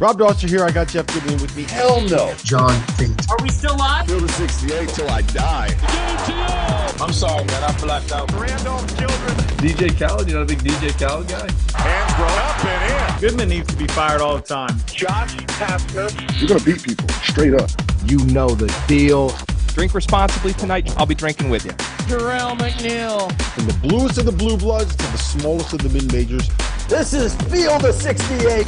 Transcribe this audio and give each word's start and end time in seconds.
Rob 0.00 0.18
Dauster 0.18 0.48
here. 0.48 0.64
I 0.64 0.70
got 0.70 0.88
Jeff 0.88 1.06
Goodman 1.08 1.34
with 1.42 1.54
me. 1.54 1.64
Hell 1.64 2.00
no. 2.00 2.32
John 2.42 2.72
Fink. 2.94 3.14
Are 3.28 3.36
we 3.42 3.50
still 3.50 3.76
live? 3.76 4.06
Field 4.06 4.22
of 4.22 4.30
68 4.30 4.88
till 4.88 5.10
I 5.10 5.20
die. 5.20 5.76
I'm 7.02 7.12
sorry, 7.12 7.44
man. 7.44 7.62
I 7.62 7.78
blacked 7.78 8.10
out. 8.10 8.32
Randolph 8.32 8.86
Childress. 8.96 9.36
DJ 9.60 9.90
Khaled, 9.98 10.26
you 10.26 10.34
know 10.34 10.40
a 10.40 10.46
big 10.46 10.60
DJ 10.60 10.98
Khaled 10.98 11.28
guy? 11.28 11.46
Hands 11.78 12.14
grown 12.14 12.30
up 12.30 12.64
and 12.64 13.14
in. 13.14 13.20
Goodman 13.20 13.50
needs 13.50 13.68
to 13.68 13.76
be 13.76 13.86
fired 13.88 14.22
all 14.22 14.36
the 14.36 14.42
time. 14.42 14.74
Josh 14.86 15.36
Pastner. 15.36 16.10
You're 16.40 16.48
going 16.48 16.60
to 16.60 16.64
beat 16.64 16.82
people 16.82 17.06
straight 17.22 17.52
up. 17.52 17.68
You 18.06 18.24
know 18.24 18.48
the 18.48 18.74
deal. 18.88 19.34
Drink 19.74 19.92
responsibly 19.92 20.54
tonight. 20.54 20.96
I'll 20.96 21.04
be 21.04 21.14
drinking 21.14 21.50
with 21.50 21.66
you. 21.66 21.72
Jerel 22.08 22.56
McNeal. 22.56 23.30
From 23.52 23.66
the 23.66 23.74
bluest 23.86 24.16
of 24.16 24.24
the 24.24 24.32
blue 24.32 24.56
bloods 24.56 24.96
to 24.96 25.12
the 25.12 25.18
smallest 25.18 25.74
of 25.74 25.82
the 25.82 25.90
mid 25.90 26.10
majors. 26.10 26.48
This 26.88 27.12
is 27.12 27.34
Field 27.42 27.84
of 27.84 27.94
68 27.94 28.66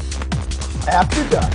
after 0.89 1.29
dark. 1.31 1.53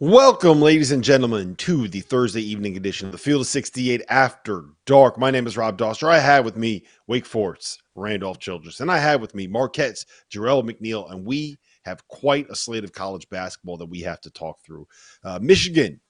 Welcome, 0.00 0.62
ladies 0.62 0.92
and 0.92 1.02
gentlemen, 1.02 1.56
to 1.56 1.88
the 1.88 1.98
Thursday 1.98 2.40
evening 2.40 2.76
edition 2.76 3.06
of 3.08 3.12
the 3.12 3.18
Field 3.18 3.40
of 3.40 3.48
68 3.48 4.02
After 4.08 4.66
Dark. 4.86 5.18
My 5.18 5.32
name 5.32 5.48
is 5.48 5.56
Rob 5.56 5.76
Dauster. 5.76 6.08
I 6.08 6.20
have 6.20 6.44
with 6.44 6.56
me 6.56 6.84
Wake 7.08 7.26
Forest, 7.26 7.82
Randolph 7.96 8.38
Childress, 8.38 8.78
and 8.78 8.92
I 8.92 8.98
have 8.98 9.20
with 9.20 9.34
me 9.34 9.48
Marquette's 9.48 10.06
Jerel 10.32 10.62
McNeal, 10.62 11.10
and 11.10 11.26
we 11.26 11.58
have 11.82 12.06
quite 12.06 12.48
a 12.48 12.54
slate 12.54 12.84
of 12.84 12.92
college 12.92 13.28
basketball 13.28 13.76
that 13.78 13.90
we 13.90 14.00
have 14.02 14.20
to 14.20 14.30
talk 14.30 14.58
through. 14.64 14.86
Uh, 15.24 15.40
Michigan 15.42 16.00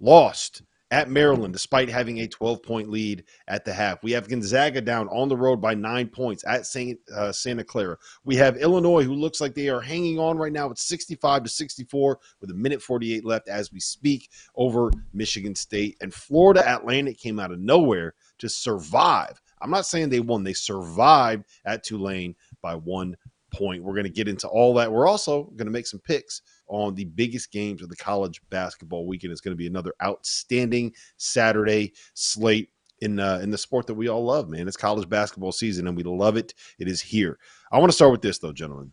lost 0.00 0.62
at 0.90 1.10
Maryland, 1.10 1.52
despite 1.52 1.88
having 1.88 2.20
a 2.20 2.28
12 2.28 2.62
point 2.62 2.88
lead 2.88 3.24
at 3.48 3.64
the 3.64 3.72
half. 3.72 4.02
We 4.02 4.12
have 4.12 4.28
Gonzaga 4.28 4.80
down 4.80 5.08
on 5.08 5.28
the 5.28 5.36
road 5.36 5.60
by 5.60 5.74
nine 5.74 6.08
points 6.08 6.44
at 6.46 6.66
Saint, 6.66 7.00
uh, 7.14 7.32
Santa 7.32 7.64
Clara. 7.64 7.96
We 8.24 8.36
have 8.36 8.56
Illinois, 8.56 9.02
who 9.02 9.14
looks 9.14 9.40
like 9.40 9.54
they 9.54 9.68
are 9.68 9.80
hanging 9.80 10.18
on 10.18 10.38
right 10.38 10.52
now 10.52 10.70
at 10.70 10.78
65 10.78 11.44
to 11.44 11.48
64 11.48 12.18
with 12.40 12.50
a 12.50 12.54
minute 12.54 12.80
48 12.80 13.24
left 13.24 13.48
as 13.48 13.72
we 13.72 13.80
speak 13.80 14.30
over 14.54 14.90
Michigan 15.12 15.54
State. 15.54 15.96
And 16.00 16.14
Florida 16.14 16.62
Atlantic 16.66 17.18
came 17.18 17.40
out 17.40 17.52
of 17.52 17.58
nowhere 17.58 18.14
to 18.38 18.48
survive. 18.48 19.40
I'm 19.60 19.70
not 19.70 19.86
saying 19.86 20.10
they 20.10 20.20
won, 20.20 20.44
they 20.44 20.52
survived 20.52 21.46
at 21.64 21.82
Tulane 21.82 22.36
by 22.62 22.74
one 22.74 23.16
point. 23.56 23.82
We're 23.82 23.94
going 23.94 24.04
to 24.04 24.10
get 24.10 24.28
into 24.28 24.48
all 24.48 24.74
that. 24.74 24.90
We're 24.90 25.08
also 25.08 25.44
going 25.56 25.66
to 25.66 25.72
make 25.72 25.86
some 25.86 26.00
picks 26.00 26.42
on 26.68 26.94
the 26.94 27.04
biggest 27.04 27.52
games 27.52 27.82
of 27.82 27.88
the 27.88 27.96
college 27.96 28.40
basketball 28.50 29.06
weekend. 29.06 29.32
It's 29.32 29.40
going 29.40 29.52
to 29.52 29.58
be 29.58 29.66
another 29.66 29.94
outstanding 30.02 30.92
Saturday 31.16 31.92
slate 32.14 32.70
in 33.00 33.20
uh, 33.20 33.40
in 33.42 33.50
the 33.50 33.58
sport 33.58 33.86
that 33.86 33.94
we 33.94 34.08
all 34.08 34.24
love, 34.24 34.48
man. 34.48 34.68
It's 34.68 34.76
college 34.76 35.08
basketball 35.08 35.52
season, 35.52 35.86
and 35.86 35.96
we 35.96 36.02
love 36.02 36.36
it. 36.36 36.54
It 36.78 36.88
is 36.88 37.00
here. 37.00 37.38
I 37.70 37.78
want 37.78 37.90
to 37.90 37.96
start 37.96 38.12
with 38.12 38.22
this, 38.22 38.38
though, 38.38 38.52
gentlemen. 38.52 38.92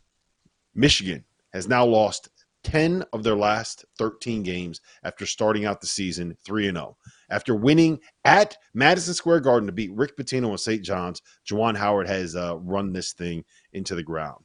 Michigan 0.76 1.24
has 1.54 1.68
now 1.68 1.86
lost 1.86 2.30
10 2.64 3.04
of 3.14 3.24
their 3.24 3.36
last 3.36 3.86
13 3.98 4.42
games 4.44 4.82
after 5.04 5.26
starting 5.26 5.66
out 5.66 5.82
the 5.82 5.88
season 5.88 6.36
3 6.46 6.70
and 6.70 6.78
0. 6.78 6.98
After 7.30 7.56
winning 7.56 8.00
at 8.26 8.58
Madison 8.74 9.14
Square 9.14 9.42
Garden 9.42 9.68
to 9.68 9.74
beat 9.74 9.92
Rick 9.94 10.18
Pitino 10.18 10.50
and 10.50 10.60
St. 10.60 10.84
John's, 10.84 11.22
Juwan 11.50 11.78
Howard 11.78 12.08
has 12.08 12.36
uh, 12.36 12.58
run 12.58 12.94
this 12.94 13.14
thing 13.14 13.44
into 13.74 13.96
the 13.96 14.04
ground. 14.04 14.43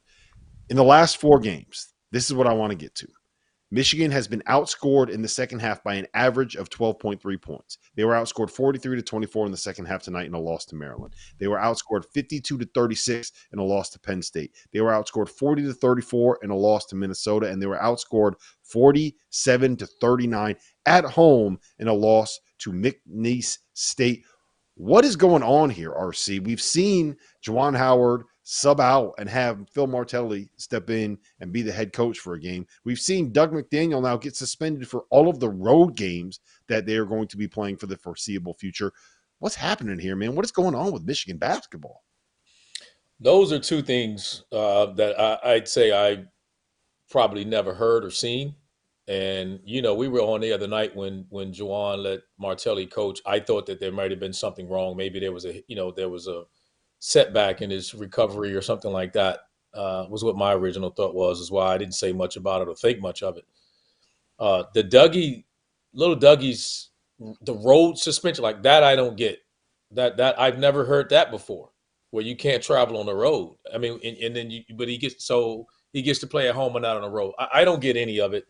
In 0.71 0.77
the 0.77 0.85
last 0.85 1.17
four 1.17 1.39
games, 1.39 1.95
this 2.13 2.27
is 2.27 2.35
what 2.35 2.47
I 2.47 2.53
want 2.53 2.71
to 2.73 2.77
get 2.77 2.95
to. 2.97 3.09
Michigan 3.71 4.11
has 4.11 4.29
been 4.29 4.43
outscored 4.43 5.09
in 5.09 5.23
the 5.23 5.29
second 5.29 5.61
half 5.61 5.83
by 5.83 5.95
an 5.95 6.07
average 6.15 6.57
of 6.57 6.69
12.3 6.69 7.41
points. 7.41 7.79
They 7.97 8.05
were 8.05 8.13
outscored 8.13 8.51
43 8.51 8.97
to 8.97 9.03
24 9.03 9.47
in 9.47 9.51
the 9.51 9.59
second 9.59 9.87
half 9.87 10.03
tonight 10.03 10.27
in 10.27 10.35
a 10.35 10.41
loss 10.41 10.67
to 10.67 10.77
Maryland. 10.77 11.15
They 11.39 11.49
were 11.49 11.59
outscored 11.59 12.05
52 12.13 12.59
to 12.59 12.69
36 12.75 13.33
in 13.53 13.59
a 13.59 13.65
loss 13.65 13.91
to 13.91 14.01
Penn 14.01 14.23
State. 14.23 14.53
They 14.73 14.81
were 14.81 14.91
outscored 14.91 15.29
40 15.29 15.65
to 15.65 15.73
34 15.75 16.41
in 16.43 16.51
a 16.51 16.57
loss 16.57 16.87
to 16.87 16.97
Minnesota 16.97 17.51
and 17.51 17.61
they 17.63 17.67
were 17.67 17.79
outscored 17.79 18.35
47 18.63 19.77
to 19.77 19.87
39 20.01 20.57
at 20.85 21.05
home 21.05 21.59
in 21.79 21.89
a 21.89 21.95
loss 21.95 22.39
to 22.59 22.73
McNeese 22.73 23.59
State. 23.73 24.25
What 24.75 25.05
is 25.05 25.17
going 25.17 25.43
on 25.43 25.71
here, 25.71 25.93
RC? 25.93 26.45
We've 26.45 26.63
seen 26.63 27.17
Juwan 27.45 27.77
Howard 27.77 28.25
sub 28.51 28.81
out 28.81 29.13
and 29.19 29.29
have 29.29 29.69
Phil 29.75 29.87
Martelli 29.87 30.49
step 30.57 30.89
in 30.89 31.19
and 31.39 31.53
be 31.53 31.61
the 31.61 31.71
head 31.71 31.93
coach 31.93 32.19
for 32.19 32.33
a 32.33 32.41
game. 32.41 32.67
We've 32.83 32.99
seen 32.99 33.31
Dug 33.31 33.53
McDaniel 33.53 34.03
now 34.03 34.17
get 34.17 34.37
suspended 34.37 34.89
for 34.89 35.05
all 35.11 35.29
of 35.29 35.39
the 35.39 35.51
road 35.51 35.97
games 35.97 36.41
that 36.67 36.87
they 36.87 36.97
are 36.97 37.05
going 37.05 37.29
to 37.29 37.37
be 37.37 37.47
playing 37.47 37.77
for 37.77 37.89
the 37.89 37.99
foreseeable 37.99 38.55
future. 38.55 38.91
What's 39.39 39.55
happening 39.55 39.99
here, 39.99 40.17
man? 40.17 40.35
What 40.35 40.47
is 40.47 40.51
going 40.51 40.75
on 40.75 40.93
with 40.93 41.05
Michigan 41.05 41.37
basketball? 41.37 42.03
Those 43.21 43.53
are 43.53 43.59
two 43.59 43.83
things 43.83 44.45
uh, 44.51 44.87
that 44.95 45.21
I, 45.21 45.53
I'd 45.53 45.69
say 45.69 45.93
I 45.93 46.25
probably 47.11 47.45
never 47.45 47.75
heard 47.75 48.03
or 48.03 48.11
seen. 48.11 48.55
And 49.09 49.61
you 49.63 49.83
know, 49.83 49.95
we 49.95 50.09
were 50.09 50.21
on 50.21 50.41
the 50.41 50.55
other 50.55 50.69
night 50.69 50.97
when 50.97 51.27
when 51.29 51.53
Juwan 51.53 52.03
let 52.03 52.21
Martelli 52.39 52.87
coach. 52.87 53.21
I 53.27 53.41
thought 53.41 53.67
that 53.67 53.79
there 53.79 53.93
might 53.93 54.11
have 54.11 54.21
been 54.21 54.33
something 54.33 54.67
wrong. 54.69 54.97
Maybe 54.97 55.21
there 55.21 55.33
was 55.33 55.45
a 55.45 55.63
you 55.69 55.77
know 55.77 55.91
there 55.91 56.09
was 56.09 56.29
a 56.29 56.45
setback 56.99 57.63
in 57.63 57.71
his 57.71 57.95
recovery 57.95 58.55
or 58.55 58.63
something 58.63 58.93
like 58.93 59.13
that 59.13 59.41
uh, 59.75 60.07
was 60.09 60.25
what 60.25 60.37
my 60.37 60.55
original 60.55 60.91
thought 60.91 61.15
was. 61.15 61.41
Is 61.41 61.51
why 61.51 61.75
I 61.75 61.79
didn't 61.79 61.95
say 61.95 62.13
much 62.13 62.37
about 62.37 62.63
it 62.63 62.69
or 62.69 62.75
think 62.75 63.01
much 63.01 63.23
of 63.23 63.37
it. 63.37 63.45
Uh, 64.39 64.65
the 64.75 64.85
Dougie, 64.85 65.45
little 65.93 66.17
Dougie's, 66.17 66.91
the 67.43 67.55
road 67.55 67.99
suspension 67.99 68.43
like 68.43 68.63
that, 68.63 68.83
I 68.83 68.97
don't 68.97 69.17
get. 69.17 69.39
That 69.93 70.19
that 70.19 70.39
I've 70.39 70.59
never 70.59 70.85
heard 70.85 71.09
that 71.11 71.31
before, 71.31 71.71
where 72.11 72.25
you 72.25 72.37
can't 72.37 72.63
travel 72.63 72.99
on 72.99 73.07
the 73.07 73.15
road. 73.15 73.57
I 73.73 73.79
mean, 73.79 73.99
and, 74.05 74.17
and 74.19 74.37
then 74.37 74.51
you, 74.51 74.63
but 74.77 74.89
he 74.89 74.99
gets 74.99 75.25
so 75.25 75.67
he 75.93 76.03
gets 76.03 76.19
to 76.21 76.27
play 76.27 76.49
at 76.49 76.55
home 76.55 76.77
and 76.77 76.83
not 76.83 76.97
on 76.97 77.03
the 77.03 77.09
road. 77.09 77.33
I, 77.39 77.49
I 77.55 77.65
don't 77.65 77.81
get 77.81 77.97
any 77.97 78.21
of 78.21 78.35
it. 78.35 78.45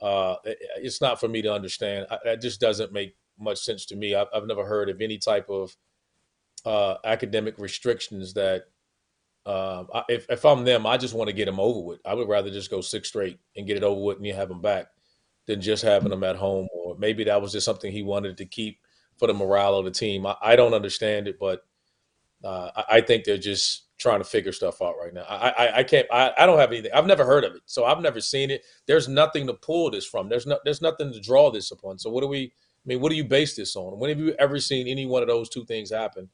Uh, 0.00 0.36
it, 0.44 0.58
it's 0.76 1.00
not 1.00 1.20
for 1.20 1.28
me 1.28 1.42
to 1.42 1.52
understand. 1.52 2.06
I, 2.10 2.18
that 2.24 2.40
just 2.40 2.60
doesn't 2.60 2.92
make 2.92 3.16
much 3.38 3.58
sense 3.58 3.84
to 3.86 3.96
me. 3.96 4.14
I've, 4.14 4.28
I've 4.34 4.46
never 4.46 4.64
heard 4.64 4.88
of 4.88 5.00
any 5.00 5.18
type 5.18 5.50
of 5.50 5.76
uh, 6.68 6.98
academic 7.04 7.58
restrictions 7.58 8.34
that 8.34 8.64
uh, 9.46 9.84
if, 10.10 10.26
if 10.28 10.44
I'm 10.44 10.64
them, 10.64 10.84
I 10.84 10.98
just 10.98 11.14
want 11.14 11.28
to 11.28 11.34
get 11.34 11.46
them 11.46 11.58
over 11.58 11.80
with. 11.80 12.00
I 12.04 12.12
would 12.12 12.28
rather 12.28 12.50
just 12.50 12.70
go 12.70 12.82
six 12.82 13.08
straight 13.08 13.38
and 13.56 13.66
get 13.66 13.78
it 13.78 13.82
over 13.82 13.98
with 14.02 14.18
and 14.18 14.26
you 14.26 14.34
have 14.34 14.50
them 14.50 14.60
back 14.60 14.88
than 15.46 15.62
just 15.62 15.82
having 15.82 16.10
them 16.10 16.24
at 16.24 16.36
home. 16.36 16.68
Or 16.74 16.94
maybe 16.98 17.24
that 17.24 17.40
was 17.40 17.52
just 17.52 17.64
something 17.64 17.90
he 17.90 18.02
wanted 18.02 18.36
to 18.36 18.44
keep 18.44 18.80
for 19.16 19.26
the 19.26 19.32
morale 19.32 19.76
of 19.76 19.86
the 19.86 19.90
team. 19.90 20.26
I, 20.26 20.36
I 20.42 20.56
don't 20.56 20.74
understand 20.74 21.26
it, 21.26 21.38
but 21.40 21.62
uh, 22.44 22.70
I, 22.76 22.84
I, 22.96 23.00
think 23.00 23.24
they're 23.24 23.38
just 23.38 23.86
trying 23.96 24.20
to 24.20 24.24
figure 24.24 24.52
stuff 24.52 24.82
out 24.82 24.96
right 25.02 25.14
now. 25.14 25.24
I, 25.26 25.48
I, 25.48 25.78
I 25.78 25.82
can't. 25.84 26.06
I, 26.12 26.32
I 26.36 26.44
don't 26.44 26.58
have 26.58 26.70
anything. 26.70 26.92
I've 26.92 27.06
never 27.06 27.24
heard 27.24 27.44
of 27.44 27.54
it, 27.54 27.62
so 27.64 27.86
I've 27.86 28.02
never 28.02 28.20
seen 28.20 28.50
it. 28.50 28.62
There's 28.86 29.08
nothing 29.08 29.46
to 29.46 29.54
pull 29.54 29.90
this 29.90 30.04
from. 30.06 30.28
There's 30.28 30.46
no. 30.46 30.58
There's 30.64 30.82
nothing 30.82 31.12
to 31.14 31.20
draw 31.20 31.50
this 31.50 31.72
upon. 31.72 31.98
So 31.98 32.10
what 32.10 32.20
do 32.20 32.28
we? 32.28 32.44
I 32.44 32.84
mean, 32.84 33.00
what 33.00 33.10
do 33.10 33.16
you 33.16 33.24
base 33.24 33.56
this 33.56 33.74
on? 33.74 33.98
When 33.98 34.10
have 34.10 34.20
you 34.20 34.34
ever 34.38 34.60
seen 34.60 34.86
any 34.86 35.04
one 35.04 35.22
of 35.22 35.28
those 35.28 35.48
two 35.48 35.64
things 35.64 35.90
happen 35.90 36.28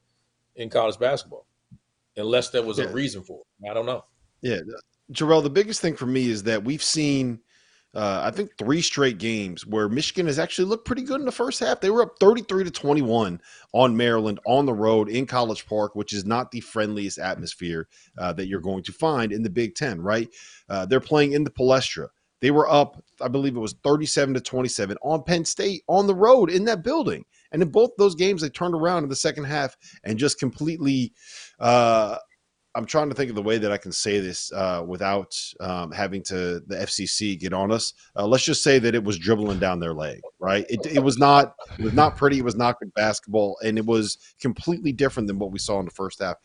in 0.55 0.69
college 0.69 0.97
basketball? 0.99 1.47
Unless 2.17 2.49
there 2.49 2.63
was 2.63 2.77
Yeah. 2.79 2.85
a 2.85 2.93
reason 2.93 3.23
for 3.23 3.41
it. 3.41 3.69
I 3.69 3.73
don't 3.73 3.85
know. 3.85 4.05
Yeah, 4.41 4.59
Jerel, 5.11 5.43
the 5.43 5.49
biggest 5.49 5.81
thing 5.81 5.95
for 5.95 6.05
me 6.05 6.29
is 6.29 6.43
that 6.43 6.63
we've 6.63 6.83
seen 6.83 7.39
uh, 7.93 8.23
I 8.25 8.31
think 8.31 8.51
three 8.57 8.81
straight 8.81 9.19
games 9.19 9.65
where 9.65 9.87
Michigan 9.87 10.25
has 10.25 10.37
actually 10.37 10.65
looked 10.65 10.85
pretty 10.85 11.01
good 11.03 11.21
in 11.21 11.25
the 11.25 11.31
first 11.31 11.61
half. 11.61 11.79
They 11.79 11.89
were 11.89 12.01
up 12.01 12.19
33 12.19 12.65
to 12.65 12.69
21 12.69 13.39
on 13.71 13.95
Maryland 13.95 14.37
on 14.45 14.65
the 14.65 14.73
road 14.73 15.07
in 15.07 15.25
College 15.25 15.65
Park, 15.65 15.95
which 15.95 16.11
is 16.11 16.25
not 16.25 16.51
the 16.51 16.59
friendliest 16.59 17.19
atmosphere 17.19 17.87
uh, 18.17 18.33
that 18.33 18.47
you're 18.47 18.59
going 18.59 18.83
to 18.83 18.91
find 18.91 19.31
in 19.31 19.43
the 19.43 19.49
Big 19.49 19.75
Ten, 19.75 20.01
right? 20.01 20.27
Uh, 20.67 20.85
they're 20.85 20.99
playing 20.99 21.31
in 21.31 21.45
the 21.45 21.49
Palestra. 21.49 22.09
They 22.41 22.51
were 22.51 22.69
up, 22.69 23.01
I 23.21 23.29
believe 23.29 23.55
it 23.55 23.61
was 23.61 23.75
37 23.85 24.33
to 24.33 24.41
27 24.41 24.97
on 25.01 25.23
Penn 25.23 25.45
State 25.45 25.83
on 25.87 26.05
the 26.05 26.15
road 26.15 26.49
in 26.49 26.65
that 26.65 26.83
building. 26.83 27.23
And 27.55 27.63
in 27.63 27.69
both 27.69 27.91
those 27.97 28.15
games, 28.15 28.41
they 28.41 28.49
turned 28.49 28.75
around 28.75 29.03
in 29.03 29.09
the 29.09 29.15
second 29.15 29.45
half 29.45 29.77
and 30.03 30.19
just 30.19 30.39
completely 30.39 31.13
uh, 31.57 32.17
I'm 32.75 32.85
trying 32.85 33.07
to 33.07 33.15
think 33.15 33.29
of 33.29 33.35
the 33.37 33.41
way 33.41 33.57
that 33.57 33.71
I 33.71 33.77
can 33.77 33.93
say 33.93 34.19
this 34.19 34.51
uh, 34.51 34.83
without 34.85 35.33
um, 35.61 35.91
having 35.91 36.21
to 36.23 36.59
the 36.67 36.75
FCC 36.75 37.39
get 37.39 37.53
on 37.53 37.71
us. 37.71 37.93
Uh, 38.17 38.27
let's 38.27 38.43
just 38.43 38.61
say 38.61 38.79
that 38.79 38.93
it 38.93 39.01
was 39.01 39.17
dribbling 39.17 39.59
down 39.59 39.79
their 39.79 39.93
leg, 39.93 40.19
right? 40.39 40.65
It, 40.69 40.85
it 40.85 40.99
was 40.99 41.17
not 41.17 41.55
it 41.79 41.85
was 41.85 41.93
not 41.93 42.17
pretty. 42.17 42.39
It 42.39 42.43
was 42.43 42.57
not 42.57 42.77
good 42.79 42.93
basketball, 42.93 43.57
and 43.63 43.77
it 43.77 43.85
was 43.85 44.17
completely 44.41 44.91
different 44.91 45.27
than 45.27 45.39
what 45.39 45.51
we 45.51 45.59
saw 45.59 45.79
in 45.79 45.85
the 45.85 45.91
first 45.91 46.21
half. 46.21 46.35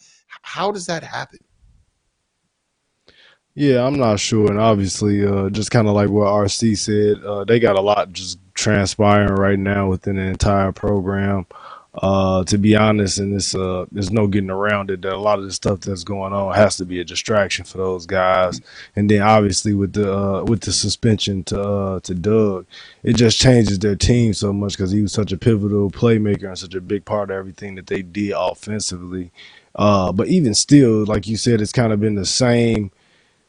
How 0.43 0.71
does 0.71 0.87
that 0.87 1.03
happen? 1.03 1.41
Yeah, 3.57 3.85
I'm 3.85 3.99
not 3.99 4.21
sure, 4.21 4.49
and 4.49 4.61
obviously, 4.61 5.27
uh, 5.27 5.51
just 5.51 5.73
kind 5.73 5.89
of 5.89 5.95
like 5.95 6.11
what 6.11 6.29
RC 6.29 6.79
said, 6.79 7.25
uh, 7.25 7.43
they 7.43 7.59
got 7.59 7.77
a 7.77 7.81
lot 7.81 8.13
just 8.13 8.39
transpiring 8.61 9.35
right 9.35 9.59
now 9.59 9.89
within 9.89 10.17
the 10.17 10.23
entire 10.23 10.73
program 10.73 11.47
uh, 11.95 12.45
to 12.45 12.57
be 12.57 12.77
honest, 12.77 13.19
and 13.19 13.35
this 13.35 13.55
uh, 13.55 13.85
there's 13.91 14.13
no 14.13 14.29
getting 14.29 14.51
around 14.51 14.91
it. 14.91 15.03
That 15.03 15.13
a 15.13 15.17
lot 15.17 15.41
of 15.41 15.45
the 15.45 15.53
stuff 15.53 15.81
that's 15.81 16.05
going 16.05 16.33
on 16.33 16.55
has 16.55 16.77
to 16.77 16.85
be 16.85 17.01
a 17.01 17.05
distraction 17.05 17.65
for 17.65 17.79
those 17.79 18.07
guys. 18.07 18.61
And 18.95 19.11
then 19.11 19.23
obviously 19.23 19.75
with 19.75 19.95
the 19.95 20.17
uh, 20.17 20.45
with 20.45 20.61
the 20.61 20.73
suspension 20.73 21.43
to 21.45 21.61
uh, 21.61 22.01
to 22.01 22.15
Dug, 22.15 22.67
it 23.03 23.17
just 23.17 23.41
changes 23.41 23.81
their 23.81 23.97
team 23.97 24.35
so 24.35 24.53
much 24.53 24.75
because 24.75 24.93
he 24.93 25.03
was 25.03 25.13
such 25.13 25.33
a 25.33 25.37
pivotal 25.37 25.91
playmaker 25.91 26.45
and 26.49 26.59
such 26.59 26.75
a 26.75 26.81
big 26.81 27.05
part 27.05 27.31
of 27.31 27.37
everything 27.37 27.75
that 27.75 27.89
they 27.89 28.03
did 28.03 28.35
offensively. 28.37 29.33
Uh, 29.75 30.13
but 30.13 30.29
even 30.29 30.55
still, 30.55 31.05
like 31.07 31.27
you 31.27 31.37
said, 31.37 31.61
it's 31.61 31.73
kind 31.73 31.93
of 31.93 32.01
been 32.01 32.15
the 32.15 32.27
same 32.27 32.93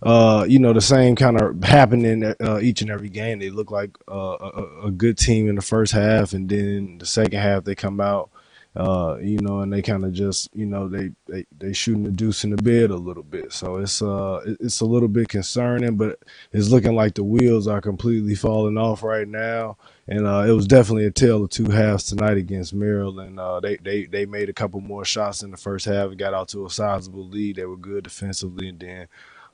uh, 0.04 0.46
you 0.48 0.58
know, 0.58 0.74
the 0.74 0.82
same 0.82 1.16
kind 1.16 1.40
of 1.40 1.64
happening 1.64 2.24
uh, 2.24 2.60
each 2.60 2.82
and 2.82 2.90
every 2.90 3.10
game. 3.10 3.40
They 3.40 3.52
look 3.52 3.70
like 3.70 3.92
uh, 4.10 4.38
a, 4.40 4.88
a, 4.88 4.92
good 4.92 5.18
team 5.18 5.48
in 5.48 5.56
the 5.56 5.62
first 5.62 5.94
half, 5.94 6.34
and 6.34 6.50
then 6.50 6.98
the 6.98 7.06
second 7.06 7.40
half 7.40 7.66
they 7.66 7.76
come 7.76 8.02
out, 8.02 8.32
uh, 8.76 9.18
you 9.22 9.38
know, 9.42 9.60
and 9.60 9.72
they 9.72 9.84
kind 9.84 10.04
of 10.04 10.12
just, 10.12 10.50
you 10.56 10.66
know, 10.66 10.88
they 10.88 11.12
they 11.28 11.46
they 11.56 11.72
shooting 11.72 12.04
the 12.04 12.10
deuce 12.10 12.44
in 12.44 12.50
the 12.50 12.58
bed 12.64 12.90
a 12.90 12.96
little 12.96 13.22
bit. 13.22 13.54
So 13.54 13.76
it's 13.76 14.02
uh 14.02 14.42
it's 14.60 14.82
a 14.82 14.86
little 14.86 15.08
bit 15.08 15.30
concerning, 15.30 15.98
but 15.98 16.18
it's 16.52 16.70
looking 16.70 16.96
like 16.96 17.14
the 17.14 17.24
wheels 17.24 17.68
are 17.68 17.82
completely 17.82 18.34
falling 18.34 18.80
off 18.80 19.04
right 19.04 19.28
now. 19.28 19.78
And 20.08 20.26
uh, 20.26 20.46
it 20.48 20.52
was 20.52 20.66
definitely 20.66 21.06
a 21.06 21.12
tale 21.12 21.44
of 21.44 21.52
two 21.52 21.70
halves 21.70 22.06
tonight 22.06 22.38
against 22.38 22.74
Maryland. 22.74 23.40
Uh, 23.40 23.60
they 23.60 23.76
they 23.76 24.06
they 24.06 24.26
made 24.26 24.50
a 24.50 24.54
couple 24.54 24.82
more 24.82 25.06
shots 25.06 25.44
in 25.44 25.52
the 25.52 25.58
first 25.58 25.86
half 25.86 26.10
and 26.10 26.18
got 26.18 26.34
out 26.34 26.48
to 26.50 26.66
a 26.66 26.72
sizable 26.72 27.28
lead. 27.28 27.58
They 27.58 27.66
were 27.66 27.78
good 27.78 28.06
defensively, 28.06 28.68
and 28.70 28.80
then 28.80 29.08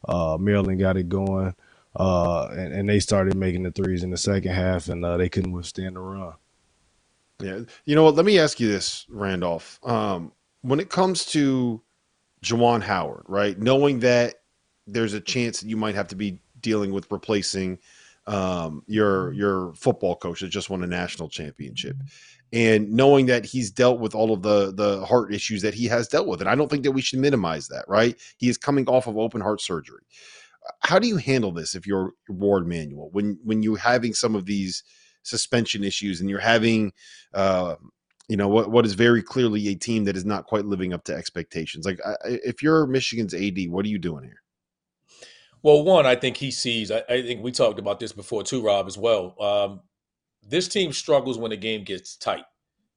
uh, 0.07 0.37
Maryland 0.39 0.79
got 0.79 0.97
it 0.97 1.09
going, 1.09 1.53
uh, 1.95 2.47
and, 2.51 2.73
and, 2.73 2.89
they 2.89 2.99
started 2.99 3.35
making 3.35 3.63
the 3.63 3.71
threes 3.71 4.03
in 4.03 4.11
the 4.11 4.17
second 4.17 4.51
half, 4.51 4.87
and 4.87 5.03
uh, 5.03 5.17
they 5.17 5.29
couldn't 5.29 5.51
withstand 5.51 5.95
the 5.95 5.99
run. 5.99 6.33
Yeah, 7.39 7.59
you 7.85 7.95
know 7.95 8.03
what? 8.03 8.15
Let 8.15 8.25
me 8.25 8.39
ask 8.39 8.59
you 8.59 8.67
this, 8.67 9.05
Randolph. 9.09 9.79
Um, 9.83 10.31
when 10.61 10.79
it 10.79 10.89
comes 10.89 11.25
to 11.27 11.81
Juwan 12.43 12.81
Howard, 12.81 13.23
right? 13.27 13.57
Knowing 13.59 13.99
that 13.99 14.35
there's 14.85 15.13
a 15.13 15.19
chance 15.19 15.59
that 15.61 15.67
you 15.67 15.77
might 15.77 15.95
have 15.95 16.07
to 16.09 16.15
be 16.15 16.39
dealing 16.61 16.91
with 16.91 17.11
replacing 17.11 17.79
um, 18.25 18.83
your 18.87 19.31
your 19.33 19.73
football 19.73 20.15
coach 20.15 20.41
that 20.41 20.49
just 20.49 20.69
won 20.69 20.83
a 20.83 20.87
national 20.87 21.29
championship, 21.29 21.95
and 22.53 22.89
knowing 22.91 23.25
that 23.27 23.45
he's 23.45 23.71
dealt 23.71 23.99
with 23.99 24.15
all 24.15 24.33
of 24.33 24.41
the 24.41 24.73
the 24.73 25.05
heart 25.05 25.33
issues 25.33 25.61
that 25.61 25.73
he 25.73 25.85
has 25.85 26.07
dealt 26.07 26.27
with, 26.27 26.41
and 26.41 26.49
I 26.49 26.55
don't 26.55 26.69
think 26.69 26.83
that 26.83 26.91
we 26.91 27.01
should 27.01 27.19
minimize 27.19 27.67
that. 27.67 27.85
Right? 27.87 28.19
He 28.37 28.49
is 28.49 28.57
coming 28.57 28.87
off 28.87 29.07
of 29.07 29.17
open 29.17 29.41
heart 29.41 29.61
surgery. 29.61 30.03
How 30.81 30.99
do 30.99 31.07
you 31.07 31.17
handle 31.17 31.51
this 31.51 31.75
if 31.75 31.87
you're 31.87 32.11
Warde 32.29 32.67
Manuel 32.67 33.09
when 33.11 33.39
when 33.43 33.63
you're 33.63 33.77
having 33.77 34.13
some 34.13 34.35
of 34.35 34.45
these 34.45 34.83
suspension 35.23 35.83
issues 35.83 36.21
and 36.21 36.29
you're 36.29 36.39
having 36.39 36.93
uh, 37.33 37.75
you 38.29 38.37
know 38.37 38.47
what 38.47 38.71
what 38.71 38.85
is 38.85 38.93
very 38.93 39.21
clearly 39.21 39.67
a 39.69 39.75
team 39.75 40.05
that 40.05 40.17
is 40.17 40.25
not 40.25 40.45
quite 40.45 40.65
living 40.65 40.93
up 40.93 41.03
to 41.05 41.15
expectations 41.15 41.85
like 41.85 41.99
I, 42.05 42.15
if 42.23 42.63
you're 42.63 42.87
michigan's 42.87 43.33
ad 43.33 43.57
what 43.69 43.85
are 43.85 43.89
you 43.89 43.99
doing 43.99 44.23
here 44.23 44.41
well, 45.63 45.83
one, 45.83 46.05
I 46.05 46.15
think 46.15 46.37
he 46.37 46.51
sees. 46.51 46.91
I, 46.91 47.03
I, 47.09 47.21
think 47.21 47.43
we 47.43 47.51
talked 47.51 47.79
about 47.79 47.99
this 47.99 48.11
before 48.11 48.43
too, 48.43 48.61
Rob, 48.61 48.87
as 48.87 48.97
well. 48.97 49.35
Um, 49.41 49.81
this 50.47 50.67
team 50.67 50.93
struggles 50.93 51.37
when 51.37 51.51
the 51.51 51.57
game 51.57 51.83
gets 51.83 52.15
tight 52.15 52.45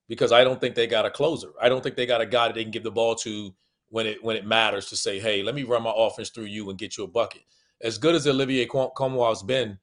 because 0.09 0.33
I 0.33 0.45
don't 0.45 0.61
think 0.61 0.75
they 0.75 0.87
got 0.87 1.07
a 1.07 1.11
closer. 1.11 1.51
I 1.61 1.69
don't 1.69 1.83
think 1.83 1.97
they 1.97 2.07
got 2.07 2.21
a 2.21 2.27
guy 2.27 2.49
that 2.49 2.55
they 2.55 2.63
can 2.63 2.73
give 2.73 2.83
the 2.83 2.91
ball 2.91 3.15
to 3.17 3.55
when 3.89 4.07
it 4.07 4.23
when 4.23 4.37
it 4.37 4.47
matters 4.47 4.87
to 4.87 4.97
say, 4.97 5.19
"Hey, 5.19 5.43
let 5.43 5.55
me 5.55 5.63
run 5.63 5.83
my 5.83 5.93
offense 5.95 6.31
through 6.31 6.45
you 6.45 6.69
and 6.71 6.79
get 6.79 6.97
you 6.97 7.05
a 7.05 7.09
bucket." 7.09 7.43
As 7.81 7.99
good 7.99 8.15
as 8.15 8.27
Olivier 8.27 8.67
Nkamhoua 8.67 9.47
been, 9.47 9.79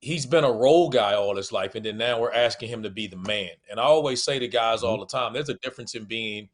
he's 0.00 0.26
been 0.26 0.44
a 0.44 0.52
role 0.52 0.88
guy 0.88 1.14
all 1.14 1.36
his 1.36 1.52
life, 1.52 1.74
and 1.74 1.84
then 1.84 1.96
now 1.96 2.20
we're 2.20 2.32
asking 2.32 2.68
him 2.68 2.82
to 2.82 2.90
be 2.90 3.06
the 3.06 3.16
man. 3.16 3.50
And 3.70 3.80
I 3.80 3.84
always 3.84 4.22
say 4.22 4.38
to 4.38 4.48
guys 4.48 4.82
all 4.82 4.94
mm-hmm. 4.94 5.00
the 5.00 5.06
time, 5.06 5.32
there's 5.32 5.48
a 5.48 5.54
difference 5.54 5.94
in 5.94 6.04
being 6.04 6.48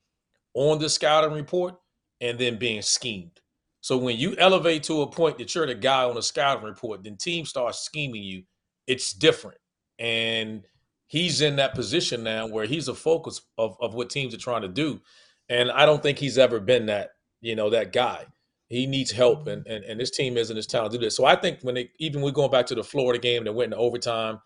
on 0.54 0.78
the 0.78 0.88
scouting 0.88 1.34
report 1.34 1.74
and 2.20 2.38
then 2.38 2.58
being 2.58 2.82
schemed. 2.82 3.40
So 3.80 3.98
when 3.98 4.16
you 4.16 4.34
elevate 4.38 4.84
to 4.84 5.02
a 5.02 5.10
point 5.10 5.36
that 5.38 5.54
you're 5.54 5.66
the 5.66 5.74
guy 5.74 6.04
on 6.04 6.16
a 6.16 6.22
scouting 6.22 6.64
report, 6.64 7.02
then 7.02 7.16
teams 7.16 7.50
start 7.50 7.74
scheming 7.74 8.22
you. 8.22 8.44
It's 8.86 9.12
different. 9.12 9.58
And 9.98 10.64
he's 11.06 11.40
in 11.40 11.56
that 11.56 11.74
position 11.74 12.22
now 12.22 12.46
where 12.46 12.66
he's 12.66 12.88
a 12.88 12.94
focus 12.94 13.40
of, 13.58 13.76
of 13.80 13.94
what 13.94 14.10
teams 14.10 14.34
are 14.34 14.38
trying 14.38 14.62
to 14.62 14.68
do. 14.68 15.00
And 15.48 15.70
I 15.70 15.86
don't 15.86 16.02
think 16.02 16.18
he's 16.18 16.38
ever 16.38 16.60
been 16.60 16.86
that, 16.86 17.10
you 17.40 17.54
know, 17.54 17.70
that 17.70 17.92
guy. 17.92 18.26
He 18.68 18.86
needs 18.86 19.10
help 19.10 19.46
and 19.46 19.66
and, 19.66 19.84
and 19.84 20.00
this 20.00 20.10
team 20.10 20.36
isn't 20.36 20.56
his 20.56 20.66
talent 20.66 20.92
to 20.92 20.98
do 20.98 21.04
this. 21.04 21.16
So 21.16 21.24
I 21.24 21.36
think 21.36 21.60
when 21.62 21.74
they 21.74 21.90
even 21.98 22.22
we're 22.22 22.32
going 22.32 22.50
back 22.50 22.66
to 22.66 22.74
the 22.74 22.82
Florida 22.82 23.20
game 23.20 23.44
that 23.44 23.52
went 23.52 23.72
into 23.72 23.76
overtime, 23.76 24.40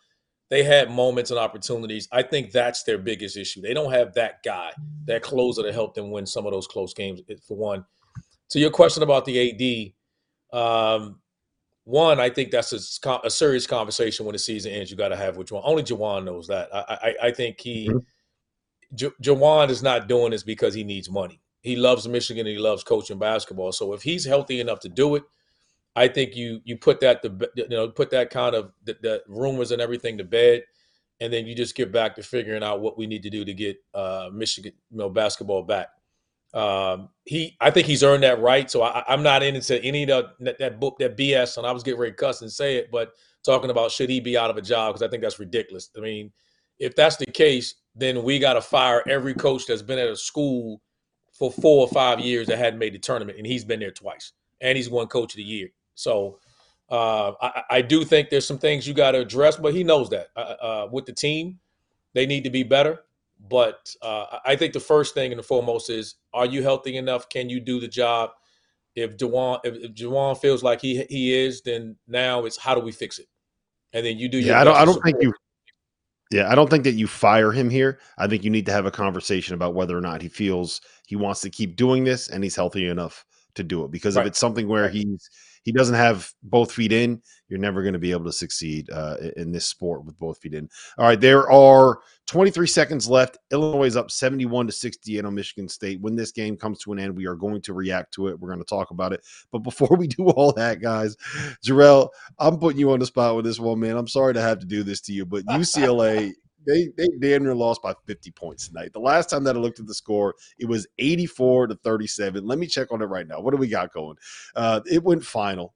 they 0.50 0.64
had 0.64 0.90
moments 0.90 1.30
and 1.30 1.38
opportunities. 1.38 2.08
I 2.10 2.22
think 2.22 2.50
that's 2.50 2.82
their 2.82 2.98
biggest 2.98 3.36
issue. 3.36 3.60
They 3.60 3.74
don't 3.74 3.92
have 3.92 4.14
that 4.14 4.42
guy, 4.42 4.72
that 5.04 5.22
closer 5.22 5.62
to 5.62 5.72
help 5.72 5.94
them 5.94 6.10
win 6.10 6.26
some 6.26 6.46
of 6.46 6.52
those 6.52 6.66
close 6.66 6.92
games, 6.92 7.20
for 7.46 7.56
one 7.56 7.84
to 8.50 8.58
your 8.58 8.70
question 8.70 9.02
about 9.02 9.24
the 9.24 9.94
AD, 10.52 10.58
um, 10.58 11.20
one, 11.88 12.20
I 12.20 12.28
think 12.28 12.50
that's 12.50 12.74
a, 12.74 13.10
a, 13.24 13.30
serious 13.30 13.66
conversation 13.66 14.26
when 14.26 14.34
the 14.34 14.38
season 14.38 14.72
ends. 14.72 14.90
You 14.90 14.96
got 14.98 15.08
to 15.08 15.16
have 15.16 15.38
with 15.38 15.48
Juwan. 15.48 15.62
Only 15.64 15.82
Juwan 15.82 16.24
knows 16.24 16.46
that. 16.48 16.68
I, 16.70 17.14
I, 17.22 17.28
I 17.28 17.30
think 17.32 17.58
he, 17.58 17.88
mm-hmm. 17.88 17.98
J- 18.94 19.10
Juwan 19.22 19.70
is 19.70 19.82
not 19.82 20.06
doing 20.06 20.32
this 20.32 20.42
because 20.42 20.74
he 20.74 20.84
needs 20.84 21.08
money. 21.08 21.40
He 21.62 21.76
loves 21.76 22.06
Michigan 22.06 22.46
and 22.46 22.54
he 22.54 22.58
loves 22.58 22.84
coaching 22.84 23.18
basketball. 23.18 23.72
So 23.72 23.94
if 23.94 24.02
he's 24.02 24.26
healthy 24.26 24.60
enough 24.60 24.80
to 24.80 24.90
do 24.90 25.14
it, 25.14 25.22
I 25.96 26.08
think 26.08 26.36
you 26.36 26.60
you 26.64 26.76
put 26.76 27.00
that 27.00 27.22
the 27.22 27.50
you 27.56 27.68
know 27.70 27.88
put 27.88 28.10
that 28.10 28.28
kind 28.28 28.54
of 28.54 28.70
the, 28.84 28.96
the, 29.00 29.22
rumors 29.26 29.72
and 29.72 29.80
everything 29.80 30.18
to 30.18 30.24
bed, 30.24 30.64
and 31.20 31.32
then 31.32 31.46
you 31.46 31.54
just 31.54 31.74
get 31.74 31.90
back 31.90 32.14
to 32.16 32.22
figuring 32.22 32.62
out 32.62 32.80
what 32.80 32.98
we 32.98 33.06
need 33.06 33.22
to 33.22 33.30
do 33.30 33.46
to 33.46 33.54
get 33.54 33.78
uh, 33.94 34.28
Michigan 34.30 34.72
you 34.90 34.98
know 34.98 35.08
basketball 35.08 35.62
back. 35.62 35.88
Um, 36.54 37.10
he, 37.24 37.56
I 37.60 37.70
think 37.70 37.86
he's 37.86 38.02
earned 38.02 38.22
that 38.22 38.40
right. 38.40 38.70
So 38.70 38.82
I, 38.82 39.04
am 39.12 39.22
not 39.22 39.42
into 39.42 39.82
any 39.82 40.02
of 40.10 40.26
the, 40.40 40.56
that, 40.58 40.80
book, 40.80 40.98
that 40.98 41.16
BS. 41.16 41.58
And 41.58 41.66
I 41.66 41.72
was 41.72 41.82
getting 41.82 42.00
ready 42.00 42.12
to 42.12 42.16
cuss 42.16 42.40
and 42.40 42.50
say 42.50 42.76
it, 42.76 42.90
but 42.90 43.12
talking 43.44 43.70
about 43.70 43.90
should 43.90 44.10
he 44.10 44.20
be 44.20 44.36
out 44.36 44.50
of 44.50 44.56
a 44.56 44.62
job 44.62 44.94
because 44.94 45.06
I 45.06 45.10
think 45.10 45.22
that's 45.22 45.38
ridiculous. 45.38 45.90
I 45.96 46.00
mean, 46.00 46.32
if 46.78 46.94
that's 46.94 47.16
the 47.16 47.26
case, 47.26 47.74
then 47.94 48.22
we 48.22 48.38
got 48.38 48.54
to 48.54 48.60
fire 48.60 49.02
every 49.08 49.34
coach 49.34 49.66
that's 49.66 49.82
been 49.82 49.98
at 49.98 50.08
a 50.08 50.16
school 50.16 50.80
for 51.32 51.52
four 51.52 51.86
or 51.86 51.88
five 51.88 52.20
years 52.20 52.46
that 52.48 52.58
hadn't 52.58 52.78
made 52.78 52.94
the 52.94 52.98
tournament, 52.98 53.38
and 53.38 53.46
he's 53.46 53.64
been 53.64 53.80
there 53.80 53.90
twice, 53.90 54.32
and 54.60 54.76
he's 54.76 54.90
one 54.90 55.06
coach 55.06 55.34
of 55.34 55.36
the 55.36 55.42
year. 55.42 55.68
So 55.94 56.38
uh, 56.90 57.32
I, 57.40 57.62
I, 57.70 57.82
do 57.82 58.04
think 58.04 58.30
there's 58.30 58.46
some 58.46 58.58
things 58.58 58.86
you 58.86 58.94
got 58.94 59.12
to 59.12 59.20
address, 59.20 59.56
but 59.56 59.74
he 59.74 59.84
knows 59.84 60.08
that 60.10 60.28
uh, 60.36 60.40
uh, 60.40 60.88
with 60.90 61.06
the 61.06 61.12
team, 61.12 61.58
they 62.14 62.26
need 62.26 62.44
to 62.44 62.50
be 62.50 62.62
better. 62.62 63.00
But 63.48 63.94
uh, 64.02 64.38
I 64.44 64.56
think 64.56 64.72
the 64.72 64.80
first 64.80 65.14
thing 65.14 65.32
and 65.32 65.38
the 65.38 65.44
foremost 65.44 65.90
is: 65.90 66.16
Are 66.32 66.46
you 66.46 66.62
healthy 66.62 66.96
enough? 66.96 67.28
Can 67.28 67.48
you 67.48 67.60
do 67.60 67.80
the 67.80 67.88
job? 67.88 68.30
If 68.94 69.16
Juwan, 69.16 69.60
if, 69.64 69.76
if 69.76 69.94
Juwan 69.94 70.38
feels 70.38 70.62
like 70.62 70.80
he 70.80 71.04
he 71.08 71.34
is, 71.34 71.62
then 71.62 71.96
now 72.06 72.44
it's 72.44 72.56
how 72.56 72.74
do 72.74 72.80
we 72.80 72.92
fix 72.92 73.18
it? 73.18 73.26
And 73.92 74.04
then 74.04 74.18
you 74.18 74.28
do. 74.28 74.38
Yeah, 74.38 74.60
I 74.60 74.64
don't. 74.64 74.76
I 74.76 74.84
don't 74.84 75.02
think 75.02 75.16
you. 75.20 75.32
Yeah, 76.30 76.50
I 76.50 76.54
don't 76.54 76.68
think 76.68 76.84
that 76.84 76.92
you 76.92 77.06
fire 77.06 77.52
him 77.52 77.70
here. 77.70 78.00
I 78.18 78.26
think 78.26 78.44
you 78.44 78.50
need 78.50 78.66
to 78.66 78.72
have 78.72 78.84
a 78.84 78.90
conversation 78.90 79.54
about 79.54 79.74
whether 79.74 79.96
or 79.96 80.02
not 80.02 80.20
he 80.20 80.28
feels 80.28 80.80
he 81.06 81.16
wants 81.16 81.40
to 81.42 81.50
keep 81.50 81.76
doing 81.76 82.04
this 82.04 82.28
and 82.28 82.44
he's 82.44 82.56
healthy 82.56 82.86
enough 82.86 83.24
to 83.54 83.62
do 83.62 83.82
it. 83.84 83.90
Because 83.90 84.16
right. 84.16 84.22
if 84.22 84.28
it's 84.28 84.38
something 84.38 84.68
where 84.68 84.90
he's 84.90 85.30
he 85.62 85.72
doesn't 85.72 85.94
have 85.94 86.32
both 86.42 86.72
feet 86.72 86.92
in, 86.92 87.22
you're 87.48 87.58
never 87.58 87.82
going 87.82 87.94
to 87.94 87.98
be 87.98 88.12
able 88.12 88.24
to 88.24 88.32
succeed 88.32 88.90
uh, 88.90 89.16
in 89.36 89.52
this 89.52 89.66
sport 89.66 90.04
with 90.04 90.18
both 90.18 90.38
feet 90.38 90.54
in. 90.54 90.68
All 90.98 91.06
right, 91.06 91.20
there 91.20 91.50
are 91.50 92.00
23 92.26 92.66
seconds 92.66 93.08
left. 93.08 93.38
Illinois 93.50 93.86
is 93.86 93.96
up 93.96 94.10
71 94.10 94.66
to 94.66 94.72
68 94.72 95.24
on 95.24 95.34
Michigan 95.34 95.68
State. 95.68 96.00
When 96.00 96.14
this 96.14 96.30
game 96.30 96.56
comes 96.56 96.78
to 96.80 96.92
an 96.92 96.98
end, 96.98 97.16
we 97.16 97.26
are 97.26 97.34
going 97.34 97.62
to 97.62 97.72
react 97.72 98.12
to 98.14 98.28
it. 98.28 98.38
We're 98.38 98.50
going 98.50 98.60
to 98.60 98.64
talk 98.64 98.90
about 98.90 99.12
it. 99.12 99.24
But 99.50 99.60
before 99.60 99.88
we 99.98 100.06
do 100.06 100.28
all 100.28 100.52
that, 100.52 100.80
guys, 100.80 101.16
Jerel, 101.64 102.10
I'm 102.38 102.58
putting 102.58 102.78
you 102.78 102.92
on 102.92 102.98
the 102.98 103.06
spot 103.06 103.36
with 103.36 103.44
this 103.44 103.58
one, 103.58 103.80
man. 103.80 103.96
I'm 103.96 104.08
sorry 104.08 104.34
to 104.34 104.42
have 104.42 104.58
to 104.58 104.66
do 104.66 104.82
this 104.82 105.00
to 105.02 105.12
you, 105.12 105.24
but 105.24 105.44
UCLA 105.46 106.32
they 106.68 106.88
they 106.96 107.08
damn 107.18 107.42
near 107.42 107.54
lost 107.54 107.82
by 107.82 107.94
50 108.06 108.30
points 108.32 108.68
tonight. 108.68 108.92
The 108.92 109.00
last 109.00 109.30
time 109.30 109.44
that 109.44 109.56
I 109.56 109.58
looked 109.58 109.80
at 109.80 109.86
the 109.86 109.94
score, 109.94 110.34
it 110.58 110.66
was 110.66 110.86
84 110.98 111.68
to 111.68 111.74
37. 111.76 112.46
Let 112.46 112.58
me 112.58 112.66
check 112.66 112.92
on 112.92 113.02
it 113.02 113.06
right 113.06 113.26
now. 113.26 113.40
What 113.40 113.52
do 113.52 113.56
we 113.56 113.68
got 113.68 113.92
going? 113.92 114.16
Uh, 114.54 114.80
it 114.90 115.02
went 115.02 115.24
final. 115.24 115.74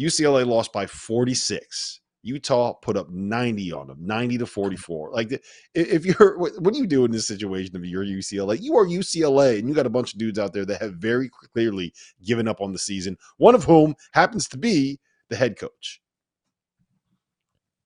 UCLA 0.00 0.46
lost 0.46 0.72
by 0.72 0.86
46. 0.86 2.00
Utah 2.22 2.72
put 2.72 2.96
up 2.96 3.10
90 3.10 3.72
on 3.72 3.86
them, 3.86 3.98
90 4.00 4.38
to 4.38 4.46
44. 4.46 5.10
Like 5.12 5.42
if 5.74 6.06
you're 6.06 6.38
what 6.38 6.72
do 6.72 6.78
you 6.78 6.86
do 6.86 7.04
in 7.04 7.10
this 7.10 7.28
situation 7.28 7.76
if 7.76 7.84
you're 7.84 8.04
UCLA? 8.04 8.60
You 8.60 8.76
are 8.76 8.86
UCLA 8.86 9.58
and 9.58 9.68
you 9.68 9.74
got 9.74 9.86
a 9.86 9.90
bunch 9.90 10.14
of 10.14 10.18
dudes 10.18 10.38
out 10.38 10.52
there 10.52 10.64
that 10.64 10.80
have 10.80 10.94
very 10.94 11.30
clearly 11.52 11.92
given 12.24 12.48
up 12.48 12.60
on 12.60 12.72
the 12.72 12.78
season, 12.78 13.18
one 13.36 13.54
of 13.54 13.64
whom 13.64 13.94
happens 14.12 14.48
to 14.48 14.58
be 14.58 14.98
the 15.28 15.36
head 15.36 15.58
coach. 15.58 16.00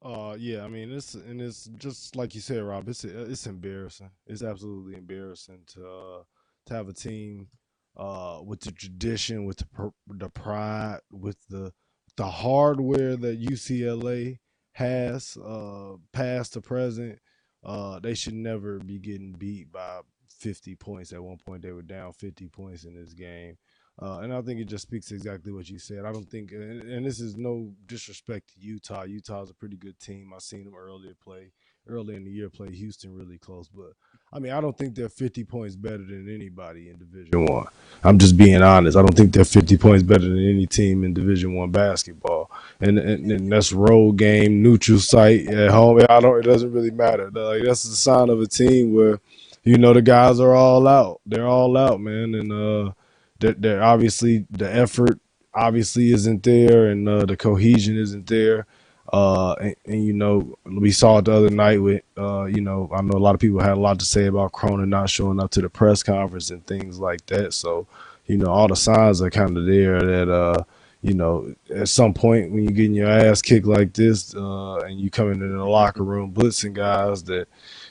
Uh, 0.01 0.37
yeah, 0.39 0.65
I 0.65 0.69
mean 0.69 0.93
it's 0.93 1.15
and 1.15 1.41
it's 1.41 1.65
just 1.77 2.15
like 2.15 2.35
you 2.35 2.41
said, 2.41 2.63
Rob. 2.63 2.89
It's 2.89 3.05
it's 3.05 3.47
embarrassing. 3.47 4.11
It's 4.27 4.43
absolutely 4.43 4.95
embarrassing 4.97 5.63
to 5.75 5.87
uh, 5.89 6.23
to 6.67 6.75
have 6.75 6.89
a 6.89 6.93
team 6.93 7.49
uh, 7.97 8.41
with 8.45 8.61
the 8.61 8.71
tradition, 8.71 9.45
with 9.45 9.59
the 9.59 9.93
the 10.07 10.29
pride, 10.29 11.01
with 11.11 11.37
the 11.49 11.73
the 12.17 12.27
hardware 12.27 13.17
that 13.17 13.41
UCLA 13.41 14.39
has, 14.73 15.37
uh, 15.45 15.95
past 16.13 16.53
to 16.53 16.61
present. 16.61 17.19
Uh, 17.65 17.99
they 17.99 18.15
should 18.15 18.35
never 18.35 18.79
be 18.79 18.99
getting 19.01 19.33
beat 19.33 19.73
by 19.73 20.01
50 20.29 20.77
points. 20.77 21.13
At 21.13 21.23
one 21.25 21.39
point, 21.39 21.63
they 21.63 21.73
were 21.73 21.83
down 21.83 22.13
50 22.13 22.47
points 22.49 22.85
in 22.85 22.95
this 22.95 23.13
game. 23.15 23.59
Uh, 24.01 24.21
and 24.21 24.33
I 24.33 24.41
think 24.43 24.61
it 24.61 24.67
just 24.67 24.83
speaks 24.83 25.11
exactly 25.11 25.53
what 25.53 25.69
you 25.69 25.79
said. 25.79 26.05
I 26.05 26.13
don't 26.13 26.31
think, 26.31 26.53
and, 26.53 26.83
and, 26.83 27.05
this 27.05 27.19
is 27.19 27.37
no 27.37 27.73
disrespect 27.87 28.55
to 28.55 28.61
Utah. 28.61 29.03
Utah's 29.03 29.51
a 29.51 29.55
pretty 29.55 29.77
good 29.77 29.99
team. 29.99 30.33
I've 30.33 30.43
seen 30.43 30.65
them 30.65 30.77
earlier 30.77 31.15
play, 31.21 31.51
early 31.89 32.15
in 32.15 32.23
the 32.23 32.31
year 32.31 32.49
play 32.49 32.71
Houston 32.71 33.13
really 33.13 33.39
close. 33.39 33.69
But 33.69 33.95
I 34.33 34.39
mean, 34.39 34.53
I 34.53 34.61
don't 34.61 34.79
think 34.79 34.95
they're 34.95 35.09
50 35.09 35.43
points 35.43 35.75
better 35.75 36.05
than 36.05 36.33
anybody 36.33 36.91
in 36.91 36.99
Division 36.99 37.47
One. 37.47 37.67
I'm 38.05 38.19
just 38.19 38.37
being 38.37 38.63
honest. 38.63 38.97
I 38.97 39.01
don't 39.01 39.17
think 39.17 39.33
they're 39.33 39.45
50 39.45 39.77
points 39.79 40.05
better 40.05 40.29
than 40.29 40.49
any 40.49 40.67
team 40.67 41.03
in 41.03 41.13
Division 41.13 41.55
One 41.55 41.73
basketball. 41.73 42.53
And, 42.81 43.01
and, 43.01 43.33
and 43.33 43.51
that's 43.51 43.73
road 43.73 44.17
game, 44.17 44.63
neutral 44.63 45.01
site 45.01 45.49
at 45.49 45.73
home. 45.73 46.01
I 46.09 46.21
don't. 46.21 46.39
It 46.39 46.43
doesn't 46.43 46.71
really 46.71 46.93
matter. 46.93 47.33
Like 47.33 47.65
that's 47.65 47.83
the 47.83 47.97
sign 47.97 48.29
of 48.29 48.41
a 48.41 48.47
team 48.47 48.95
where, 48.95 49.19
you 49.65 49.77
know, 49.77 49.93
the 49.93 50.03
guys 50.03 50.39
are 50.39 50.55
all 50.55 50.87
out. 50.87 51.21
They're 51.27 51.49
all 51.49 51.77
out, 51.77 52.01
man, 52.01 52.37
and 52.37 52.53
uh 52.53 52.93
that 53.41 53.81
obviously 53.81 54.47
the 54.51 54.73
effort 54.73 55.19
obviously 55.55 56.13
isn't 56.13 56.43
there 56.43 56.89
and 56.91 57.09
uh, 57.09 57.25
the 57.25 57.37
cohesion 57.37 57.97
isn't 57.97 58.27
there. 58.27 58.67
Uh, 59.13 59.55
and, 59.55 59.77
and, 59.87 60.05
you 60.05 60.13
know, 60.13 60.55
we 60.67 60.91
saw 60.91 61.19
it 61.19 61.25
the 61.25 61.33
other 61.33 61.49
night 61.49 61.83
with, 61.83 62.03
uh, 62.19 62.45
you 62.45 62.61
know, 62.61 62.91
I 62.93 63.01
know 63.01 63.17
a 63.17 63.19
lot 63.19 63.35
of 63.35 63.41
people 63.41 63.61
had 63.61 63.73
a 63.73 63.81
lot 63.81 63.99
to 64.01 64.05
say 64.05 64.27
about 64.27 64.53
Cronin 64.53 64.91
not 64.91 65.09
showing 65.09 65.41
up 65.41 65.51
to 65.53 65.63
the 65.63 65.71
press 65.71 66.03
conference 66.03 66.51
and 66.51 66.67
things 66.67 66.99
like 66.99 67.25
that. 67.27 67.55
So, 67.55 67.87
you 68.27 68.37
know, 68.37 68.49
all 68.49 68.69
the 68.69 68.77
signs 68.77 69.23
are 69.23 69.31
kind 69.31 69.57
of 69.57 69.65
there 69.65 70.01
that, 70.03 70.31
uh, 70.31 70.63
you 71.01 71.15
know, 71.15 71.55
at 71.75 71.89
some 71.89 72.13
point 72.13 72.53
when 72.53 72.65
you're 72.65 72.73
getting 72.73 72.95
your 72.95 73.09
ass 73.09 73.41
kicked 73.41 73.67
like 73.67 73.95
this, 73.95 74.35
uh, 74.35 74.77
and 74.81 75.01
you 75.01 75.11
come 75.11 75.33
into 75.33 75.49
the 75.49 75.65
locker 75.65 76.03
room 76.03 76.33
blitzing 76.33 76.75
guys 76.75 77.23
that, 77.25 77.49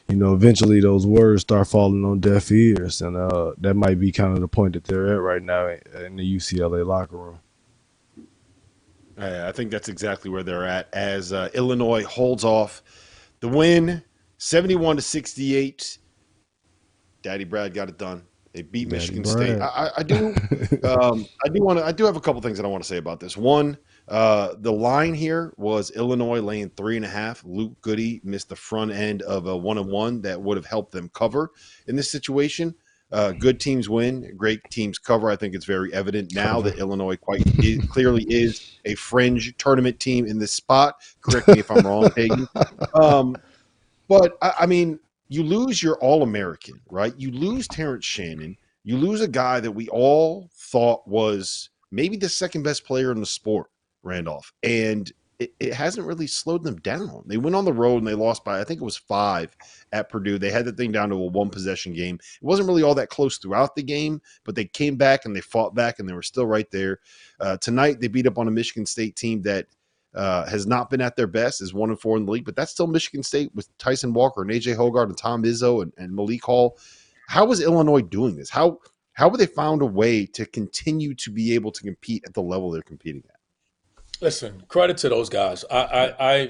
you 0.10 0.16
know, 0.16 0.34
eventually 0.34 0.80
those 0.80 1.06
words 1.06 1.42
start 1.42 1.68
falling 1.68 2.06
on 2.06 2.20
deaf 2.20 2.52
ears, 2.52 3.02
and 3.02 3.18
uh, 3.18 3.54
that 3.58 3.74
might 3.74 4.00
be 4.00 4.12
kind 4.12 4.34
of 4.34 4.40
the 4.40 4.48
point 4.48 4.74
that 4.74 4.86
they're 4.86 5.14
at 5.14 5.22
right 5.22 5.44
now 5.44 5.68
in 5.68 6.16
the 6.16 6.36
UCLA 6.38 6.86
locker 6.86 7.18
room. 7.18 7.40
I 9.20 9.52
think 9.52 9.72
that's 9.72 9.90
exactly 9.90 10.30
where 10.30 10.44
they're 10.44 10.68
at 10.68 10.94
as 10.94 11.34
uh, 11.34 11.50
Illinois 11.54 12.04
holds 12.04 12.44
off 12.44 12.84
the 13.40 13.48
win, 13.48 14.04
seventy-one 14.38 14.96
to 14.96 15.02
sixty-eight. 15.02 15.98
Daddy 17.24 17.44
Brad 17.44 17.74
got 17.74 17.90
it 17.90 17.98
done. 17.98 18.24
They 18.54 18.62
beat 18.62 18.90
Daddy 18.90 18.98
Michigan 18.98 19.24
Brad. 19.24 19.36
State. 19.36 19.62
I, 19.62 19.90
I 19.98 20.04
do, 20.04 20.28
um, 20.84 21.26
I 21.44 21.50
do 21.50 21.62
want 21.64 21.80
to. 21.80 21.86
I 21.86 21.92
do 21.92 22.06
have 22.06 22.16
a 22.16 22.22
couple 22.22 22.42
things 22.42 22.58
that 22.58 22.66
I 22.66 22.70
want 22.70 22.84
to 22.84 22.88
say 22.88 22.98
about 22.98 23.20
this. 23.20 23.36
One, 23.36 23.78
uh, 24.08 24.54
the 24.60 24.72
line 24.72 25.14
here 25.14 25.54
was 25.58 25.92
Illinois 25.92 26.40
laying 26.40 26.70
three 26.72 26.96
and 26.96 27.06
a 27.06 27.10
half. 27.10 27.44
Luke 27.44 27.80
Goode 27.82 28.22
missed 28.24 28.50
the 28.50 28.56
front 28.56 28.92
end 28.92 29.22
of 29.24 29.48
a 29.48 29.58
one 29.58 29.78
on 29.78 29.88
one 29.88 30.22
that 30.22 30.42
would 30.42 30.58
have 30.58 30.66
helped 30.66 30.92
them 30.92 31.10
cover 31.14 31.52
in 31.88 31.96
this 31.96 32.10
situation. 32.10 32.74
Uh, 33.12 33.32
good 33.32 33.60
teams 33.60 33.88
win, 33.88 34.34
great 34.36 34.62
teams 34.70 34.98
cover. 34.98 35.30
I 35.30 35.38
think 35.38 35.56
it's 35.56 35.66
very 35.66 35.94
evident 35.94 36.34
now 36.34 36.60
that 36.62 36.78
Illinois 36.78 37.16
quite 37.16 37.44
clearly 37.90 38.24
is 38.24 38.80
a 38.84 38.96
fringe 38.96 39.56
tournament 39.58 40.00
team 40.00 40.26
in 40.26 40.40
this 40.40 40.52
spot. 40.52 40.96
Correct 41.22 41.48
me 41.48 41.60
if 41.60 41.72
I'm 41.72 41.86
wrong, 41.86 42.12
Hagen. 42.16 42.48
Um, 42.94 43.38
but 44.10 44.38
I, 44.42 44.54
I 44.62 44.66
mean, 44.66 45.00
you 45.30 45.44
lose 45.44 45.84
your 45.84 45.96
All 45.98 46.24
American, 46.24 46.80
right? 46.90 47.14
You 47.18 47.32
lose 47.32 47.68
Terrence 47.68 48.06
Shannon. 48.06 48.58
You 48.84 48.98
lose 48.98 49.22
a 49.22 49.28
guy 49.28 49.60
that 49.60 49.72
we 49.72 49.90
all 49.90 50.50
thought 50.54 51.06
was 51.08 51.70
maybe 51.92 52.16
the 52.16 52.30
second 52.30 52.64
best 52.64 52.86
player 52.86 53.12
in 53.12 53.20
the 53.20 53.26
sport 53.26 53.70
Randolph, 54.04 54.54
and 54.64 55.12
it, 55.40 55.54
it, 55.60 55.74
hasn't 55.74 56.08
really 56.08 56.26
slowed 56.26 56.64
them 56.64 56.78
down. 56.78 57.24
They 57.28 57.38
went 57.38 57.56
on 57.56 57.66
the 57.66 57.74
road 57.74 57.98
and 57.98 58.08
they 58.08 58.16
lost 58.16 58.44
by 58.44 58.60
I 58.60 58.64
think 58.64 58.82
it 58.82 58.86
was 58.86 58.98
five 58.98 59.56
at 59.92 60.10
Purdue. 60.10 60.40
They 60.40 60.50
had 60.50 60.66
the 60.66 60.72
thing 60.72 60.92
down 60.92 61.10
to 61.10 61.16
a 61.16 61.26
one 61.26 61.50
possession 61.50 61.94
game. 61.94 62.16
It 62.16 62.46
wasn't 62.46 62.68
really 62.68 62.84
all 62.84 62.96
that 62.96 63.10
close 63.10 63.38
throughout 63.38 63.76
the 63.76 63.84
game, 63.84 64.22
but 64.44 64.56
they 64.56 64.66
came 64.66 64.96
back 64.96 65.26
and 65.26 65.36
they 65.36 65.42
fought 65.42 65.76
back 65.76 66.00
and 66.00 66.10
they 66.10 66.14
were 66.14 66.24
still 66.24 66.48
right 66.48 66.70
there. 66.72 67.00
Uh, 67.40 67.58
tonight 67.58 68.00
they 68.00 68.08
beat 68.08 68.28
up 68.28 68.40
on 68.40 68.48
a 68.48 68.52
Michigan 68.52 68.86
State 68.86 69.16
team 69.16 69.42
that 69.44 69.68
uh, 70.16 70.50
has 70.50 70.66
not 70.66 70.90
been 70.90 71.02
at 71.02 71.16
their 71.16 71.28
best, 71.28 71.62
is 71.62 71.74
one 71.74 71.90
and 71.90 72.00
four 72.00 72.18
in 72.18 72.26
the 72.26 72.32
league, 72.32 72.46
but 72.46 72.56
that's 72.56 72.72
still 72.72 72.88
Michigan 72.88 73.22
State 73.22 73.54
with 73.54 73.76
Tyson 73.78 74.14
Walker 74.14 74.42
and 74.42 74.50
AJ 74.50 74.76
Hoggard 74.76 75.10
and 75.10 75.18
Tom 75.18 75.44
Izzo 75.44 75.84
and, 75.84 75.94
and 75.98 76.16
Malik 76.16 76.44
Hall. 76.44 76.80
How 77.28 77.52
is 77.52 77.62
Illinois 77.62 78.02
doing 78.02 78.36
this? 78.36 78.50
How 78.50 78.80
how 79.14 79.30
have 79.30 79.40
they 79.40 79.48
found 79.48 79.82
a 79.82 79.86
way 79.86 80.28
to 80.28 80.46
continue 80.46 81.14
to 81.16 81.32
be 81.32 81.56
able 81.56 81.72
to 81.72 81.82
compete 81.82 82.24
at 82.26 82.36
the 82.36 82.42
level 82.42 82.72
they're 82.72 82.84
competing 82.84 83.24
at? 83.30 83.37
Listen, 84.22 84.64
credit 84.68 84.98
to 84.98 85.10
those 85.10 85.30
guys. 85.30 85.64
I, 85.70 85.78
I, 85.78 86.34
I 86.34 86.50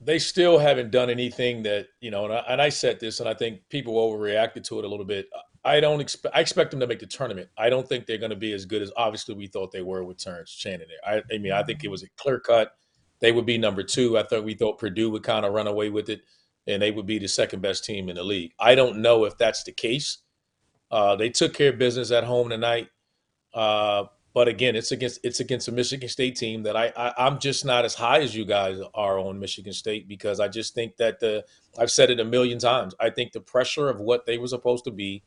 they 0.00 0.18
still 0.18 0.58
haven't 0.58 0.90
done 0.90 1.10
anything 1.10 1.62
that 1.64 1.88
you 2.00 2.10
know, 2.10 2.24
and 2.24 2.34
I, 2.34 2.44
and 2.48 2.62
I 2.62 2.68
said 2.68 3.00
this, 3.00 3.20
and 3.20 3.28
I 3.28 3.34
think 3.34 3.60
people 3.68 3.94
overreacted 3.94 4.64
to 4.64 4.78
it 4.78 4.84
a 4.84 4.88
little 4.88 5.04
bit. 5.04 5.26
I 5.64 5.80
don't 5.80 6.00
expect. 6.00 6.34
I 6.34 6.40
expect 6.40 6.70
them 6.70 6.80
to 6.80 6.86
make 6.86 7.00
the 7.00 7.06
tournament. 7.06 7.48
I 7.58 7.68
don't 7.68 7.86
think 7.86 8.06
they're 8.06 8.18
going 8.18 8.30
to 8.30 8.36
be 8.36 8.52
as 8.52 8.64
good 8.64 8.80
as 8.80 8.92
obviously 8.96 9.34
we 9.34 9.48
thought 9.48 9.72
they 9.72 9.82
were 9.82 10.04
with 10.04 10.18
Terrence 10.18 10.50
Shannon 10.50 10.86
there. 10.88 11.22
I, 11.30 11.34
I 11.34 11.38
mean, 11.38 11.52
I 11.52 11.62
think 11.62 11.84
it 11.84 11.90
was 11.90 12.02
a 12.02 12.08
clear 12.16 12.40
cut. 12.40 12.72
They 13.20 13.32
would 13.32 13.46
be 13.46 13.58
number 13.58 13.82
two. 13.82 14.16
I 14.16 14.22
thought 14.22 14.44
we 14.44 14.54
thought 14.54 14.78
Purdue 14.78 15.10
would 15.10 15.24
kind 15.24 15.44
of 15.44 15.52
run 15.52 15.66
away 15.66 15.90
with 15.90 16.08
it, 16.08 16.22
and 16.66 16.80
they 16.80 16.92
would 16.92 17.06
be 17.06 17.18
the 17.18 17.28
second 17.28 17.60
best 17.60 17.84
team 17.84 18.08
in 18.08 18.14
the 18.14 18.22
league. 18.22 18.52
I 18.58 18.74
don't 18.74 18.98
know 18.98 19.24
if 19.24 19.36
that's 19.36 19.64
the 19.64 19.72
case. 19.72 20.18
Uh, 20.90 21.16
they 21.16 21.28
took 21.28 21.52
care 21.52 21.70
of 21.70 21.78
business 21.78 22.12
at 22.12 22.24
home 22.24 22.48
tonight. 22.48 22.88
Uh, 23.52 24.04
but 24.38 24.46
again, 24.46 24.76
it's 24.76 24.92
against 24.92 25.18
it's 25.24 25.40
against 25.40 25.66
a 25.66 25.72
Michigan 25.72 26.08
State 26.08 26.36
team 26.36 26.62
that 26.62 26.76
I, 26.76 26.92
I 26.96 27.26
am 27.26 27.40
just 27.40 27.64
not 27.64 27.84
as 27.84 27.96
high 27.96 28.20
as 28.20 28.36
you 28.36 28.44
guys 28.44 28.78
are 28.94 29.18
on 29.18 29.40
Michigan 29.40 29.72
State 29.72 30.06
because 30.06 30.38
I 30.38 30.46
just 30.46 30.76
think 30.76 30.96
that 30.98 31.18
the 31.18 31.44
I've 31.76 31.90
said 31.90 32.08
it 32.08 32.20
a 32.20 32.24
million 32.24 32.60
times. 32.60 32.94
I 33.00 33.10
think 33.10 33.32
the 33.32 33.40
pressure 33.40 33.88
of 33.88 33.98
what 33.98 34.26
they 34.26 34.38
were 34.38 34.46
supposed 34.46 34.84
to 34.84 34.92
be, 34.92 35.24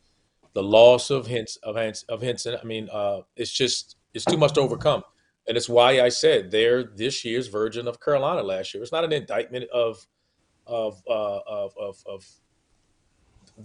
the 0.54 0.64
loss 0.64 1.10
of 1.10 1.28
hints 1.28 1.58
of 1.58 1.76
hints 1.76 2.04
of 2.04 2.22
Hinson. 2.22 2.56
I 2.58 2.64
mean, 2.64 2.88
uh, 2.90 3.24
it's 3.36 3.52
just 3.52 3.98
it's 4.14 4.24
too 4.24 4.38
much 4.38 4.54
to 4.54 4.62
overcome, 4.62 5.04
and 5.46 5.58
it's 5.58 5.68
why 5.68 6.00
I 6.00 6.08
said 6.08 6.50
they're 6.50 6.86
this 6.86 7.26
year's 7.26 7.48
version 7.48 7.90
of 7.90 8.00
Carolina 8.00 8.42
last 8.44 8.74
year. 8.74 8.82
It's 8.82 8.94
not 8.94 9.04
an 9.04 9.12
indictment 9.12 9.70
of 9.72 10.08
of 10.66 11.04
uh, 11.06 11.40
of, 11.46 11.74
of, 11.78 12.02
of 12.06 12.26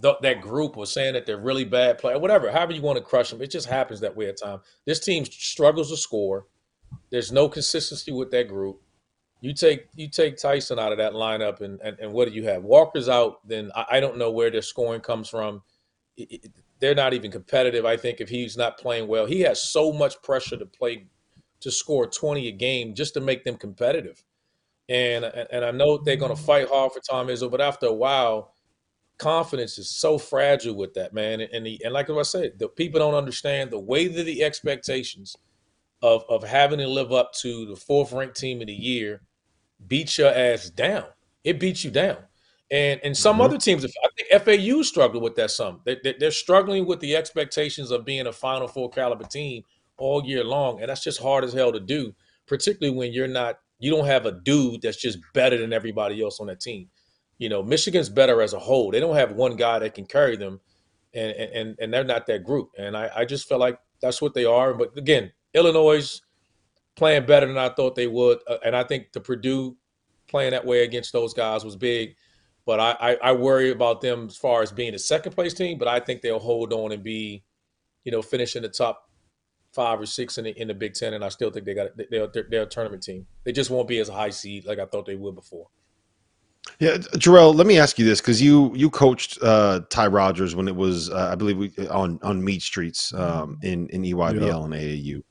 th- 0.01 0.17
that 0.21 0.41
group 0.41 0.75
was 0.75 0.91
saying 0.91 1.13
that 1.13 1.25
they're 1.25 1.37
really 1.37 1.65
bad 1.65 1.97
player, 1.97 2.19
whatever. 2.19 2.51
However 2.51 2.73
you 2.73 2.81
want 2.81 2.97
to 2.97 3.03
crush 3.03 3.29
them, 3.29 3.41
it 3.41 3.51
just 3.51 3.67
happens 3.67 3.99
that 4.01 4.15
way 4.15 4.27
at 4.27 4.37
time. 4.37 4.59
This 4.85 4.99
team 4.99 5.25
struggles 5.25 5.89
to 5.91 5.97
score. 5.97 6.47
There's 7.09 7.31
no 7.31 7.49
consistency 7.49 8.11
with 8.11 8.31
that 8.31 8.47
group. 8.47 8.81
You 9.39 9.53
take 9.53 9.87
you 9.95 10.09
take 10.09 10.37
Tyson 10.37 10.79
out 10.79 10.91
of 10.91 10.97
that 10.97 11.13
lineup, 11.13 11.61
and 11.61 11.79
and, 11.81 11.99
and 11.99 12.11
what 12.11 12.27
do 12.27 12.33
you 12.33 12.45
have? 12.45 12.63
Walker's 12.63 13.07
out. 13.07 13.47
Then 13.47 13.71
I, 13.75 13.85
I 13.91 13.99
don't 13.99 14.17
know 14.17 14.31
where 14.31 14.49
their 14.49 14.61
scoring 14.61 15.01
comes 15.01 15.29
from. 15.29 15.61
It, 16.15 16.31
it, 16.31 16.51
they're 16.79 16.95
not 16.95 17.13
even 17.13 17.31
competitive. 17.31 17.85
I 17.85 17.97
think 17.97 18.19
if 18.19 18.29
he's 18.29 18.57
not 18.57 18.77
playing 18.77 19.07
well, 19.07 19.25
he 19.25 19.41
has 19.41 19.61
so 19.61 19.91
much 19.91 20.21
pressure 20.21 20.57
to 20.57 20.65
play 20.65 21.07
to 21.59 21.71
score 21.71 22.07
20 22.07 22.47
a 22.47 22.51
game 22.51 22.93
just 22.93 23.15
to 23.15 23.21
make 23.21 23.43
them 23.43 23.57
competitive. 23.57 24.23
And 24.89 25.25
and 25.25 25.65
I 25.65 25.71
know 25.71 25.97
they're 25.97 26.15
going 26.15 26.35
to 26.35 26.41
fight 26.41 26.69
hard 26.69 26.93
for 26.93 26.99
Tom 26.99 27.27
Izzo, 27.27 27.51
but 27.51 27.61
after 27.61 27.87
a 27.87 27.93
while, 27.93 28.53
confidence 29.17 29.77
is 29.77 29.89
so 29.89 30.17
fragile 30.17 30.75
with 30.75 30.93
that 30.93 31.13
man 31.13 31.41
and 31.41 31.65
the, 31.65 31.81
and 31.83 31.93
like 31.93 32.09
I 32.09 32.21
said, 32.21 32.59
the 32.59 32.67
people 32.69 32.99
don't 32.99 33.15
understand 33.15 33.71
the 33.71 33.79
way 33.79 34.07
that 34.07 34.23
the 34.23 34.43
expectations 34.43 35.35
of 36.01 36.23
of 36.29 36.43
having 36.43 36.79
to 36.79 36.87
live 36.87 37.11
up 37.11 37.33
to 37.33 37.65
the 37.65 37.75
fourth 37.75 38.11
ranked 38.11 38.37
team 38.37 38.61
of 38.61 38.67
the 38.67 38.73
year 38.73 39.21
beats 39.87 40.17
your 40.17 40.29
ass 40.29 40.69
down. 40.69 41.05
It 41.43 41.59
beats 41.59 41.83
you 41.83 41.91
down. 41.91 42.17
And 42.69 42.99
and 43.03 43.15
some 43.17 43.39
Mhm. 43.39 43.45
other 43.45 43.57
teams, 43.57 43.85
I 43.85 44.07
think 44.17 44.29
FAU 44.31 44.81
struggled 44.83 45.23
with 45.23 45.35
that. 45.35 45.51
Some 45.51 45.81
they, 45.85 45.97
they, 46.03 46.13
they're 46.19 46.31
struggling 46.31 46.85
with 46.85 46.99
the 46.99 47.15
expectations 47.15 47.91
of 47.91 48.05
being 48.05 48.27
a 48.27 48.33
Final 48.33 48.67
Four 48.67 48.89
caliber 48.89 49.23
team 49.25 49.63
all 49.97 50.23
year 50.25 50.43
long, 50.43 50.79
and 50.81 50.89
that's 50.89 51.03
just 51.03 51.19
hard 51.21 51.43
as 51.43 51.53
hell 51.53 51.71
to 51.71 51.79
do. 51.79 52.13
Particularly 52.45 52.95
when 52.97 53.11
you're 53.13 53.27
not, 53.27 53.59
you 53.79 53.89
don't 53.89 54.05
have 54.05 54.25
a 54.25 54.31
dude 54.31 54.81
that's 54.81 54.97
just 54.97 55.19
better 55.33 55.57
than 55.57 55.73
everybody 55.73 56.21
else 56.21 56.39
on 56.39 56.47
that 56.47 56.59
team. 56.59 56.89
You 57.37 57.49
know, 57.49 57.61
Michigan's 57.61 58.09
better 58.09 58.41
as 58.41 58.53
a 58.53 58.59
whole. 58.59 58.91
They 58.91 58.99
don't 58.99 59.15
have 59.15 59.33
one 59.33 59.55
guy 59.55 59.79
that 59.79 59.93
can 59.93 60.05
carry 60.05 60.37
them, 60.37 60.59
and 61.13 61.31
and 61.31 61.75
and 61.79 61.93
they're 61.93 62.03
not 62.03 62.25
that 62.27 62.43
group. 62.43 62.71
And 62.77 62.97
I 62.97 63.09
I 63.15 63.25
just 63.25 63.47
feel 63.47 63.59
like 63.59 63.79
that's 64.01 64.21
what 64.21 64.33
they 64.33 64.45
are. 64.45 64.73
But 64.73 64.97
again, 64.97 65.31
Illinois 65.53 66.21
playing 66.95 67.25
better 67.25 67.45
than 67.45 67.57
I 67.57 67.69
thought 67.69 67.95
they 67.95 68.07
would, 68.07 68.39
uh, 68.47 68.57
and 68.65 68.75
I 68.75 68.83
think 68.83 69.13
the 69.13 69.19
Purdue 69.19 69.77
playing 70.27 70.51
that 70.51 70.65
way 70.65 70.83
against 70.83 71.13
those 71.13 71.33
guys 71.33 71.63
was 71.63 71.75
big. 71.75 72.15
But 72.65 72.79
I, 72.81 72.91
I, 72.99 73.15
I 73.29 73.31
worry 73.31 73.71
about 73.71 74.01
them 74.01 74.25
as 74.27 74.35
far 74.35 74.61
as 74.61 74.73
being 74.73 74.93
a 74.93 74.99
second 74.99 75.33
place 75.33 75.53
team. 75.53 75.77
But 75.77 75.87
I 75.87 75.99
think 76.01 76.21
they'll 76.21 76.39
hold 76.39 76.73
on 76.73 76.91
and 76.91 77.01
be, 77.01 77.43
you 78.03 78.11
know, 78.11 78.21
finish 78.21 78.55
in 78.57 78.63
the 78.63 78.69
top 78.69 79.09
five 79.71 80.01
or 80.01 80.05
six 80.05 80.37
in 80.37 80.43
the 80.43 80.61
in 80.61 80.67
the 80.67 80.73
Big 80.73 80.93
Ten. 80.93 81.13
And 81.13 81.23
I 81.23 81.29
still 81.29 81.49
think 81.49 81.65
they 81.65 81.73
got 81.73 81.91
they're 81.95 82.27
they're, 82.27 82.47
they're 82.49 82.63
a 82.63 82.65
tournament 82.65 83.03
team. 83.03 83.25
They 83.45 83.53
just 83.53 83.69
won't 83.69 83.87
be 83.87 83.99
as 83.99 84.09
high 84.09 84.31
seed 84.31 84.65
like 84.65 84.79
I 84.79 84.85
thought 84.85 85.05
they 85.05 85.15
would 85.15 85.35
before. 85.35 85.67
Yeah, 86.79 86.97
Jerel, 86.97 87.55
let 87.55 87.65
me 87.67 87.79
ask 87.79 87.97
you 87.97 88.05
this 88.05 88.21
because 88.21 88.41
you 88.41 88.71
you 88.75 88.89
coached 88.89 89.37
uh, 89.41 89.81
Ty 89.89 90.07
Rodgers 90.07 90.55
when 90.55 90.67
it 90.67 90.75
was 90.75 91.09
uh, 91.09 91.29
I 91.31 91.35
believe 91.35 91.57
we, 91.57 91.87
on 91.87 92.19
on 92.21 92.41
Meanstreets 92.41 93.17
um, 93.17 93.57
in 93.63 93.87
in 93.89 94.03
EYBL 94.03 94.41
Yeah. 94.41 94.63
and 94.63 94.73
AAU, 94.73 95.23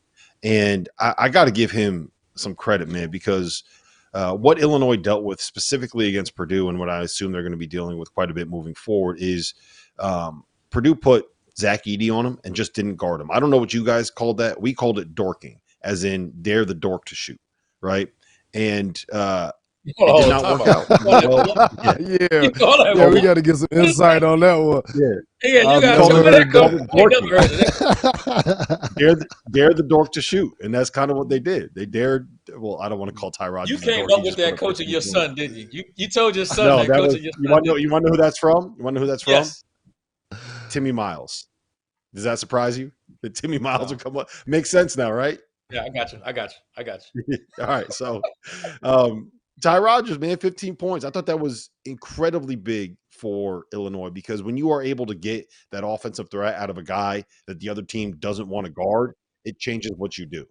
and 0.43 0.89
I, 0.99 1.15
I 1.19 1.29
got 1.29 1.45
to 1.47 1.51
give 1.51 1.71
him 1.71 2.11
some 2.35 2.55
credit, 2.55 2.89
man, 2.89 3.11
because 3.11 3.65
uh, 4.15 4.35
what 4.35 4.59
Illinois 4.61 4.97
dealt 4.97 5.25
with 5.25 5.41
specifically 5.41 6.09
against 6.09 6.35
Purdue 6.37 6.69
and 6.69 6.79
what 6.79 6.89
I 6.91 7.03
assume 7.03 7.33
they're 7.33 7.43
going 7.43 7.53
to 7.53 7.59
be 7.59 7.67
dealing 7.67 7.99
with 7.99 8.13
quite 8.15 8.31
a 8.31 8.35
bit 8.35 8.49
moving 8.49 8.75
forward 8.75 9.19
is 9.21 9.55
um, 9.99 10.45
Purdue 10.71 10.95
put 10.95 11.27
Zach 11.59 11.85
Edey 11.85 12.11
on 12.15 12.27
him 12.27 12.39
and 12.45 12.55
just 12.55 12.75
didn't 12.75 12.97
guard 12.97 13.21
him. 13.21 13.31
I 13.31 13.41
don't 13.41 13.51
know 13.51 13.59
what 13.59 13.73
you 13.75 13.85
guys 13.85 14.11
called 14.11 14.39
that. 14.39 14.61
We 14.61 14.75
called 14.75 14.99
it 14.99 15.15
dorking, 15.15 15.61
as 15.83 16.05
in 16.05 16.33
dare 16.43 16.65
the 16.65 16.75
dork 16.75 17.05
to 17.07 17.15
shoot, 17.15 17.41
right? 17.81 18.09
And 18.55 19.03
uh, 19.13 19.53
it 19.87 19.97
did 19.97 20.29
not 20.29 20.43
work 20.43 20.61
out. 20.69 20.91
out. 20.91 21.03
Well, 21.03 21.69
yeah. 21.83 21.97
yeah, 22.01 22.19
You 22.43 22.51
call 22.51 22.85
that 22.85 22.97
yeah, 22.97 23.09
we 23.09 23.21
got 23.21 23.35
to 23.35 23.43
get 23.43 23.57
some 23.57 23.69
insight 23.71 24.23
on 24.23 24.41
that 24.41 24.55
one. 24.57 24.83
Yeah, 24.95 25.09
yeah, 25.43 25.63
you 25.63 25.69
I've 25.69 25.83
got 25.83 25.99
never 25.99 26.05
some 26.05 26.17
of 26.27 26.33
that 26.33 26.51
go. 26.51 26.69
that 26.69 26.89
I 26.93 26.99
ain't 27.01 27.11
never 27.11 27.29
heard 27.29 27.51
of 27.53 27.59
that. 27.59 28.91
dare 28.97 29.15
the, 29.15 29.27
dare 29.51 29.75
the 29.75 29.83
dork 29.83 30.13
to 30.13 30.21
shoot, 30.21 30.53
and 30.61 30.75
that's 30.75 30.91
kind 30.91 31.11
of 31.11 31.17
what 31.17 31.29
they 31.29 31.39
did. 31.39 31.75
They 31.75 31.87
dared. 31.87 32.29
Well, 32.57 32.81
I 32.81 32.89
don't 32.89 32.99
want 32.99 33.11
to 33.11 33.17
call 33.17 33.31
Ty 33.31 33.49
Rodgers. 33.49 33.71
You 33.71 33.77
a 33.77 33.93
came 33.93 34.01
dork. 34.09 34.19
up 34.19 34.25
with 34.25 34.37
that 34.37 34.53
up 34.53 34.59
coaching 34.59 34.87
15 34.87 34.89
your 34.89 35.01
points. 35.01 35.13
son, 35.13 35.35
didn't 35.35 35.57
you? 35.57 35.69
You 35.71 35.85
you 35.97 36.09
told 36.09 36.35
your 36.37 36.45
son 36.47 36.67
No, 36.67 36.79
that, 36.79 36.89
that 36.89 37.01
was. 37.01 37.09
coaching 37.13 37.25
your 37.25 37.33
You 37.39 37.45
son. 37.49 37.53
want 37.53 37.65
to 37.65 37.71
know? 37.71 37.77
You 37.77 37.91
want 37.91 38.05
to 38.05 38.11
know 38.11 38.17
who 38.17 38.23
that's 38.23 38.39
from? 38.39 38.75
You 38.79 38.85
want 38.85 38.95
to 38.97 39.01
know 39.01 39.07
who 39.07 39.11
that's 39.11 39.23
from? 39.23 39.33
Yes. 39.35 39.63
Timmy 40.71 40.93
Miles. 40.93 41.47
Does 42.15 42.25
that 42.25 42.39
surprise 42.39 42.79
you? 42.79 42.93
That 43.23 43.35
Timmy 43.35 43.59
Miles 43.59 43.83
No. 43.83 43.89
would 43.97 44.01
come 44.03 44.17
up. 44.17 44.29
Makes 44.47 44.71
sense 44.71 44.97
now, 44.97 45.13
right? 45.13 45.39
Yeah, 45.71 45.83
I 45.83 45.89
got 45.89 46.13
you. 46.13 46.21
I 46.25 46.33
got 46.33 46.51
you. 46.51 46.57
I 46.77 46.83
got 46.83 47.01
you. 47.15 47.39
All 47.61 47.67
right. 47.67 47.93
So, 47.93 48.23
um, 48.83 49.31
Ty 49.63 49.79
Rodgers, 49.79 50.19
man, 50.19 50.37
15 50.37 50.77
points. 50.77 51.05
I 51.05 51.11
thought 51.11 51.27
that 51.27 51.41
was 51.41 51.71
incredibly 51.85 52.57
big 52.57 52.97
for 53.11 53.65
Illinois 53.73 54.11
because 54.11 54.43
when 54.43 54.57
you 54.57 54.71
are 54.71 54.83
able 54.83 55.07
to 55.07 55.15
get 55.15 55.47
that 55.73 55.87
offensive 55.87 56.31
threat 56.31 56.57
out 56.57 56.69
of 56.69 56.77
a 56.77 56.83
guy 56.83 57.25
that 57.47 57.59
the 57.61 57.71
other 57.71 57.83
team 57.83 58.17
doesn't 58.17 58.49
want 58.49 58.67
to 58.67 58.73
guard, 58.73 59.15
it 59.45 59.59
changes 59.59 59.93
what 59.97 60.19
you 60.19 60.27
do. 60.27 60.47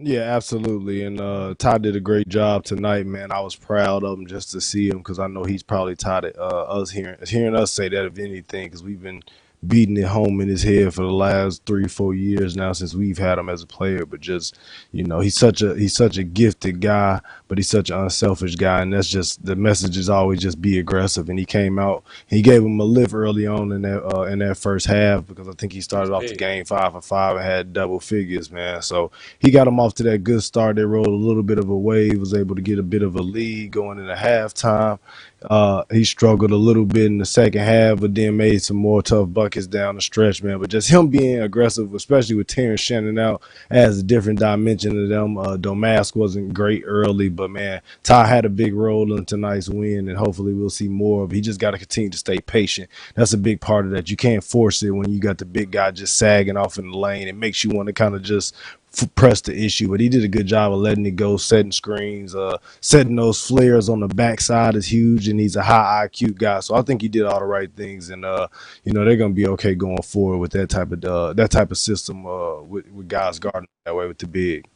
Yeah, 0.00 0.20
absolutely. 0.20 1.02
And 1.02 1.20
uh, 1.20 1.54
Ty 1.58 1.78
did 1.78 1.96
a 1.96 2.00
great 2.00 2.28
job 2.28 2.64
tonight, 2.64 3.04
man. 3.04 3.32
I 3.32 3.40
was 3.40 3.56
proud 3.56 4.04
of 4.04 4.16
him 4.16 4.26
just 4.28 4.52
to 4.52 4.60
see 4.60 4.88
him 4.88 4.98
because 4.98 5.18
I 5.18 5.26
know 5.26 5.42
he's 5.42 5.64
probably 5.64 5.96
tired 5.96 6.26
of 6.26 6.52
uh, 6.52 6.80
us 6.80 6.90
hearing 6.90 7.16
hearing 7.26 7.56
us 7.56 7.72
say 7.72 7.88
that 7.88 8.04
if 8.04 8.18
anything, 8.18 8.66
because 8.66 8.84
we've 8.84 9.02
been 9.02 9.22
beating 9.66 9.96
it 9.96 10.06
home 10.06 10.40
in 10.40 10.48
his 10.48 10.62
head 10.62 10.94
for 10.94 11.02
the 11.02 11.12
last 11.12 11.64
three, 11.66 11.88
four 11.88 12.14
years 12.14 12.56
now 12.56 12.72
since 12.72 12.94
we've 12.94 13.18
had 13.18 13.38
him 13.38 13.48
as 13.48 13.62
a 13.62 13.66
player. 13.66 14.06
But 14.06 14.20
just 14.20 14.58
you 14.92 15.04
know, 15.04 15.20
he's 15.20 15.36
such 15.36 15.62
a 15.62 15.74
he's 15.74 15.94
such 15.94 16.16
a 16.16 16.24
gifted 16.24 16.80
guy, 16.80 17.20
but 17.48 17.58
he's 17.58 17.68
such 17.68 17.90
an 17.90 17.98
unselfish 17.98 18.56
guy, 18.56 18.82
and 18.82 18.92
that's 18.92 19.08
just 19.08 19.44
the 19.44 19.56
message 19.56 19.96
is 19.96 20.08
always 20.08 20.40
just 20.40 20.60
be 20.60 20.78
aggressive. 20.78 21.28
And 21.28 21.38
he 21.38 21.44
came 21.44 21.78
out, 21.78 22.04
he 22.26 22.42
gave 22.42 22.62
him 22.62 22.78
a 22.80 22.84
lift 22.84 23.14
early 23.14 23.46
on 23.46 23.72
in 23.72 23.82
that 23.82 24.04
uh, 24.04 24.22
in 24.22 24.38
that 24.40 24.56
first 24.56 24.86
half 24.86 25.26
because 25.26 25.48
I 25.48 25.52
think 25.52 25.72
he 25.72 25.80
started 25.80 26.12
off 26.12 26.26
the 26.26 26.36
game 26.36 26.64
five 26.64 26.92
for 26.92 27.02
five 27.02 27.36
and 27.36 27.44
had 27.44 27.72
double 27.72 28.00
figures, 28.00 28.50
man. 28.50 28.82
So 28.82 29.10
he 29.38 29.50
got 29.50 29.68
him 29.68 29.80
off 29.80 29.94
to 29.94 30.02
that 30.04 30.24
good 30.24 30.42
start. 30.42 30.76
They 30.76 30.84
rolled 30.84 31.06
a 31.08 31.10
little 31.10 31.42
bit 31.42 31.58
of 31.58 31.68
a 31.68 31.76
wave, 31.76 32.20
was 32.20 32.34
able 32.34 32.54
to 32.54 32.62
get 32.62 32.78
a 32.78 32.82
bit 32.82 33.02
of 33.02 33.16
a 33.16 33.22
lead 33.22 33.72
going 33.72 33.98
into 33.98 34.08
the 34.08 34.14
halftime. 34.14 34.98
Uh, 35.42 35.84
he 35.90 36.04
struggled 36.04 36.50
a 36.50 36.56
little 36.56 36.84
bit 36.84 37.06
in 37.06 37.18
the 37.18 37.24
second 37.24 37.60
half, 37.60 38.00
but 38.00 38.14
then 38.14 38.36
made 38.36 38.62
some 38.62 38.76
more 38.76 39.02
tough 39.02 39.32
buckets 39.32 39.66
down 39.66 39.94
the 39.94 40.00
stretch, 40.00 40.42
man. 40.42 40.58
But 40.58 40.70
just 40.70 40.88
him 40.88 41.08
being 41.08 41.40
aggressive, 41.40 41.94
especially 41.94 42.34
with 42.34 42.48
Terrence 42.48 42.80
Shannon 42.80 43.18
out, 43.18 43.42
adds 43.70 43.98
a 43.98 44.02
different 44.02 44.40
dimension 44.40 44.94
to 44.94 45.06
them. 45.06 45.38
Uh, 45.38 45.56
Domask 45.56 46.16
wasn't 46.16 46.54
great 46.54 46.82
early, 46.84 47.28
but 47.28 47.50
man, 47.50 47.80
Ty 48.02 48.26
had 48.26 48.44
a 48.44 48.50
big 48.50 48.74
role 48.74 49.16
in 49.16 49.24
tonight's 49.24 49.68
win, 49.68 50.08
and 50.08 50.18
hopefully 50.18 50.52
we'll 50.52 50.70
see 50.70 50.88
more 50.88 51.24
of. 51.24 51.30
He 51.30 51.40
just 51.40 51.60
got 51.60 51.70
to 51.70 51.78
continue 51.78 52.10
to 52.10 52.18
stay 52.18 52.38
patient. 52.38 52.90
That's 53.14 53.32
a 53.32 53.38
big 53.38 53.60
part 53.60 53.84
of 53.84 53.92
that. 53.92 54.10
You 54.10 54.16
can't 54.16 54.42
force 54.42 54.82
it 54.82 54.90
when 54.90 55.10
you 55.10 55.20
got 55.20 55.38
the 55.38 55.44
big 55.44 55.70
guy 55.70 55.92
just 55.92 56.16
sagging 56.16 56.56
off 56.56 56.78
in 56.78 56.90
the 56.90 56.98
lane. 56.98 57.28
It 57.28 57.36
makes 57.36 57.62
you 57.62 57.70
want 57.70 57.86
to 57.86 57.92
kind 57.92 58.14
of 58.14 58.22
just 58.22 58.56
f- 58.96 59.14
press 59.14 59.40
the 59.42 59.56
issue, 59.56 59.88
but 59.88 60.00
he 60.00 60.08
did 60.08 60.24
a 60.24 60.28
good 60.28 60.46
job 60.46 60.72
of 60.72 60.80
letting 60.80 61.06
it 61.06 61.16
go, 61.16 61.36
setting 61.36 61.72
screens, 61.72 62.34
uh, 62.34 62.58
setting 62.80 63.16
those 63.16 63.40
flares 63.46 63.88
on 63.88 64.00
the 64.00 64.08
backside 64.08 64.76
is 64.76 64.90
huge, 64.92 65.28
and 65.28 65.40
he's 65.40 65.56
a 65.56 65.62
high 65.62 66.06
IQ 66.06 66.38
guy. 66.38 66.60
So 66.60 66.74
I 66.76 66.82
think 66.82 67.02
he 67.02 67.08
did 67.08 67.24
all 67.24 67.40
the 67.40 67.46
right 67.46 67.72
things, 67.74 68.10
and 68.10 68.24
uh, 68.24 68.48
you 68.84 68.92
know 68.92 69.04
they're 69.04 69.16
gonna 69.16 69.34
be 69.34 69.48
okay 69.48 69.74
going 69.74 70.02
forward 70.02 70.38
with 70.38 70.52
that 70.52 70.70
type 70.70 70.92
of 70.92 71.04
uh, 71.04 71.32
that 71.34 71.50
type 71.50 71.70
of 71.70 71.78
system 71.78 72.26
uh, 72.26 72.62
with, 72.62 72.88
with 72.92 73.08
guys 73.08 73.38
guarding 73.38 73.68
that 73.84 73.94
way 73.96 74.08
with 74.08 74.18
the 74.18 74.26
big. 74.28 74.66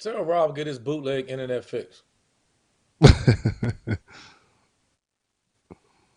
Tell 0.00 0.24
Rob 0.24 0.56
get 0.56 0.66
his 0.66 0.78
bootleg 0.78 1.30
internet 1.30 1.64
fixed. 1.64 2.02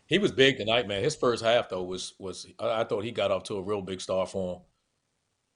He 0.07 0.19
was 0.19 0.31
big 0.31 0.57
tonight, 0.57 0.87
man. 0.87 1.03
His 1.03 1.15
first 1.15 1.43
half 1.43 1.69
though 1.69 1.83
was 1.83 2.13
was 2.19 2.45
I, 2.59 2.81
I 2.81 2.83
thought 2.83 3.03
he 3.03 3.11
got 3.11 3.31
off 3.31 3.43
to 3.45 3.57
a 3.57 3.61
real 3.61 3.81
big 3.81 4.01
start 4.01 4.29
for 4.29 4.61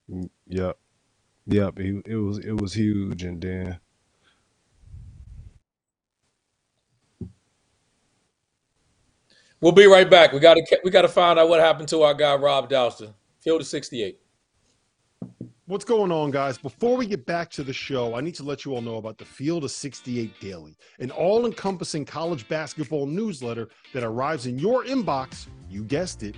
him. 0.09 0.23
Mm, 0.23 0.29
yep, 0.47 0.77
yep. 1.47 1.77
He, 1.77 2.01
it 2.05 2.15
was 2.15 2.39
it 2.39 2.53
was 2.53 2.73
huge, 2.73 3.23
and 3.23 3.41
then 3.41 3.79
We'll 9.61 9.71
be 9.73 9.85
right 9.87 10.09
back. 10.09 10.31
We 10.31 10.39
got 10.39 10.55
to 10.55 10.79
we 10.83 10.91
got 10.91 11.01
to 11.01 11.07
find 11.09 11.37
out 11.37 11.49
what 11.49 11.59
happened 11.59 11.89
to 11.89 12.01
our 12.03 12.13
guy 12.13 12.35
Rob 12.35 12.69
Dauster. 12.69 13.13
Field 13.41 13.61
of 13.61 13.67
68. 13.67 14.19
What's 15.69 15.85
going 15.85 16.11
on, 16.11 16.31
guys? 16.31 16.57
Before 16.57 16.97
we 16.97 17.05
get 17.05 17.27
back 17.27 17.51
to 17.51 17.63
the 17.63 17.73
show, 17.73 18.15
I 18.15 18.21
need 18.21 18.33
to 18.33 18.43
let 18.43 18.65
you 18.65 18.73
all 18.73 18.81
know 18.81 18.95
about 18.95 19.19
the 19.19 19.23
Field 19.25 19.63
of 19.63 19.69
68 19.69 20.39
Daily, 20.39 20.75
an 20.97 21.11
all 21.11 21.45
encompassing 21.45 22.05
college 22.05 22.47
basketball 22.47 23.05
newsletter 23.05 23.69
that 23.93 24.03
arrives 24.03 24.47
in 24.47 24.57
your 24.57 24.83
inbox, 24.83 25.45
you 25.69 25.83
guessed 25.83 26.23
it, 26.23 26.33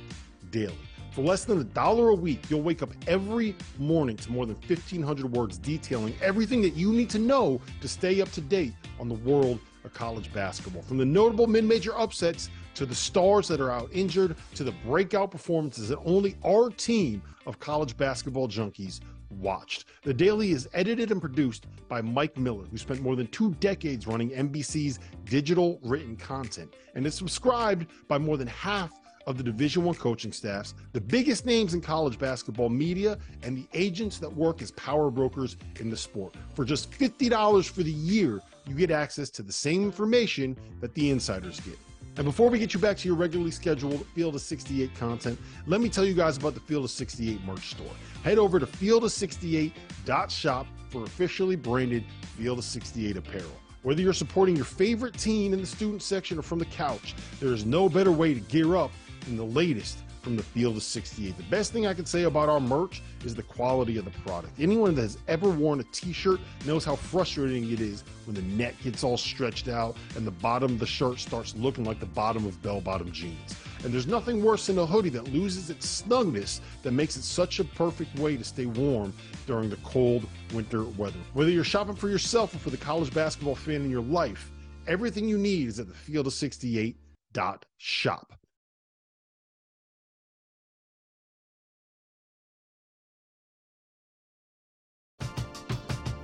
daily. 0.49 0.75
For 1.11 1.21
less 1.21 1.45
than 1.45 1.61
a 1.61 1.63
dollar 1.63 2.09
a 2.09 2.13
week, 2.13 2.49
you'll 2.49 2.61
wake 2.61 2.81
up 2.81 2.89
every 3.07 3.55
morning 3.77 4.17
to 4.17 4.29
more 4.29 4.45
than 4.45 4.57
1,500 4.67 5.31
words 5.31 5.57
detailing 5.57 6.13
everything 6.21 6.61
that 6.63 6.75
you 6.75 6.91
need 6.91 7.09
to 7.11 7.19
know 7.19 7.61
to 7.79 7.87
stay 7.87 8.19
up 8.19 8.31
to 8.33 8.41
date 8.41 8.73
on 8.99 9.07
the 9.07 9.15
world 9.15 9.61
of 9.85 9.93
college 9.93 10.33
basketball. 10.33 10.81
From 10.81 10.97
the 10.97 11.05
notable 11.05 11.47
mid 11.47 11.63
major 11.63 11.97
upsets 11.97 12.49
to 12.75 12.85
the 12.85 12.95
stars 12.95 13.47
that 13.47 13.61
are 13.61 13.71
out 13.71 13.89
injured 13.93 14.35
to 14.55 14.65
the 14.65 14.73
breakout 14.85 15.31
performances 15.31 15.87
that 15.87 15.99
only 15.99 16.35
our 16.43 16.69
team 16.69 17.21
of 17.45 17.59
college 17.59 17.95
basketball 17.95 18.49
junkies 18.49 18.99
watched. 19.33 19.85
The 20.03 20.13
Daily 20.13 20.51
is 20.51 20.67
edited 20.73 21.11
and 21.11 21.21
produced 21.21 21.67
by 21.87 22.01
Mike 22.01 22.37
Miller, 22.37 22.65
who 22.65 22.77
spent 22.77 23.01
more 23.01 23.15
than 23.15 23.27
two 23.27 23.53
decades 23.55 24.07
running 24.07 24.29
NBC's 24.31 24.99
digital 25.25 25.79
written 25.83 26.15
content, 26.15 26.75
and 26.95 27.05
is 27.05 27.15
subscribed 27.15 27.87
by 28.07 28.17
more 28.17 28.37
than 28.37 28.47
half 28.47 28.91
of 29.27 29.37
the 29.37 29.43
Division 29.43 29.83
One 29.83 29.95
coaching 29.95 30.31
staffs, 30.31 30.73
the 30.93 31.01
biggest 31.01 31.45
names 31.45 31.73
in 31.73 31.81
college 31.81 32.17
basketball 32.17 32.69
media, 32.69 33.17
and 33.43 33.57
the 33.57 33.67
agents 33.73 34.17
that 34.19 34.33
work 34.33 34.61
as 34.61 34.71
power 34.71 35.11
brokers 35.11 35.57
in 35.79 35.89
the 35.89 35.97
sport. 35.97 36.35
For 36.55 36.65
just 36.65 36.91
$50 36.91 37.69
for 37.69 37.83
the 37.83 37.91
year, 37.91 38.41
you 38.65 38.75
get 38.75 38.91
access 38.91 39.29
to 39.31 39.43
the 39.43 39.53
same 39.53 39.83
information 39.83 40.57
that 40.79 40.93
the 40.95 41.09
insiders 41.09 41.59
get. 41.59 41.77
And 42.17 42.25
before 42.25 42.49
we 42.49 42.59
get 42.59 42.73
you 42.73 42.79
back 42.79 42.97
to 42.97 43.07
your 43.07 43.15
regularly 43.15 43.51
scheduled 43.51 44.05
Field 44.07 44.35
of 44.35 44.41
68 44.41 44.93
content, 44.95 45.39
let 45.65 45.79
me 45.79 45.87
tell 45.87 46.05
you 46.05 46.13
guys 46.13 46.37
about 46.37 46.53
the 46.53 46.59
Field 46.59 46.83
of 46.83 46.91
68 46.91 47.41
merch 47.45 47.69
store. 47.69 47.91
Head 48.23 48.37
over 48.37 48.59
to 48.59 48.65
field 48.65 49.05
of 49.05 49.11
68.shop 49.11 50.67
for 50.89 51.03
officially 51.03 51.55
branded 51.55 52.03
Field 52.37 52.59
of 52.59 52.65
68 52.65 53.17
apparel. 53.17 53.51
Whether 53.83 54.01
you're 54.01 54.13
supporting 54.13 54.55
your 54.55 54.65
favorite 54.65 55.17
team 55.17 55.53
in 55.53 55.61
the 55.61 55.65
student 55.65 56.03
section 56.03 56.37
or 56.37 56.41
from 56.41 56.59
the 56.59 56.65
couch, 56.65 57.15
there 57.39 57.53
is 57.53 57.65
no 57.65 57.89
better 57.89 58.11
way 58.11 58.33
to 58.33 58.39
gear 58.41 58.75
up 58.75 58.91
than 59.25 59.37
the 59.37 59.43
latest 59.43 59.99
from 60.21 60.35
the 60.35 60.43
field 60.43 60.77
of 60.77 60.83
68. 60.83 61.35
The 61.35 61.43
best 61.43 61.73
thing 61.73 61.87
I 61.87 61.93
can 61.93 62.05
say 62.05 62.23
about 62.23 62.49
our 62.49 62.59
merch 62.59 63.01
is 63.25 63.35
the 63.35 63.43
quality 63.43 63.97
of 63.97 64.05
the 64.05 64.11
product. 64.21 64.53
Anyone 64.59 64.95
that 64.95 65.01
has 65.01 65.17
ever 65.27 65.49
worn 65.49 65.79
a 65.79 65.83
t-shirt 65.91 66.39
knows 66.65 66.85
how 66.85 66.95
frustrating 66.95 67.71
it 67.71 67.79
is 67.79 68.03
when 68.25 68.35
the 68.35 68.41
neck 68.41 68.75
gets 68.83 69.03
all 69.03 69.17
stretched 69.17 69.67
out 69.67 69.95
and 70.15 70.25
the 70.25 70.31
bottom 70.31 70.73
of 70.73 70.79
the 70.79 70.85
shirt 70.85 71.19
starts 71.19 71.55
looking 71.55 71.83
like 71.83 71.99
the 71.99 72.05
bottom 72.05 72.45
of 72.45 72.61
bell-bottom 72.61 73.11
jeans. 73.11 73.55
And 73.83 73.91
there's 73.91 74.07
nothing 74.07 74.43
worse 74.43 74.67
than 74.67 74.77
a 74.77 74.85
hoodie 74.85 75.09
that 75.09 75.27
loses 75.33 75.69
its 75.71 76.03
snugness 76.03 76.59
that 76.83 76.91
makes 76.91 77.15
it 77.15 77.23
such 77.23 77.59
a 77.59 77.63
perfect 77.63 78.17
way 78.19 78.37
to 78.37 78.43
stay 78.43 78.67
warm 78.67 79.13
during 79.47 79.69
the 79.69 79.77
cold 79.77 80.27
winter 80.53 80.83
weather. 80.83 81.19
Whether 81.33 81.49
you're 81.49 81.63
shopping 81.63 81.95
for 81.95 82.09
yourself 82.09 82.53
or 82.53 82.59
for 82.59 82.69
the 82.69 82.77
college 82.77 83.11
basketball 83.13 83.55
fan 83.55 83.81
in 83.81 83.89
your 83.89 84.03
life, 84.03 84.51
everything 84.87 85.27
you 85.27 85.37
need 85.37 85.67
is 85.67 85.79
at 85.79 85.87
the 85.87 85.93
field 85.93 86.27
of 86.27 86.33
68 86.33 86.95
dot 87.33 87.65
shop. 87.77 88.33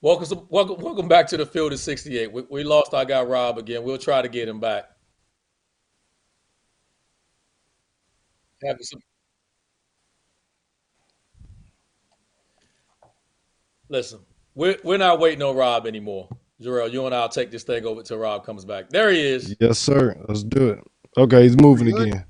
Welcome, 0.00 0.46
welcome, 0.48 0.80
welcome 0.80 1.08
back 1.08 1.26
to 1.28 1.36
the 1.36 1.44
field 1.44 1.72
of 1.72 1.80
68. 1.80 2.32
We, 2.32 2.42
we 2.48 2.62
lost 2.62 2.94
our 2.94 3.04
guy 3.04 3.20
Rob 3.22 3.58
again. 3.58 3.82
We'll 3.82 3.98
try 3.98 4.22
to 4.22 4.28
get 4.28 4.48
him 4.48 4.60
back. 4.60 4.84
Having 8.64 8.82
some... 8.82 9.00
Listen, 13.88 14.20
we're, 14.54 14.76
we're 14.84 14.98
not 14.98 15.18
waiting 15.18 15.42
on 15.42 15.56
Rob 15.56 15.84
anymore. 15.84 16.28
Jerel, 16.62 16.92
you 16.92 17.04
and 17.06 17.14
I'll 17.14 17.28
take 17.28 17.50
this 17.50 17.64
thing 17.64 17.84
over 17.84 18.02
till 18.04 18.18
Rob 18.18 18.44
comes 18.44 18.64
back. 18.64 18.90
There 18.90 19.10
he 19.10 19.20
is. 19.20 19.56
Yes, 19.58 19.80
sir. 19.80 20.16
Let's 20.28 20.44
do 20.44 20.70
it. 20.70 20.80
Okay, 21.16 21.42
he's 21.42 21.56
moving 21.56 21.88
again. 21.88 22.24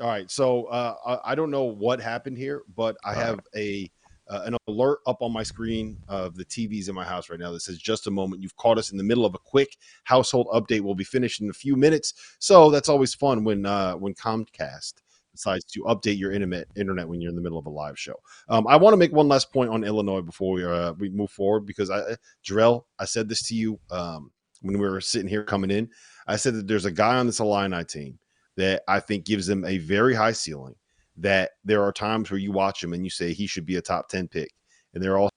All 0.00 0.08
right. 0.08 0.30
So 0.30 0.64
uh, 0.64 0.94
I, 1.06 1.32
I 1.32 1.34
don't 1.34 1.50
know 1.50 1.64
what 1.64 2.00
happened 2.00 2.38
here, 2.38 2.62
but 2.74 2.96
I 3.04 3.14
have 3.14 3.40
a 3.54 3.90
uh, 4.28 4.42
an 4.44 4.56
alert 4.68 4.98
up 5.06 5.22
on 5.22 5.32
my 5.32 5.42
screen 5.42 5.98
of 6.08 6.36
the 6.36 6.44
TVs 6.44 6.88
in 6.88 6.94
my 6.94 7.04
house 7.04 7.30
right 7.30 7.38
now 7.38 7.52
that 7.52 7.60
says 7.60 7.78
just 7.78 8.06
a 8.06 8.10
moment. 8.10 8.42
You've 8.42 8.56
caught 8.56 8.78
us 8.78 8.90
in 8.90 8.98
the 8.98 9.04
middle 9.04 9.24
of 9.24 9.34
a 9.34 9.38
quick 9.38 9.76
household 10.04 10.48
update. 10.52 10.80
We'll 10.80 10.94
be 10.94 11.04
finished 11.04 11.40
in 11.40 11.50
a 11.50 11.54
few 11.54 11.76
minutes. 11.76 12.14
So 12.38 12.70
that's 12.70 12.88
always 12.88 13.14
fun 13.14 13.44
when 13.44 13.66
uh, 13.66 13.94
when 13.94 14.14
Comcast 14.14 14.94
decides 15.32 15.64
to 15.64 15.80
update 15.82 16.18
your 16.18 16.32
internet 16.32 16.66
internet 16.76 17.08
when 17.08 17.20
you're 17.20 17.30
in 17.30 17.36
the 17.36 17.42
middle 17.42 17.58
of 17.58 17.66
a 17.66 17.70
live 17.70 17.98
show. 17.98 18.14
Um, 18.48 18.66
I 18.66 18.76
want 18.76 18.94
to 18.94 18.98
make 18.98 19.12
one 19.12 19.28
last 19.28 19.52
point 19.52 19.70
on 19.70 19.84
Illinois 19.84 20.22
before 20.22 20.54
we 20.54 20.64
uh, 20.64 20.92
we 20.94 21.08
move 21.10 21.30
forward 21.30 21.66
because 21.66 21.90
I 21.90 22.16
Jerel, 22.44 22.84
I 22.98 23.04
said 23.04 23.28
this 23.28 23.42
to 23.48 23.54
you 23.54 23.78
um, 23.90 24.32
when 24.62 24.78
we 24.78 24.88
were 24.88 25.00
sitting 25.00 25.28
here 25.28 25.44
coming 25.44 25.70
in. 25.70 25.90
I 26.26 26.36
said 26.36 26.54
that 26.54 26.66
there's 26.66 26.86
a 26.86 26.90
guy 26.90 27.16
on 27.16 27.26
this 27.26 27.40
Illini 27.40 27.84
team 27.84 28.18
that 28.56 28.82
I 28.88 29.00
think 29.00 29.24
gives 29.24 29.46
them 29.46 29.64
a 29.64 29.78
very 29.78 30.14
high 30.14 30.32
ceiling 30.32 30.74
that 31.18 31.52
there 31.64 31.82
are 31.82 31.92
times 31.92 32.30
where 32.30 32.40
you 32.40 32.52
watch 32.52 32.82
him 32.82 32.92
and 32.92 33.04
you 33.04 33.10
say 33.10 33.32
he 33.32 33.46
should 33.46 33.66
be 33.66 33.76
a 33.76 33.82
top 33.82 34.08
10 34.08 34.28
pick. 34.28 34.52
And 34.94 35.02
they're 35.02 35.18
all 35.18 35.30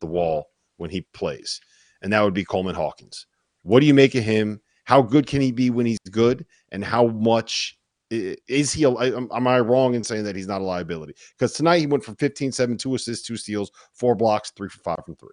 the 0.00 0.06
wall 0.06 0.50
when 0.76 0.90
he 0.90 1.02
plays. 1.12 1.60
And 2.02 2.12
that 2.12 2.22
would 2.22 2.34
be 2.34 2.44
Coleman 2.44 2.74
Hawkins. 2.74 3.26
What 3.62 3.80
do 3.80 3.86
you 3.86 3.94
make 3.94 4.14
of 4.14 4.24
him? 4.24 4.60
How 4.84 5.00
good 5.02 5.26
can 5.26 5.40
he 5.40 5.52
be 5.52 5.70
when 5.70 5.86
he's 5.86 5.98
good? 6.10 6.44
And 6.72 6.84
how 6.84 7.06
much 7.06 7.78
is 8.10 8.72
he? 8.72 8.84
Am 8.84 9.46
I 9.46 9.60
wrong 9.60 9.94
in 9.94 10.02
saying 10.02 10.24
that 10.24 10.36
he's 10.36 10.48
not 10.48 10.60
a 10.60 10.64
liability? 10.64 11.14
Because 11.38 11.52
tonight 11.52 11.78
he 11.78 11.86
went 11.86 12.04
from 12.04 12.16
15, 12.16 12.50
7, 12.52 12.76
two 12.76 12.94
assists, 12.94 13.26
two 13.26 13.36
steals, 13.36 13.70
four 13.92 14.14
blocks, 14.14 14.52
three 14.56 14.68
for 14.68 14.80
five 14.80 15.04
from 15.04 15.16
three. 15.16 15.30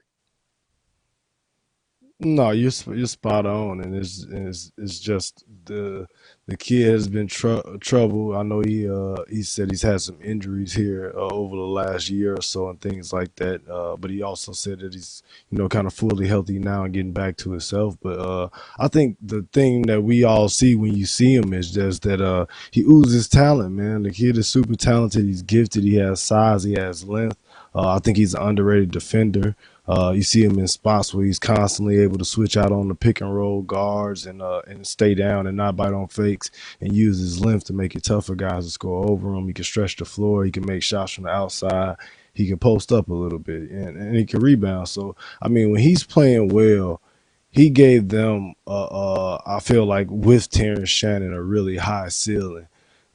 No, 2.20 2.50
you're 2.50 2.72
you're 2.88 3.06
spot 3.06 3.46
on, 3.46 3.80
and 3.80 3.96
it's 3.96 4.26
it's, 4.32 4.72
it's 4.76 5.00
just 5.00 5.46
the 5.66 6.08
the 6.48 6.58
kid 6.58 6.92
has 6.92 7.08
been 7.08 7.28
tr- 7.28 7.62
trouble. 7.80 8.36
I 8.36 8.42
know 8.42 8.62
he 8.62 8.90
uh 8.90 9.18
he 9.30 9.44
said 9.44 9.70
he's 9.70 9.84
had 9.84 10.02
some 10.02 10.18
injuries 10.24 10.74
here 10.74 11.14
uh, 11.16 11.28
over 11.32 11.56
the 11.56 11.62
last 11.62 12.10
year 12.10 12.34
or 12.36 12.42
so 12.42 12.72
and 12.72 12.82
things 12.82 13.14
like 13.14 13.36
that. 13.36 13.62
Uh, 13.70 13.98
but 13.98 14.10
he 14.10 14.24
also 14.24 14.52
said 14.52 14.80
that 14.80 14.96
he's 14.96 15.22
you 15.52 15.60
know 15.60 15.70
kind 15.70 15.86
of 15.86 15.94
fully 15.94 16.28
healthy 16.28 16.58
now 16.58 16.86
and 16.86 16.96
getting 16.96 17.14
back 17.14 17.38
to 17.38 17.52
himself. 17.52 17.98
But 18.02 18.18
uh, 18.18 18.50
I 18.80 18.88
think 18.88 19.18
the 19.22 19.48
thing 19.54 19.84
that 19.84 20.02
we 20.02 20.24
all 20.24 20.50
see 20.50 20.74
when 20.74 20.96
you 20.96 21.06
see 21.06 21.36
him 21.36 21.54
is 21.54 21.72
just 21.72 22.02
that 22.02 22.20
uh 22.20 22.48
he 22.72 22.82
oozes 22.82 23.30
talent, 23.30 23.76
man. 23.76 24.02
The 24.02 24.12
kid 24.12 24.40
is 24.40 24.48
super 24.50 24.76
talented. 24.76 25.26
He's 25.26 25.44
gifted. 25.44 25.84
He 25.84 25.98
has 25.98 26.20
size. 26.20 26.64
He 26.64 26.74
has 26.74 27.04
length. 27.04 27.38
Uh, 27.76 27.96
I 27.96 28.00
think 28.00 28.18
he's 28.18 28.34
an 28.34 28.42
underrated 28.42 28.90
defender. 28.92 29.56
Uh, 29.90 30.12
you 30.16 30.22
see 30.22 30.44
him 30.44 30.60
in 30.60 30.68
spots 30.68 31.14
where 31.16 31.26
he's 31.26 31.40
constantly 31.40 32.00
able 32.00 32.20
to 32.20 32.26
switch 32.26 32.56
out 32.56 32.72
on 32.72 32.88
the 32.88 32.96
pick 32.96 33.22
and 33.22 33.36
roll 33.36 33.64
guards 33.64 34.28
and 34.28 34.40
uh, 34.40 34.62
and 34.68 34.86
stay 34.86 35.16
down 35.16 35.48
and 35.48 35.58
not 35.58 35.76
bite 35.76 35.94
on 35.94 36.08
fakes 36.08 36.52
and 36.80 36.96
use 36.96 37.18
his 37.20 37.42
length 37.44 37.66
to 37.66 37.74
make 37.74 37.96
it 37.96 38.04
tough 38.04 38.28
for 38.28 38.36
guys 38.36 38.66
to 38.66 38.72
score 38.72 39.10
over 39.10 39.34
him. 39.34 39.48
He 39.48 39.54
can 39.54 39.66
stretch 39.66 39.96
the 39.96 40.06
floor. 40.06 40.46
He 40.46 40.52
can 40.52 40.66
make 40.66 40.84
shots 40.84 41.14
from 41.14 41.24
the 41.24 41.32
outside. 41.32 41.96
He 42.34 42.48
can 42.48 42.60
post 42.60 42.92
up 42.92 43.10
a 43.10 43.14
little 43.14 43.40
bit 43.40 43.72
and, 43.72 43.98
and 43.98 44.16
he 44.16 44.26
can 44.26 44.42
rebound. 44.42 44.90
So 44.90 45.16
I 45.42 45.48
mean, 45.48 45.72
when 45.72 45.82
he's 45.82 46.04
playing 46.04 46.50
well, 46.50 47.02
he 47.50 47.72
gave 47.72 48.10
them. 48.10 48.54
Uh, 48.68 48.86
uh, 48.86 49.42
I 49.48 49.60
feel 49.60 49.86
like 49.86 50.08
with 50.12 50.52
Terrence 50.52 50.90
Shannon 50.90 51.34
a 51.34 51.42
really 51.42 51.78
high 51.78 52.10
ceiling. 52.10 52.68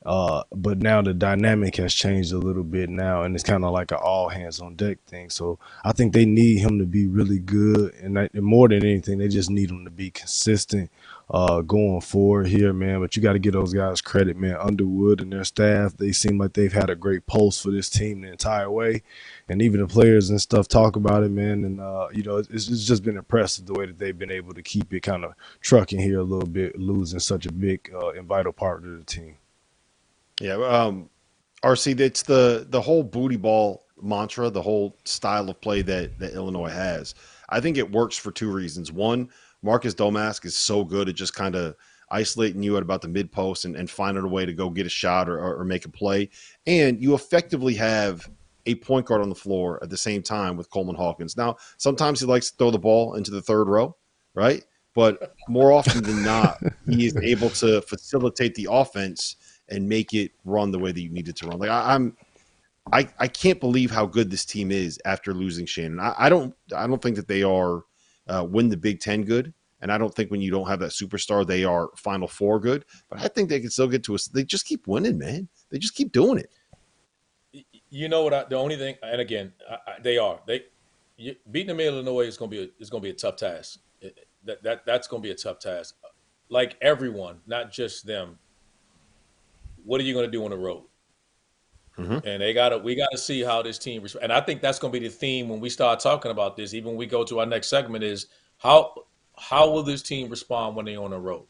Uh, 0.04 0.42
but 0.52 0.78
now 0.78 1.00
the 1.00 1.14
dynamic 1.14 1.76
has 1.76 1.94
changed 1.94 2.32
a 2.32 2.38
little 2.38 2.62
bit 2.62 2.90
now, 2.90 3.22
and 3.22 3.34
it's 3.34 3.44
kind 3.44 3.64
of 3.64 3.72
like 3.72 3.90
an 3.90 3.98
all 4.02 4.28
hands 4.28 4.60
on 4.60 4.74
deck 4.74 4.98
thing. 5.06 5.30
So 5.30 5.58
I 5.82 5.92
think 5.92 6.12
they 6.12 6.26
need 6.26 6.58
him 6.58 6.78
to 6.78 6.84
be 6.84 7.06
really 7.06 7.38
good, 7.38 7.94
and, 7.94 8.18
and 8.18 8.42
more 8.42 8.68
than 8.68 8.84
anything, 8.84 9.18
they 9.18 9.28
just 9.28 9.48
need 9.50 9.70
him 9.70 9.84
to 9.84 9.90
be 9.90 10.10
consistent 10.10 10.90
uh, 11.30 11.62
going 11.62 12.02
forward 12.02 12.48
here, 12.48 12.74
man. 12.74 13.00
But 13.00 13.16
you 13.16 13.22
got 13.22 13.32
to 13.32 13.38
give 13.38 13.54
those 13.54 13.72
guys 13.72 14.02
credit, 14.02 14.36
man. 14.36 14.56
Underwood 14.60 15.22
and 15.22 15.32
their 15.32 15.44
staff, 15.44 15.96
they 15.96 16.12
seem 16.12 16.36
like 16.36 16.52
they've 16.52 16.72
had 16.72 16.90
a 16.90 16.94
great 16.94 17.26
pulse 17.26 17.62
for 17.62 17.70
this 17.70 17.88
team 17.88 18.20
the 18.20 18.30
entire 18.30 18.70
way, 18.70 19.02
and 19.48 19.62
even 19.62 19.80
the 19.80 19.86
players 19.86 20.28
and 20.28 20.38
stuff 20.40 20.68
talk 20.68 20.96
about 20.96 21.22
it, 21.22 21.30
man. 21.30 21.64
And 21.64 21.80
uh, 21.80 22.08
you 22.12 22.22
know, 22.22 22.36
it's, 22.36 22.50
it's 22.50 22.84
just 22.84 23.04
been 23.04 23.16
impressive 23.16 23.64
the 23.64 23.72
way 23.72 23.86
that 23.86 23.98
they've 23.98 24.18
been 24.18 24.30
able 24.30 24.52
to 24.52 24.62
keep 24.62 24.92
it 24.92 25.00
kind 25.00 25.24
of 25.24 25.32
trucking 25.62 26.00
here 26.00 26.18
a 26.18 26.24
little 26.24 26.48
bit, 26.48 26.78
losing 26.78 27.20
such 27.20 27.46
a 27.46 27.52
big 27.52 27.90
uh, 27.94 28.10
and 28.10 28.26
vital 28.26 28.52
part 28.52 28.84
of 28.84 28.98
the 28.98 29.04
team. 29.04 29.36
Yeah, 30.40 30.54
um, 30.54 31.10
RC, 31.62 31.98
it's 32.00 32.22
the 32.22 32.66
the 32.68 32.80
whole 32.80 33.02
booty 33.02 33.36
ball 33.36 33.86
mantra, 34.02 34.50
the 34.50 34.62
whole 34.62 34.98
style 35.04 35.48
of 35.48 35.60
play 35.60 35.82
that 35.82 36.18
that 36.18 36.34
Illinois 36.34 36.70
has. 36.70 37.14
I 37.48 37.60
think 37.60 37.76
it 37.76 37.90
works 37.90 38.16
for 38.16 38.30
two 38.30 38.50
reasons. 38.50 38.92
One, 38.92 39.30
Marcus 39.62 39.94
Domask 39.94 40.44
is 40.44 40.56
so 40.56 40.84
good 40.84 41.08
at 41.08 41.14
just 41.14 41.34
kind 41.34 41.54
of 41.54 41.76
isolating 42.10 42.62
you 42.62 42.76
at 42.76 42.82
about 42.82 43.02
the 43.02 43.08
mid 43.08 43.32
post 43.32 43.64
and, 43.64 43.76
and 43.76 43.90
finding 43.90 44.24
a 44.24 44.28
way 44.28 44.44
to 44.44 44.52
go 44.52 44.70
get 44.70 44.86
a 44.86 44.90
shot 44.90 45.28
or, 45.28 45.38
or, 45.38 45.56
or 45.56 45.64
make 45.64 45.84
a 45.84 45.88
play. 45.88 46.30
And 46.66 47.02
you 47.02 47.14
effectively 47.14 47.74
have 47.74 48.30
a 48.66 48.74
point 48.76 49.06
guard 49.06 49.22
on 49.22 49.28
the 49.28 49.34
floor 49.34 49.82
at 49.82 49.90
the 49.90 49.96
same 49.96 50.22
time 50.22 50.56
with 50.56 50.70
Coleman 50.70 50.96
Hawkins. 50.96 51.36
Now, 51.36 51.56
sometimes 51.76 52.20
he 52.20 52.26
likes 52.26 52.50
to 52.50 52.56
throw 52.56 52.70
the 52.70 52.78
ball 52.78 53.14
into 53.14 53.30
the 53.30 53.42
third 53.42 53.68
row, 53.68 53.96
right? 54.34 54.64
But 54.94 55.34
more 55.48 55.72
often 55.72 56.02
than 56.04 56.22
not, 56.22 56.62
he 56.88 57.06
is 57.06 57.16
able 57.16 57.50
to 57.50 57.82
facilitate 57.82 58.54
the 58.54 58.68
offense 58.70 59.36
and 59.68 59.88
make 59.88 60.12
it 60.12 60.32
run 60.44 60.70
the 60.70 60.78
way 60.78 60.92
that 60.92 61.00
you 61.00 61.10
need 61.10 61.28
it 61.28 61.36
to 61.36 61.46
run. 61.46 61.58
Like 61.58 61.70
I, 61.70 61.94
am 61.94 62.16
I, 62.92 63.08
I 63.18 63.28
can't 63.28 63.60
believe 63.60 63.90
how 63.90 64.06
good 64.06 64.30
this 64.30 64.44
team 64.44 64.70
is 64.70 64.98
after 65.04 65.32
losing 65.32 65.66
Shannon. 65.66 66.00
I, 66.00 66.14
I 66.18 66.28
don't 66.28 66.54
I 66.74 66.86
don't 66.86 67.00
think 67.00 67.16
that 67.16 67.28
they 67.28 67.42
are 67.42 67.82
uh, 68.28 68.46
win 68.48 68.68
the 68.68 68.76
Big 68.76 69.00
Ten 69.00 69.22
good, 69.22 69.52
and 69.80 69.90
I 69.90 69.98
don't 69.98 70.14
think 70.14 70.30
when 70.30 70.42
you 70.42 70.50
don't 70.50 70.68
have 70.68 70.80
that 70.80 70.90
superstar 70.90 71.46
they 71.46 71.64
are 71.64 71.90
Final 71.96 72.28
Four 72.28 72.60
good. 72.60 72.84
But 73.08 73.20
I 73.20 73.28
think 73.28 73.48
they 73.48 73.60
can 73.60 73.70
still 73.70 73.88
get 73.88 74.04
to 74.04 74.14
us. 74.14 74.26
They 74.26 74.44
just 74.44 74.66
keep 74.66 74.86
winning, 74.86 75.18
man. 75.18 75.48
They 75.70 75.78
just 75.78 75.94
keep 75.94 76.12
doing 76.12 76.38
it. 76.38 76.50
You 77.88 78.08
know 78.08 78.24
what? 78.24 78.34
I, 78.34 78.44
the 78.44 78.56
only 78.56 78.76
thing, 78.76 78.96
and 79.02 79.20
again, 79.20 79.52
I, 79.70 80.00
they 80.02 80.18
are 80.18 80.40
they 80.46 80.64
you, 81.16 81.36
beating 81.50 81.68
them 81.68 81.80
in 81.80 81.86
Illinois 81.86 82.26
is 82.26 82.36
going 82.36 82.50
to 82.50 82.56
be 82.56 82.72
is 82.78 82.90
going 82.90 83.02
to 83.02 83.06
be 83.06 83.10
a 83.10 83.14
tough 83.14 83.36
task. 83.36 83.80
It, 84.00 84.26
that 84.44 84.62
that 84.62 84.86
that's 84.86 85.08
going 85.08 85.22
to 85.22 85.26
be 85.26 85.32
a 85.32 85.36
tough 85.36 85.58
task. 85.58 85.96
Like 86.50 86.76
everyone, 86.82 87.40
not 87.46 87.72
just 87.72 88.06
them 88.06 88.38
what 89.84 90.00
are 90.00 90.04
you 90.04 90.14
going 90.14 90.26
to 90.26 90.32
do 90.32 90.44
on 90.44 90.50
the 90.50 90.58
road? 90.58 90.84
Mm-hmm. 91.98 92.26
And 92.26 92.42
they 92.42 92.52
got 92.52 92.70
to 92.70 92.78
we 92.78 92.96
got 92.96 93.10
to 93.12 93.18
see 93.18 93.42
how 93.42 93.62
this 93.62 93.78
team 93.78 94.04
and 94.20 94.32
I 94.32 94.40
think 94.40 94.60
that's 94.60 94.80
going 94.80 94.92
to 94.92 94.98
be 94.98 95.06
the 95.06 95.12
theme 95.12 95.48
when 95.48 95.60
we 95.60 95.68
start 95.70 96.00
talking 96.00 96.32
about 96.32 96.56
this. 96.56 96.74
Even 96.74 96.88
when 96.88 96.96
we 96.96 97.06
go 97.06 97.22
to 97.24 97.38
our 97.38 97.46
next 97.46 97.68
segment, 97.68 98.02
is 98.02 98.26
how 98.58 98.94
how 99.36 99.70
will 99.70 99.84
this 99.84 100.02
team 100.02 100.28
respond 100.28 100.74
when 100.74 100.86
they're 100.86 101.00
on 101.00 101.10
the 101.10 101.18
road? 101.18 101.46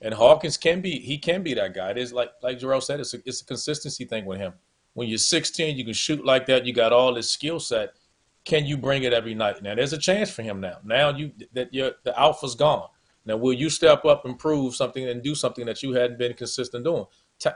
And 0.00 0.12
Hawkins 0.12 0.56
can 0.58 0.80
be 0.82 0.98
he 0.98 1.16
can 1.16 1.42
be 1.42 1.54
that 1.54 1.74
guy. 1.74 1.90
It 1.90 1.98
is 1.98 2.12
like 2.12 2.30
like 2.42 2.58
Jerel 2.58 2.82
said, 2.82 3.00
it's 3.00 3.14
a, 3.14 3.18
it's 3.24 3.40
a 3.40 3.46
consistency 3.46 4.04
thing 4.04 4.26
with 4.26 4.38
him. 4.38 4.52
When 4.92 5.08
you're 5.08 5.18
16, 5.18 5.76
you 5.76 5.84
can 5.84 5.94
shoot 5.94 6.24
like 6.24 6.46
that. 6.46 6.66
You 6.66 6.74
got 6.74 6.92
all 6.92 7.14
this 7.14 7.30
skill 7.30 7.58
set. 7.58 7.94
Can 8.44 8.66
you 8.66 8.76
bring 8.76 9.04
it 9.04 9.12
every 9.12 9.34
night? 9.34 9.62
Now 9.62 9.74
there's 9.74 9.92
a 9.94 9.98
chance 9.98 10.30
for 10.30 10.42
him 10.42 10.60
now. 10.60 10.78
Now 10.84 11.16
you 11.16 11.32
that 11.54 11.72
your 11.72 11.92
the 12.04 12.18
alpha's 12.18 12.54
gone. 12.54 12.88
Now 13.24 13.36
will 13.38 13.54
you 13.54 13.70
step 13.70 14.04
up 14.04 14.26
and 14.26 14.38
prove 14.38 14.74
something 14.74 15.08
and 15.08 15.22
do 15.22 15.34
something 15.34 15.64
that 15.66 15.82
you 15.82 15.92
hadn't 15.92 16.18
been 16.18 16.34
consistent 16.34 16.84
doing? 16.84 17.06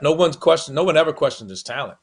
No 0.01 0.11
one's 0.11 0.35
question. 0.35 0.75
No 0.75 0.83
one 0.83 0.97
ever 0.97 1.13
questioned 1.13 1.49
his 1.49 1.63
talent. 1.63 1.97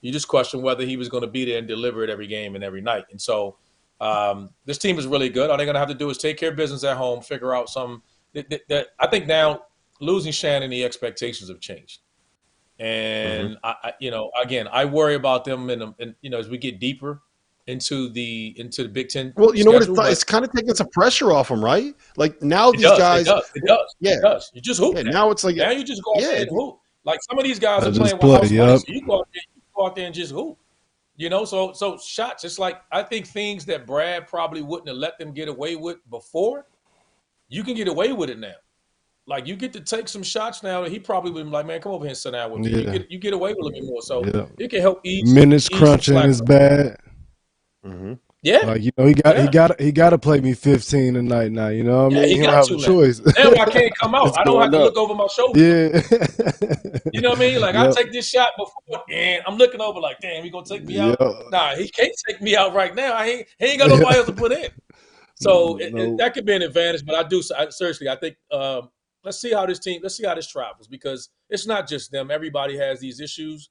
You 0.00 0.12
just 0.12 0.28
question 0.28 0.62
whether 0.62 0.84
he 0.84 0.96
was 0.96 1.08
going 1.08 1.22
to 1.22 1.30
be 1.30 1.44
there 1.44 1.58
and 1.58 1.66
deliver 1.66 2.04
it 2.04 2.10
every 2.10 2.26
game 2.26 2.54
and 2.54 2.62
every 2.62 2.80
night. 2.80 3.04
And 3.10 3.20
so 3.20 3.56
um, 4.00 4.50
this 4.66 4.78
team 4.78 4.98
is 4.98 5.06
really 5.06 5.30
good. 5.30 5.50
All 5.50 5.56
they're 5.56 5.66
going 5.66 5.74
to 5.74 5.80
have 5.80 5.88
to 5.88 5.94
do 5.94 6.10
is 6.10 6.18
take 6.18 6.36
care 6.36 6.50
of 6.50 6.56
business 6.56 6.84
at 6.84 6.96
home, 6.96 7.22
figure 7.22 7.54
out 7.54 7.68
some. 7.68 8.02
That, 8.34 8.50
that, 8.50 8.68
that 8.68 8.86
I 8.98 9.06
think 9.06 9.26
now 9.26 9.62
losing 10.00 10.32
Shannon, 10.32 10.70
the 10.70 10.84
expectations 10.84 11.48
have 11.48 11.60
changed. 11.60 12.00
And 12.78 13.50
mm-hmm. 13.50 13.66
I, 13.66 13.76
I, 13.84 13.92
you 14.00 14.10
know, 14.10 14.30
again, 14.42 14.68
I 14.72 14.84
worry 14.84 15.14
about 15.14 15.44
them, 15.44 15.70
and 15.70 16.14
you 16.20 16.30
know, 16.30 16.38
as 16.38 16.48
we 16.48 16.58
get 16.58 16.80
deeper 16.80 17.22
into 17.66 18.10
the 18.10 18.54
into 18.58 18.82
the 18.82 18.88
Big 18.88 19.08
Ten. 19.08 19.32
Well, 19.36 19.54
you 19.54 19.62
schedule, 19.62 19.72
know 19.72 19.92
what? 19.94 20.06
It's, 20.10 20.22
it's, 20.22 20.24
kind 20.24 20.44
of 20.44 20.52
taking 20.52 20.74
some 20.74 20.88
pressure 20.88 21.32
off 21.32 21.48
them, 21.48 21.64
right? 21.64 21.94
Like 22.16 22.42
now, 22.42 22.72
these 22.72 22.82
does, 22.82 22.98
guys. 22.98 23.20
It 23.22 23.30
does. 23.30 23.50
It 23.54 23.62
does. 23.66 23.96
Yeah. 24.00 24.12
It 24.12 24.22
does. 24.22 24.50
You 24.54 24.60
just 24.60 24.80
hoop. 24.80 24.96
Yeah, 24.96 25.02
now. 25.02 25.30
it's 25.30 25.44
like 25.44 25.56
now 25.56 25.70
you 25.70 25.84
just 25.84 26.02
go 26.02 26.14
out 26.16 26.22
yeah, 26.22 26.40
and 26.40 26.50
hoop. 26.50 26.78
Like 27.04 27.20
some 27.28 27.38
of 27.38 27.44
these 27.44 27.58
guys 27.58 27.84
I 27.84 27.88
are 27.88 27.92
playing 27.92 28.18
play, 28.18 28.40
with 28.40 28.50
yep. 28.50 28.78
so 28.78 28.84
you 28.88 29.06
go 29.06 29.18
out 29.18 29.28
there, 29.32 29.42
you 29.54 29.62
go 29.76 29.86
out 29.86 29.96
there 29.96 30.06
and 30.06 30.14
just 30.14 30.32
hoop. 30.32 30.58
You 31.16 31.28
know, 31.28 31.44
so 31.44 31.72
so 31.72 31.96
shots. 31.98 32.44
It's 32.44 32.58
like 32.58 32.82
I 32.90 33.02
think 33.02 33.26
things 33.26 33.64
that 33.66 33.86
Brad 33.86 34.26
probably 34.26 34.62
wouldn't 34.62 34.88
have 34.88 34.96
let 34.96 35.18
them 35.18 35.32
get 35.32 35.48
away 35.48 35.76
with 35.76 35.98
before, 36.10 36.66
you 37.48 37.62
can 37.62 37.74
get 37.74 37.88
away 37.88 38.12
with 38.12 38.30
it 38.30 38.38
now. 38.38 38.54
Like 39.26 39.46
you 39.46 39.54
get 39.54 39.72
to 39.74 39.80
take 39.80 40.08
some 40.08 40.22
shots 40.22 40.62
now, 40.62 40.82
and 40.82 40.92
he 40.92 40.98
probably 40.98 41.30
would 41.30 41.44
be 41.44 41.50
like, 41.50 41.66
"Man, 41.66 41.80
come 41.80 41.92
over 41.92 42.04
here 42.04 42.10
and 42.10 42.18
sit 42.18 42.32
down 42.32 42.50
with 42.50 42.60
me." 42.60 42.70
Yeah. 42.70 42.78
You 42.78 42.98
get 42.98 43.10
you 43.10 43.18
get 43.18 43.32
away 43.32 43.50
with 43.50 43.58
a 43.58 43.64
little 43.64 43.80
bit 43.80 43.86
more, 43.86 44.02
so 44.02 44.24
Yeah. 44.24 44.46
it 44.58 44.68
can 44.68 44.80
help 44.80 45.00
ease 45.04 45.32
Minutes 45.32 45.68
ease 45.70 45.78
crunching 45.78 46.16
is 46.16 46.42
bad. 46.42 46.98
Mm-hmm. 47.86 48.14
Yeah, 48.44 48.58
Like 48.66 48.82
you 48.82 48.92
know, 48.98 49.06
he 49.06 49.14
got 49.14 49.38
he 49.38 49.48
got 49.48 49.80
he 49.80 49.90
got 49.90 50.10
to 50.10 50.18
play 50.18 50.38
me 50.38 50.52
15 50.52 51.14
tonight 51.14 51.50
now. 51.50 51.68
You 51.68 51.82
know 51.82 52.04
what 52.08 52.12
I 52.12 52.16
Yeah, 52.16 52.20
mean? 52.20 52.28
he 52.28 52.34
he 52.34 52.40
don't 52.42 52.46
got 52.46 52.54
have 52.56 52.66
to 52.66 52.74
a 52.74 52.78
choice. 52.78 53.20
now 53.38 53.50
I 53.58 53.64
can't 53.70 53.92
come 53.98 54.14
out. 54.14 54.38
I 54.38 54.44
don't 54.44 54.60
have 54.60 54.70
to 54.70 54.78
look 54.84 54.96
over 54.98 55.14
my 55.14 55.26
shoulder. 55.28 55.58
yeah. 55.58 56.02
You 57.10 57.22
know 57.22 57.30
what 57.30 57.38
I 57.38 57.40
mean? 57.40 57.60
Like 57.62 57.74
I 57.74 57.90
take 57.90 58.12
this 58.12 58.28
shot 58.28 58.50
before, 58.58 59.02
and 59.10 59.42
I'm 59.46 59.56
looking 59.56 59.80
over 59.80 59.98
like, 59.98 60.18
damn, 60.20 60.44
he 60.44 60.50
gonna 60.50 60.66
take 60.66 60.84
me 60.84 60.98
out. 60.98 61.16
Yeah. 61.18 61.42
Nah, 61.50 61.74
he 61.74 61.88
can't 61.88 62.12
take 62.28 62.42
me 62.42 62.54
out 62.54 62.74
right 62.74 62.94
now. 62.94 63.14
I 63.14 63.26
ain't, 63.26 63.46
he 63.58 63.64
ain't 63.66 63.78
got 63.78 63.88
nobody 63.88 64.18
else 64.18 64.26
to 64.26 64.32
put 64.34 64.52
in. 64.52 64.68
So 65.36 65.78
it- 65.78 65.86
it- 65.86 65.92
No. 65.94 66.16
that 66.18 66.32
could 66.34 66.46
be 66.46 66.54
an 66.54 66.62
advantage. 66.62 67.04
But 67.04 67.14
I 67.16 67.22
do 67.26 67.42
I, 67.58 67.68
seriously, 67.70 68.08
I 68.08 68.14
think 68.16 68.36
um, 68.52 68.90
let's 69.24 69.40
see 69.40 69.52
how 69.52 69.66
this 69.66 69.78
team, 69.80 70.00
let's 70.02 70.16
see 70.16 70.24
how 70.24 70.34
this 70.34 70.46
travels 70.46 70.86
because 70.86 71.28
it's 71.50 71.66
not 71.66 71.88
just 71.88 72.12
them. 72.12 72.30
Everybody 72.30 72.76
has 72.76 73.00
these 73.00 73.20
issues. 73.20 73.68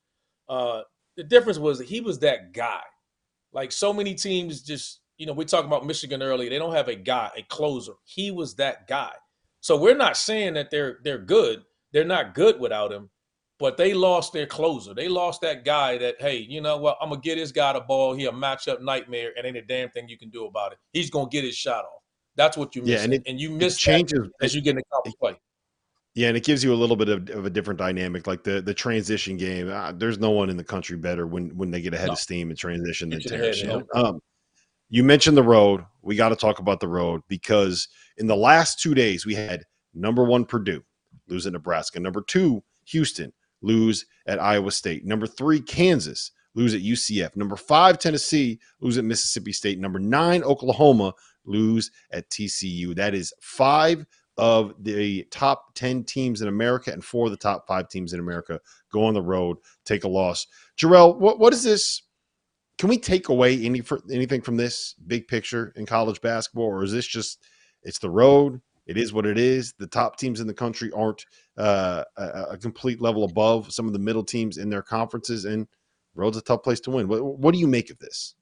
Uh, 0.49 0.81
the 1.15 1.23
difference 1.23 1.57
was 1.59 1.79
he 1.79 2.01
was 2.01 2.19
that 2.19 2.51
guy. 2.53 2.81
Like 3.53 3.71
so 3.71 3.93
many 3.93 4.13
teams, 4.15 4.61
just 4.61 5.01
you 5.17 5.25
know, 5.25 5.33
we 5.33 5.45
talked 5.45 5.67
about 5.67 5.85
Michigan 5.85 6.21
earlier. 6.23 6.49
They 6.49 6.57
don't 6.57 6.73
have 6.73 6.87
a 6.87 6.95
guy, 6.95 7.29
a 7.37 7.43
closer. 7.43 7.93
He 8.03 8.31
was 8.31 8.55
that 8.55 8.87
guy. 8.87 9.11
So 9.61 9.77
we're 9.77 9.95
not 9.95 10.17
saying 10.17 10.55
that 10.55 10.71
they're 10.71 10.99
they're 11.03 11.19
good. 11.19 11.63
They're 11.91 12.03
not 12.03 12.33
good 12.33 12.59
without 12.59 12.91
him, 12.91 13.09
but 13.59 13.77
they 13.77 13.93
lost 13.93 14.33
their 14.33 14.47
closer. 14.47 14.93
They 14.95 15.07
lost 15.07 15.41
that 15.41 15.63
guy 15.63 15.97
that, 15.99 16.15
hey, 16.19 16.37
you 16.37 16.59
know 16.59 16.77
what? 16.77 16.97
I'm 16.99 17.09
gonna 17.09 17.21
get 17.21 17.35
this 17.35 17.51
guy 17.51 17.71
the 17.73 17.81
ball. 17.81 18.13
He 18.15 18.25
a 18.25 18.31
matchup 18.31 18.81
nightmare, 18.81 19.31
and 19.37 19.45
ain't 19.45 19.55
a 19.57 19.61
damn 19.61 19.89
thing 19.91 20.09
you 20.09 20.17
can 20.17 20.29
do 20.31 20.45
about 20.45 20.71
it. 20.71 20.79
He's 20.91 21.09
gonna 21.11 21.29
get 21.29 21.43
his 21.43 21.55
shot 21.55 21.85
off. 21.85 22.01
That's 22.35 22.57
what 22.57 22.75
you 22.75 22.81
miss. 22.81 22.89
Yeah, 22.89 23.03
and 23.03 23.13
it- 23.13 23.23
and 23.27 23.39
you 23.39 23.51
miss 23.51 23.77
changes 23.77 24.27
as 24.41 24.55
you 24.55 24.61
get 24.61 24.71
in 24.71 24.77
the 24.77 24.83
conference 24.91 25.15
play. 25.17 25.35
Yeah, 26.15 26.27
and 26.27 26.37
it 26.37 26.43
gives 26.43 26.63
you 26.63 26.71
a 26.73 26.75
little 26.75 26.95
bit 26.95 27.09
of, 27.09 27.27
of 27.31 27.45
a 27.45 27.49
different 27.49 27.79
dynamic, 27.79 28.27
like 28.27 28.43
the 28.43 28.61
the 28.61 28.73
transition 28.73 29.35
game. 29.35 29.69
Uh, 29.69 29.91
there's 29.93 30.19
no 30.19 30.29
one 30.29 30.49
in 30.49 30.57
the 30.57 30.63
country 30.63 30.95
better 30.97 31.25
when 31.25 31.55
when 31.57 31.71
they 31.71 31.81
get 31.81 31.93
ahead 31.93 32.07
No. 32.07 32.13
of 32.13 32.19
steam 32.19 32.49
and 32.49 32.57
transition 32.57 33.09
than 33.09 33.19
Get 33.19 33.31
you 33.31 33.37
Terrence. 33.37 33.87
Um, 33.95 34.19
you 34.89 35.03
mentioned 35.03 35.35
the 35.37 35.43
road. 35.43 35.83
We 36.03 36.15
got 36.15 36.29
to 36.29 36.35
talk 36.35 36.59
about 36.59 36.79
the 36.79 36.87
road 36.87 37.21
because 37.27 37.87
in 38.17 38.27
the 38.27 38.35
last 38.35 38.79
two 38.79 38.93
days 38.93 39.25
we 39.25 39.33
had 39.33 39.63
number 39.95 40.23
one 40.23 40.45
Purdue 40.45 40.83
lose 41.27 41.47
at 41.47 41.53
Nebraska, 41.53 41.99
number 41.99 42.21
two 42.21 42.63
Houston 42.85 43.33
lose 43.61 44.05
at 44.27 44.39
Iowa 44.39 44.71
State, 44.71 45.05
number 45.05 45.25
three 45.25 45.61
Kansas 45.61 46.31
lose 46.53 46.75
at 46.75 46.81
UCF, 46.81 47.35
number 47.35 47.55
five 47.55 47.97
Tennessee 47.97 48.59
lose 48.81 48.99
at 48.99 49.03
Mississippi 49.05 49.51
State, 49.51 49.79
number 49.79 49.97
nine 49.99 50.43
Oklahoma 50.43 51.13
lose 51.45 51.89
at 52.11 52.29
TCU. 52.29 52.93
That 52.95 53.15
is 53.15 53.33
five 53.41 54.05
of 54.37 54.73
the 54.79 55.23
top 55.29 55.75
10 55.75 56.03
teams 56.05 56.41
in 56.41 56.47
America 56.47 56.91
and 56.91 57.03
four 57.03 57.25
of 57.25 57.31
the 57.31 57.37
top 57.37 57.67
five 57.67 57.87
teams 57.87 58.13
in 58.13 58.19
America 58.19 58.59
go 58.91 59.05
on 59.05 59.13
the 59.13 59.21
road, 59.21 59.57
take 59.85 60.03
a 60.03 60.07
loss. 60.07 60.47
Jerel, 60.77 61.17
what, 61.17 61.39
what 61.39 61.53
is 61.53 61.63
this? 61.63 62.01
Can 62.77 62.89
we 62.89 62.97
take 62.97 63.29
away 63.29 63.63
any 63.63 63.81
for, 63.81 64.01
anything 64.11 64.41
from 64.41 64.57
this 64.57 64.95
big 65.05 65.27
picture 65.27 65.71
in 65.75 65.85
college 65.85 66.19
basketball, 66.21 66.65
or 66.65 66.83
is 66.83 66.91
this 66.91 67.05
just 67.05 67.45
it's 67.83 67.99
the 67.99 68.09
road? 68.09 68.59
It 68.87 68.97
is 68.97 69.13
what 69.13 69.25
it 69.25 69.37
is. 69.37 69.73
The 69.77 69.87
top 69.87 70.17
teams 70.17 70.39
in 70.39 70.47
the 70.47 70.53
country 70.53 70.91
aren't 70.91 71.25
uh, 71.57 72.03
a, 72.17 72.23
a 72.51 72.57
complete 72.57 73.01
level 73.01 73.23
above 73.23 73.71
some 73.71 73.87
of 73.87 73.93
the 73.93 73.99
middle 73.99 74.23
teams 74.23 74.57
in 74.57 74.69
their 74.69 74.81
conferences, 74.81 75.45
and 75.45 75.67
road's 76.15 76.37
a 76.37 76.41
tough 76.41 76.63
place 76.63 76.79
to 76.81 76.91
win. 76.91 77.07
What, 77.07 77.23
what 77.23 77.53
do 77.53 77.59
you 77.59 77.67
make 77.67 77.91
of 77.91 77.99
this? 77.99 78.35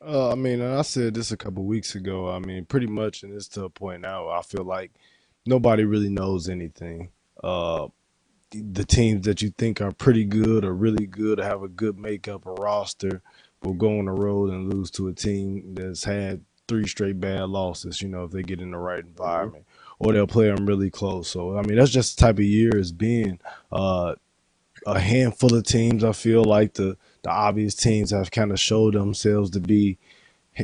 Uh, 0.00 0.32
I 0.32 0.34
mean, 0.34 0.60
and 0.60 0.74
I 0.74 0.82
said 0.82 1.14
this 1.14 1.32
a 1.32 1.36
couple 1.36 1.64
weeks 1.64 1.94
ago. 1.94 2.30
I 2.30 2.38
mean, 2.38 2.64
pretty 2.64 2.86
much, 2.86 3.22
and 3.22 3.32
it's 3.32 3.48
to 3.48 3.64
a 3.64 3.70
point 3.70 4.02
now. 4.02 4.28
I 4.28 4.42
feel 4.42 4.64
like 4.64 4.92
nobody 5.46 5.84
really 5.84 6.10
knows 6.10 6.48
anything. 6.48 7.10
Uh, 7.42 7.88
the 8.50 8.84
teams 8.84 9.26
that 9.26 9.42
you 9.42 9.50
think 9.56 9.80
are 9.80 9.92
pretty 9.92 10.24
good 10.24 10.64
or 10.64 10.74
really 10.74 11.06
good 11.06 11.40
or 11.40 11.44
have 11.44 11.62
a 11.62 11.68
good 11.68 11.98
makeup 11.98 12.46
or 12.46 12.54
roster 12.54 13.22
will 13.62 13.74
go 13.74 13.98
on 13.98 14.04
the 14.04 14.12
road 14.12 14.50
and 14.50 14.72
lose 14.72 14.90
to 14.92 15.08
a 15.08 15.12
team 15.12 15.74
that's 15.74 16.04
had 16.04 16.42
three 16.68 16.86
straight 16.86 17.18
bad 17.20 17.48
losses. 17.48 18.00
You 18.00 18.08
know, 18.08 18.24
if 18.24 18.30
they 18.30 18.42
get 18.42 18.60
in 18.60 18.70
the 18.70 18.78
right 18.78 19.04
environment, 19.04 19.64
or 19.98 20.12
they'll 20.12 20.26
play 20.26 20.50
them 20.50 20.66
really 20.66 20.90
close. 20.90 21.28
So 21.28 21.56
I 21.56 21.62
mean, 21.62 21.76
that's 21.76 21.90
just 21.90 22.18
the 22.18 22.26
type 22.26 22.36
of 22.36 22.44
year 22.44 22.76
it's 22.76 22.92
been. 22.92 23.38
Uh, 23.72 24.14
a 24.86 24.98
handful 24.98 25.54
of 25.54 25.64
teams, 25.64 26.04
I 26.04 26.12
feel 26.12 26.44
like 26.44 26.74
the 26.74 26.96
the 27.24 27.30
obvious 27.30 27.74
teams 27.74 28.12
have 28.12 28.30
kind 28.30 28.52
of 28.52 28.60
showed 28.60 28.94
themselves 28.94 29.50
to 29.50 29.60
be 29.60 29.98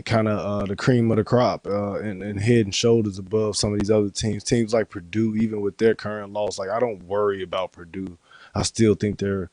kind 0.05 0.29
of 0.29 0.39
uh, 0.39 0.67
the 0.67 0.77
cream 0.77 1.11
of 1.11 1.17
the 1.17 1.25
crop 1.25 1.67
uh, 1.67 1.99
and, 1.99 2.23
and 2.23 2.41
head 2.41 2.65
and 2.67 2.75
shoulders 2.75 3.19
above 3.19 3.57
some 3.57 3.73
of 3.73 3.81
these 3.81 3.91
other 3.91 4.11
teams. 4.11 4.45
Teams 4.45 4.73
like 4.73 4.89
Purdue, 4.89 5.35
even 5.37 5.61
with 5.61 5.79
their 5.79 5.97
current 5.97 6.33
loss, 6.33 6.59
like 6.59 6.71
I 6.71 6.79
don't 6.79 7.03
worry 7.05 7.43
about 7.43 7.73
Purdue. 7.73 8.17
I 8.55 8.63
still 8.63 8.95
think 8.95 9.19
they're 9.19 9.51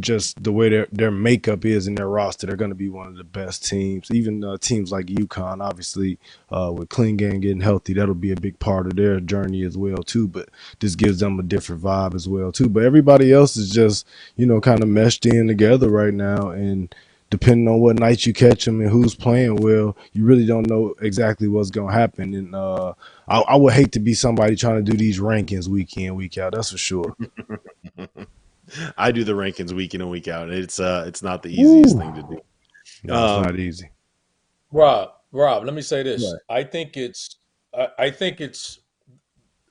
just 0.00 0.42
the 0.42 0.52
way 0.52 0.68
their 0.68 0.88
their 0.92 1.10
makeup 1.10 1.64
is 1.64 1.86
in 1.86 1.94
their 1.94 2.08
roster, 2.08 2.46
they're 2.46 2.56
going 2.56 2.70
to 2.70 2.74
be 2.74 2.88
one 2.88 3.06
of 3.06 3.16
the 3.16 3.24
best 3.24 3.64
teams. 3.66 4.10
Even 4.10 4.44
uh, 4.44 4.56
teams 4.58 4.92
like 4.92 5.06
UConn, 5.06 5.62
obviously, 5.62 6.18
uh, 6.50 6.72
with 6.74 6.88
Clingan 6.88 7.40
getting 7.40 7.60
healthy, 7.60 7.94
that'll 7.94 8.14
be 8.14 8.32
a 8.32 8.36
big 8.36 8.58
part 8.58 8.86
of 8.86 8.96
their 8.96 9.20
journey 9.20 9.62
as 9.64 9.76
well 9.76 9.98
too. 9.98 10.28
But 10.28 10.48
this 10.80 10.94
gives 10.94 11.20
them 11.20 11.38
a 11.38 11.42
different 11.42 11.82
vibe 11.82 12.14
as 12.14 12.28
well 12.28 12.52
too. 12.52 12.68
But 12.68 12.84
everybody 12.84 13.32
else 13.32 13.56
is 13.56 13.70
just 13.70 14.06
you 14.36 14.46
know 14.46 14.60
kind 14.60 14.82
of 14.82 14.88
meshed 14.88 15.26
in 15.26 15.46
together 15.46 15.88
right 15.88 16.14
now, 16.14 16.50
and 16.50 16.94
depending 17.30 17.66
on 17.66 17.80
what 17.80 17.98
night 17.98 18.26
you 18.26 18.32
catch 18.32 18.64
them 18.64 18.80
and 18.80 18.90
who's 18.90 19.14
playing 19.14 19.56
well, 19.56 19.96
you 20.12 20.24
really 20.24 20.46
don't 20.46 20.68
know 20.68 20.94
exactly 21.00 21.48
what's 21.48 21.70
going 21.70 21.88
to 21.88 21.98
happen. 21.98 22.32
And 22.34 22.54
uh, 22.54 22.92
I, 23.26 23.40
I 23.40 23.56
would 23.56 23.72
hate 23.72 23.92
to 23.92 24.00
be 24.00 24.14
somebody 24.14 24.54
trying 24.54 24.84
to 24.84 24.88
do 24.88 24.96
these 24.96 25.18
rankings 25.18 25.66
week 25.66 25.96
in 25.96 26.14
week 26.14 26.38
out. 26.38 26.52
That's 26.52 26.70
for 26.70 26.78
sure. 26.78 27.16
I 28.96 29.12
do 29.12 29.24
the 29.24 29.32
rankings 29.32 29.72
week 29.72 29.94
in 29.94 30.00
and 30.00 30.10
week 30.10 30.28
out. 30.28 30.48
and 30.48 30.54
It's 30.54 30.80
uh, 30.80 31.04
it's 31.06 31.22
not 31.22 31.42
the 31.42 31.52
easiest 31.52 31.96
Ooh. 31.96 31.98
thing 31.98 32.14
to 32.14 32.22
do. 32.22 32.38
No, 33.02 33.14
um, 33.14 33.38
it's 33.40 33.46
not 33.46 33.58
easy. 33.58 33.90
Rob, 34.72 35.10
Rob, 35.32 35.64
let 35.64 35.74
me 35.74 35.82
say 35.82 36.02
this. 36.02 36.22
Right. 36.22 36.58
I 36.58 36.64
think 36.64 36.96
it's, 36.96 37.36
I, 37.76 37.88
I 37.98 38.10
think 38.10 38.40
it's, 38.40 38.80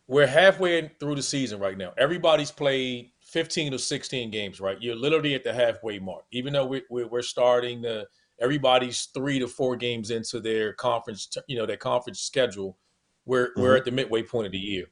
we're 0.08 0.28
halfway 0.28 0.90
through 1.00 1.16
the 1.16 1.24
season 1.24 1.60
right 1.60 1.78
now. 1.78 1.94
Everybody's 1.98 2.52
played 2.52 3.12
15 3.22 3.74
or 3.74 3.78
16 3.78 4.32
games, 4.32 4.60
right? 4.60 4.78
You're 4.80 4.96
literally 4.96 5.34
at 5.36 5.44
the 5.44 5.54
halfway 5.54 6.00
mark. 6.00 6.26
Even 6.32 6.54
though 6.54 6.66
we, 6.66 6.84
we, 6.90 7.04
we're 7.06 7.22
starting 7.22 7.82
the, 7.82 8.06
everybody's 8.40 9.06
three 9.14 9.40
to 9.40 9.48
four 9.48 9.76
games 9.76 10.12
into 10.12 10.40
their 10.40 10.74
conference, 10.74 11.30
you 11.48 11.58
know, 11.58 11.66
their 11.66 11.78
conference 11.78 12.20
schedule. 12.20 12.78
We're 13.26 13.48
mm-hmm. 13.50 13.62
we're 13.62 13.78
at 13.78 13.86
the 13.86 13.92
midway 13.92 14.24
point 14.24 14.46
of 14.46 14.52
the 14.52 14.60
year. 14.60 14.86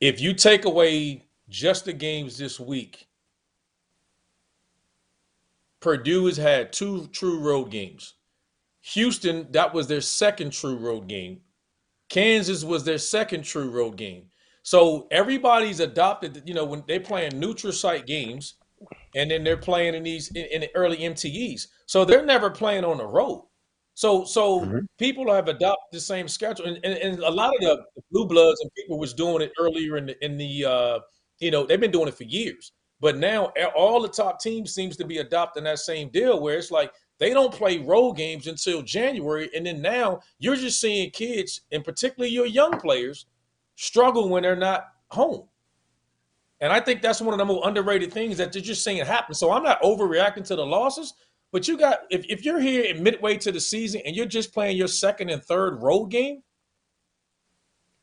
If 0.00 0.20
you 0.20 0.34
take 0.34 0.64
away 0.64 1.25
just 1.48 1.84
the 1.84 1.92
games 1.92 2.38
this 2.38 2.58
week, 2.58 3.06
Purdue 5.80 6.26
has 6.26 6.36
had 6.36 6.72
two 6.72 7.06
true 7.12 7.38
road 7.38 7.70
games. 7.70 8.14
Houston, 8.80 9.50
that 9.52 9.74
was 9.74 9.88
their 9.88 10.00
second 10.00 10.52
true 10.52 10.76
road 10.76 11.08
game. 11.08 11.40
Kansas 12.08 12.64
was 12.64 12.84
their 12.84 12.98
second 12.98 13.42
true 13.42 13.70
road 13.70 13.96
game. 13.96 14.26
So 14.62 15.06
everybody's 15.10 15.80
adopted, 15.80 16.42
you 16.44 16.54
know, 16.54 16.64
when 16.64 16.82
they're 16.86 17.00
playing 17.00 17.38
neutral 17.38 17.72
site 17.72 18.06
games 18.06 18.54
and 19.14 19.30
then 19.30 19.44
they're 19.44 19.56
playing 19.56 19.94
in 19.94 20.02
these 20.02 20.28
in, 20.32 20.46
in 20.46 20.60
the 20.62 20.70
early 20.74 20.98
MTEs. 20.98 21.68
So 21.86 22.04
they're 22.04 22.24
never 22.24 22.50
playing 22.50 22.84
on 22.84 22.98
the 22.98 23.06
road. 23.06 23.46
So 23.94 24.24
so 24.24 24.60
mm-hmm. 24.60 24.78
people 24.98 25.32
have 25.32 25.48
adopted 25.48 25.88
the 25.92 26.00
same 26.00 26.28
schedule. 26.28 26.66
And, 26.66 26.78
and, 26.84 26.94
and, 26.94 27.18
a 27.20 27.30
lot 27.30 27.54
of 27.54 27.60
the 27.60 27.84
blue 28.10 28.26
bloods 28.26 28.60
and 28.60 28.70
people 28.74 28.98
was 28.98 29.14
doing 29.14 29.40
it 29.40 29.52
earlier 29.58 29.96
in 29.96 30.06
the 30.06 30.24
in 30.24 30.36
the 30.36 30.64
uh, 30.64 30.98
you 31.38 31.50
know, 31.50 31.64
they've 31.64 31.80
been 31.80 31.90
doing 31.90 32.08
it 32.08 32.14
for 32.14 32.24
years. 32.24 32.72
But 33.00 33.18
now 33.18 33.52
all 33.76 34.00
the 34.00 34.08
top 34.08 34.40
teams 34.40 34.74
seems 34.74 34.96
to 34.96 35.04
be 35.04 35.18
adopting 35.18 35.64
that 35.64 35.78
same 35.78 36.08
deal 36.08 36.40
where 36.40 36.56
it's 36.56 36.70
like 36.70 36.92
they 37.18 37.32
don't 37.32 37.52
play 37.52 37.78
road 37.78 38.14
games 38.14 38.46
until 38.46 38.82
January. 38.82 39.50
And 39.54 39.66
then 39.66 39.82
now 39.82 40.20
you're 40.38 40.56
just 40.56 40.80
seeing 40.80 41.10
kids, 41.10 41.62
and 41.72 41.84
particularly 41.84 42.32
your 42.32 42.46
young 42.46 42.78
players, 42.80 43.26
struggle 43.74 44.28
when 44.28 44.42
they're 44.42 44.56
not 44.56 44.88
home. 45.10 45.44
And 46.60 46.72
I 46.72 46.80
think 46.80 47.02
that's 47.02 47.20
one 47.20 47.34
of 47.34 47.38
the 47.38 47.44
more 47.44 47.66
underrated 47.68 48.12
things 48.12 48.38
that 48.38 48.54
you're 48.54 48.64
just 48.64 48.82
seeing 48.82 49.04
happen. 49.04 49.34
So 49.34 49.52
I'm 49.52 49.62
not 49.62 49.80
overreacting 49.82 50.46
to 50.46 50.56
the 50.56 50.64
losses, 50.64 51.12
but 51.52 51.68
you 51.68 51.76
got 51.76 52.00
if, 52.10 52.24
if 52.30 52.44
you're 52.44 52.60
here 52.60 52.94
midway 52.94 53.36
to 53.38 53.52
the 53.52 53.60
season 53.60 54.00
and 54.06 54.16
you're 54.16 54.24
just 54.24 54.54
playing 54.54 54.76
your 54.76 54.88
second 54.88 55.28
and 55.28 55.44
third 55.44 55.82
road 55.82 56.06
game, 56.06 56.42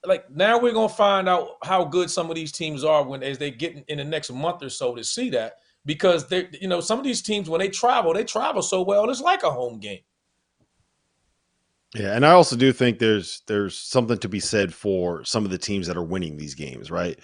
like 0.05 0.29
now 0.29 0.59
we're 0.59 0.73
gonna 0.73 0.89
find 0.89 1.29
out 1.29 1.57
how 1.63 1.83
good 1.83 2.09
some 2.09 2.29
of 2.29 2.35
these 2.35 2.51
teams 2.51 2.83
are 2.83 3.03
when 3.03 3.23
as 3.23 3.37
they 3.37 3.51
get 3.51 3.75
in, 3.75 3.83
in 3.87 3.97
the 3.97 4.03
next 4.03 4.31
month 4.31 4.61
or 4.63 4.69
so 4.69 4.95
to 4.95 5.03
see 5.03 5.29
that. 5.31 5.57
Because 5.85 6.27
they 6.27 6.47
you 6.59 6.67
know 6.67 6.79
some 6.79 6.97
of 6.97 7.03
these 7.03 7.21
teams 7.21 7.49
when 7.49 7.59
they 7.59 7.67
travel 7.67 8.13
they 8.13 8.23
travel 8.23 8.61
so 8.61 8.81
well 8.81 9.09
it's 9.09 9.21
like 9.21 9.43
a 9.43 9.51
home 9.51 9.79
game. 9.79 9.99
Yeah 11.93 12.15
and 12.15 12.25
i 12.25 12.31
also 12.31 12.55
do 12.55 12.71
think 12.71 12.99
there's 12.99 13.41
there's 13.47 13.77
something 13.77 14.17
to 14.17 14.29
be 14.29 14.39
said 14.39 14.73
for 14.73 15.23
some 15.25 15.45
of 15.45 15.51
the 15.51 15.57
teams 15.57 15.85
that 15.87 15.97
are 15.97 16.03
winning 16.03 16.37
these 16.37 16.55
games 16.55 16.89
right? 16.89 17.19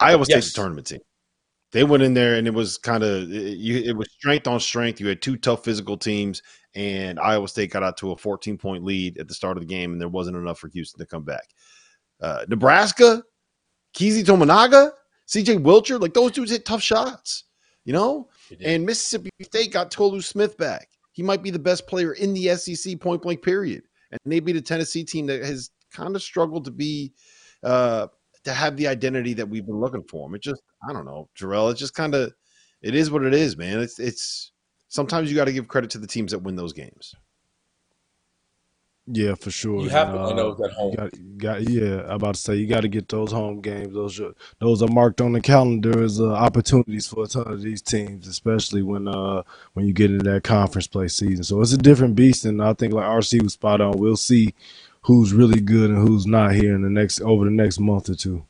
Iowa 0.00 0.24
state's 0.24 0.46
yes. 0.46 0.52
a 0.52 0.54
tournament 0.54 0.86
team. 0.86 1.00
They 1.72 1.84
went 1.84 2.02
in 2.02 2.14
there 2.14 2.36
and 2.36 2.46
it 2.46 2.54
was 2.54 2.78
kind 2.78 3.02
of 3.02 3.32
it, 3.32 3.86
it 3.86 3.96
was 3.96 4.10
strength 4.12 4.46
on 4.46 4.60
strength. 4.60 5.00
You 5.00 5.08
had 5.08 5.22
two 5.22 5.36
tough 5.36 5.64
physical 5.64 5.96
teams 5.96 6.42
and 6.74 7.18
iowa 7.18 7.48
state 7.48 7.72
got 7.72 7.82
out 7.82 7.96
to 7.96 8.12
a 8.12 8.16
14 8.16 8.56
point 8.56 8.84
lead 8.84 9.18
at 9.18 9.28
the 9.28 9.34
start 9.34 9.56
of 9.56 9.62
the 9.62 9.66
game 9.66 9.92
and 9.92 10.00
there 10.00 10.08
wasn't 10.08 10.36
enough 10.36 10.58
for 10.58 10.68
houston 10.68 10.98
to 10.98 11.06
come 11.06 11.24
back 11.24 11.48
uh, 12.22 12.44
Nebraska, 12.48 13.22
Keisei 13.96 14.24
Tominaga, 14.24 14.92
CJ 15.28 15.62
Wilcher, 15.62 16.00
like 16.00 16.14
those 16.14 16.32
dudes 16.32 16.50
hit 16.50 16.64
tough 16.64 16.82
shots, 16.82 17.44
you 17.84 17.92
know? 17.92 18.28
And 18.64 18.84
Mississippi 18.84 19.30
State 19.42 19.72
got 19.72 19.90
Tolu 19.90 20.20
Smith 20.20 20.56
back. 20.58 20.88
He 21.12 21.22
might 21.22 21.42
be 21.42 21.50
the 21.50 21.58
best 21.58 21.86
player 21.86 22.12
in 22.14 22.34
the 22.34 22.54
SEC 22.56 22.98
point 23.00 23.22
blank 23.22 23.42
period. 23.42 23.82
And 24.10 24.20
they 24.26 24.40
beat 24.40 24.56
a 24.56 24.60
Tennessee 24.60 25.04
team 25.04 25.26
that 25.26 25.44
has 25.44 25.70
kind 25.92 26.16
of 26.16 26.22
struggled 26.22 26.64
to 26.64 26.70
be 26.70 27.12
uh 27.62 28.06
to 28.44 28.52
have 28.52 28.76
the 28.76 28.86
identity 28.86 29.34
that 29.34 29.48
we've 29.48 29.66
been 29.66 29.80
looking 29.80 30.02
for. 30.08 30.26
Him. 30.26 30.34
It 30.34 30.42
just 30.42 30.62
I 30.88 30.92
don't 30.92 31.04
know, 31.04 31.28
Jerel. 31.38 31.70
It's 31.70 31.80
just 31.80 31.94
kind 31.94 32.14
of 32.14 32.32
it 32.82 32.94
is 32.94 33.10
what 33.10 33.24
it 33.24 33.34
is, 33.34 33.56
man. 33.56 33.80
It's 33.80 33.98
it's 33.98 34.52
sometimes 34.88 35.30
you 35.30 35.36
got 35.36 35.44
to 35.44 35.52
give 35.52 35.68
credit 35.68 35.90
to 35.90 35.98
the 35.98 36.06
teams 36.06 36.32
that 36.32 36.38
win 36.38 36.56
those 36.56 36.72
games. 36.72 37.14
Yeah, 39.06 39.34
for 39.34 39.50
sure. 39.50 39.80
You 39.80 39.88
have 39.88 40.12
to 40.12 40.18
win 40.18 40.36
those 40.36 40.60
at 40.60 40.70
home. 40.72 40.94
Got, 40.94 41.10
got, 41.38 41.68
yeah, 41.68 42.02
I'm 42.02 42.12
about 42.12 42.36
to 42.36 42.40
say 42.40 42.56
you 42.56 42.66
got 42.66 42.82
to 42.82 42.88
get 42.88 43.08
those 43.08 43.32
home 43.32 43.60
games. 43.60 43.92
Those 43.94 44.20
are, 44.20 44.32
those 44.60 44.82
are 44.82 44.88
marked 44.88 45.20
on 45.20 45.32
the 45.32 45.40
calendar 45.40 46.02
as 46.02 46.20
uh, 46.20 46.30
opportunities 46.32 47.08
for 47.08 47.24
a 47.24 47.26
ton 47.26 47.50
of 47.50 47.62
these 47.62 47.82
teams, 47.82 48.28
especially 48.28 48.82
when 48.82 49.08
uh 49.08 49.42
when 49.72 49.86
you 49.86 49.92
get 49.92 50.10
into 50.10 50.30
that 50.30 50.44
conference 50.44 50.86
play 50.86 51.08
season. 51.08 51.42
So 51.42 51.60
it's 51.60 51.72
a 51.72 51.78
different 51.78 52.14
beast, 52.14 52.44
and 52.44 52.62
I 52.62 52.72
think 52.74 52.92
like 52.92 53.04
RC 53.04 53.42
was 53.42 53.54
spot 53.54 53.80
on. 53.80 53.98
We'll 53.98 54.16
see 54.16 54.54
who's 55.02 55.32
really 55.32 55.60
good 55.60 55.90
and 55.90 56.06
who's 56.06 56.26
not 56.26 56.52
here 56.52 56.74
in 56.74 56.82
the 56.82 56.90
next 56.90 57.20
over 57.20 57.44
the 57.44 57.50
next 57.50 57.80
month 57.80 58.10
or 58.10 58.14
two. 58.14 58.44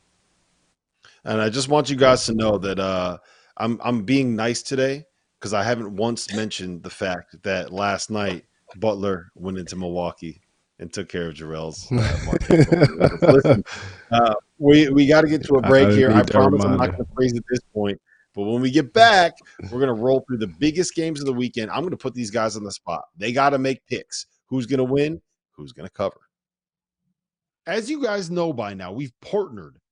And 1.23 1.41
I 1.41 1.49
just 1.49 1.69
want 1.69 1.89
you 1.89 1.95
guys 1.95 2.25
to 2.25 2.33
know 2.33 2.57
that 2.59 2.79
uh, 2.79 3.17
I'm 3.57 3.79
I'm 3.83 4.03
being 4.03 4.35
nice 4.35 4.61
today 4.61 5.05
because 5.39 5.53
I 5.53 5.63
haven't 5.63 5.95
once 5.95 6.33
mentioned 6.35 6.83
the 6.83 6.89
fact 6.89 7.41
that 7.43 7.71
last 7.71 8.11
night 8.11 8.45
Butler 8.77 9.31
went 9.35 9.57
into 9.57 9.75
Milwaukee 9.75 10.41
and 10.79 10.91
took 10.91 11.09
care 11.09 11.29
of 11.29 11.35
Jerel's. 11.35 11.91
Uh, 11.91 12.37
Listen, 13.21 13.63
uh, 14.11 14.33
we 14.57 14.89
we 14.89 15.07
got 15.07 15.21
to 15.21 15.27
get 15.27 15.43
to 15.45 15.55
a 15.55 15.61
break 15.61 15.89
I, 15.89 15.91
here. 15.93 16.11
I 16.11 16.23
promise 16.23 16.63
I'm 16.63 16.77
not 16.77 16.91
going 16.91 17.05
to 17.05 17.13
freeze 17.13 17.35
at 17.37 17.43
this 17.49 17.61
point. 17.73 17.99
But 18.33 18.43
when 18.43 18.61
we 18.61 18.71
get 18.71 18.93
back, 18.93 19.33
we're 19.63 19.79
going 19.79 19.87
to 19.87 19.93
roll 19.93 20.23
through 20.25 20.37
the 20.37 20.47
biggest 20.47 20.95
games 20.95 21.19
of 21.19 21.25
the 21.25 21.33
weekend. 21.33 21.69
I'm 21.69 21.81
going 21.81 21.91
to 21.91 21.97
put 21.97 22.13
these 22.13 22.31
guys 22.31 22.55
on 22.55 22.63
the 22.63 22.71
spot. 22.71 23.03
They 23.17 23.33
got 23.33 23.49
to 23.49 23.57
make 23.57 23.85
picks. 23.87 24.25
Who's 24.45 24.65
going 24.65 24.77
to 24.77 24.85
win? 24.85 25.21
Who's 25.51 25.73
going 25.73 25.87
to 25.87 25.93
cover? 25.93 26.19
As 27.67 27.89
you 27.89 28.01
guys 28.01 28.31
know 28.31 28.53
by 28.53 28.73
now, 28.73 28.93
we've 28.93 29.11
partnered 29.19 29.80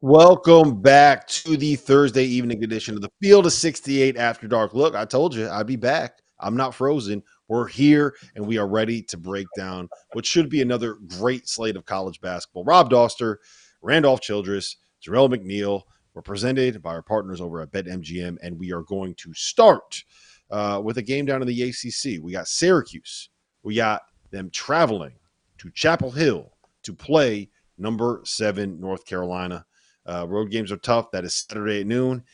Welcome 0.00 0.80
back 0.80 1.26
to 1.26 1.56
the 1.56 1.74
Thursday 1.74 2.22
evening 2.22 2.62
edition 2.62 2.94
of 2.94 3.00
the 3.00 3.10
Field 3.20 3.46
of 3.46 3.52
68 3.52 4.16
After 4.16 4.46
Dark. 4.46 4.72
Look, 4.72 4.94
I 4.94 5.04
told 5.04 5.34
you 5.34 5.48
I'd 5.48 5.66
be 5.66 5.74
back. 5.74 6.20
I'm 6.38 6.56
not 6.56 6.72
frozen. 6.72 7.20
We're 7.48 7.66
here 7.66 8.14
and 8.36 8.46
we 8.46 8.58
are 8.58 8.68
ready 8.68 9.02
to 9.02 9.16
break 9.16 9.48
down 9.56 9.88
what 10.12 10.24
should 10.24 10.50
be 10.50 10.62
another 10.62 10.98
great 11.18 11.48
slate 11.48 11.74
of 11.74 11.84
college 11.84 12.20
basketball. 12.20 12.62
Rob 12.62 12.90
Dauster, 12.90 13.38
Randolph 13.82 14.20
Childress, 14.20 14.76
Jerel 15.04 15.34
McNeal. 15.34 15.82
We're 16.14 16.22
presented 16.22 16.80
by 16.80 16.90
our 16.90 17.02
partners 17.02 17.40
over 17.40 17.60
at 17.60 17.72
BetMGM, 17.72 18.36
and 18.40 18.56
we 18.56 18.72
are 18.72 18.82
going 18.82 19.16
to 19.16 19.34
start 19.34 20.04
uh, 20.52 20.80
with 20.84 20.98
a 20.98 21.02
game 21.02 21.26
down 21.26 21.42
in 21.42 21.48
the 21.48 21.62
ACC. 21.64 22.22
We 22.22 22.30
got 22.30 22.46
Syracuse. 22.46 23.30
We 23.64 23.74
got 23.74 24.02
them 24.30 24.48
traveling 24.50 25.16
to 25.58 25.72
Chapel 25.72 26.12
Hill 26.12 26.52
to 26.84 26.94
play 26.94 27.50
number 27.76 28.20
seven 28.22 28.78
North 28.80 29.04
Carolina. 29.04 29.64
Uh, 30.06 30.26
road 30.28 30.50
games 30.50 30.72
are 30.72 30.78
tough. 30.78 31.10
That 31.10 31.24
is 31.24 31.34
Saturday 31.34 31.80
at 31.80 31.86
noon 31.86 32.24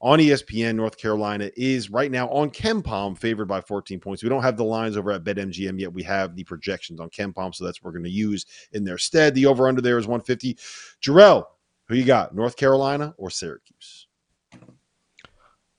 on 0.00 0.18
ESPN. 0.18 0.76
North 0.76 0.96
Carolina 0.96 1.50
is 1.56 1.90
right 1.90 2.10
now 2.10 2.28
on 2.28 2.50
KenPom, 2.50 3.16
favored 3.18 3.46
by 3.46 3.60
14 3.60 4.00
points. 4.00 4.22
We 4.22 4.28
don't 4.28 4.42
have 4.42 4.56
the 4.56 4.64
lines 4.64 4.96
over 4.96 5.12
at 5.12 5.24
BetMGM 5.24 5.78
yet. 5.78 5.92
We 5.92 6.02
have 6.04 6.34
the 6.34 6.44
projections 6.44 7.00
on 7.00 7.10
KenPom, 7.10 7.54
so 7.54 7.64
that's 7.64 7.82
what 7.82 7.88
we're 7.88 7.98
going 7.98 8.04
to 8.04 8.10
use 8.10 8.46
in 8.72 8.84
their 8.84 8.98
stead. 8.98 9.34
The 9.34 9.46
over 9.46 9.68
under 9.68 9.80
there 9.80 9.98
is 9.98 10.06
150. 10.06 10.54
Jerel, 11.02 11.44
who 11.88 11.94
you 11.96 12.04
got, 12.04 12.34
North 12.34 12.56
Carolina 12.56 13.14
or 13.18 13.30
Syracuse? 13.30 14.06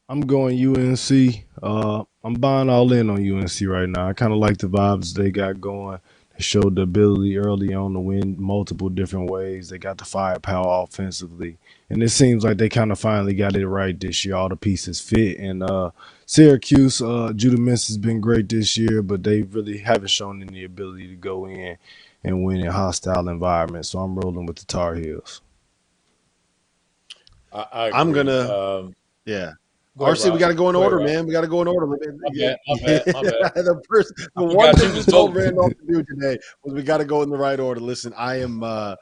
I'm 0.08 0.22
going 0.22 0.60
UNC. 0.60 1.46
Uh, 1.64 2.04
I'm 2.24 2.34
buying 2.34 2.70
all 2.70 2.92
in 2.92 3.10
on 3.10 3.18
UNC 3.18 3.62
right 3.62 3.88
now. 3.88 4.10
I 4.10 4.14
kind 4.14 4.34
of 4.34 4.40
like 4.40 4.58
the 4.58 4.68
vibes 4.68 5.14
they 5.14 5.32
got 5.32 5.62
going 5.62 6.00
showed 6.42 6.76
the 6.76 6.82
ability 6.82 7.38
early 7.38 7.74
on 7.74 7.94
to 7.94 8.00
win 8.00 8.36
multiple 8.38 8.90
different 8.90 9.30
ways. 9.30 9.70
They 9.70 9.78
got 9.78 9.98
the 9.98 10.06
firepower 10.06 10.84
offensively, 10.84 11.58
and 11.90 12.04
it 12.04 12.10
seems 12.10 12.44
like 12.44 12.58
they 12.58 12.70
kind 12.70 12.92
of 12.92 13.00
finally 13.00 13.34
got 13.34 13.56
it 13.56 13.68
right 13.68 13.98
this 14.00 14.26
year. 14.26 14.36
All 14.36 14.50
the 14.50 14.56
pieces 14.56 15.00
fit, 15.00 15.38
and 15.40 15.64
uh, 15.64 15.92
Syracuse, 16.26 17.02
uh, 17.02 17.34
Judah 17.36 17.58
Mintz 17.58 17.88
has 17.88 17.98
been 17.98 18.22
great 18.22 18.50
this 18.50 18.78
year, 18.78 19.02
but 19.02 19.24
they 19.24 19.44
really 19.44 19.78
haven't 19.78 20.10
shown 20.10 20.42
any 20.42 20.64
ability 20.64 21.08
to 21.08 21.16
go 21.16 21.46
in 21.46 21.78
and 22.24 22.44
win 22.44 22.62
in 22.62 22.68
hostile 22.68 23.28
environments. 23.28 23.90
So 23.90 24.00
I'm 24.00 24.16
rolling 24.16 24.46
with 24.46 24.58
the 24.58 24.66
Tar 24.66 24.96
Heels. 24.96 25.42
I, 27.52 27.92
I 27.92 28.02
am 28.02 28.12
gonna, 28.12 28.50
um, 28.50 28.96
yeah. 29.26 29.54
Go 29.98 30.06
RC, 30.06 30.22
ahead, 30.22 30.34
we 30.34 30.40
got 30.40 30.48
to 30.48 30.54
go 30.54 30.70
in 30.70 30.74
go 30.74 30.84
order, 30.84 31.00
ahead, 31.00 31.16
man. 31.16 31.26
We 31.28 31.34
got 31.34 31.42
to 31.42 31.48
go 31.48 31.62
in 31.62 31.68
order. 31.68 31.86
My 31.86 31.98
bad, 32.00 32.18
my 32.18 32.30
bad, 32.86 33.04
my 33.08 33.22
bad. 33.24 33.54
the 33.56 33.82
first, 33.90 34.14
the 34.36 34.44
one 34.44 34.74
thing 34.76 34.94
we 34.94 35.04
told 35.04 35.36
Randolph 35.36 35.74
to 35.74 35.86
do 35.86 36.04
today 36.04 36.38
was 36.64 36.74
we 36.74 36.82
got 36.82 37.00
to 37.00 37.06
go 37.06 37.24
in 37.24 37.30
the 37.30 37.38
right 37.38 37.60
order. 37.60 37.82
Listen, 37.82 38.14
I 38.16 38.40
am, 38.40 38.64
uh, 38.64 38.96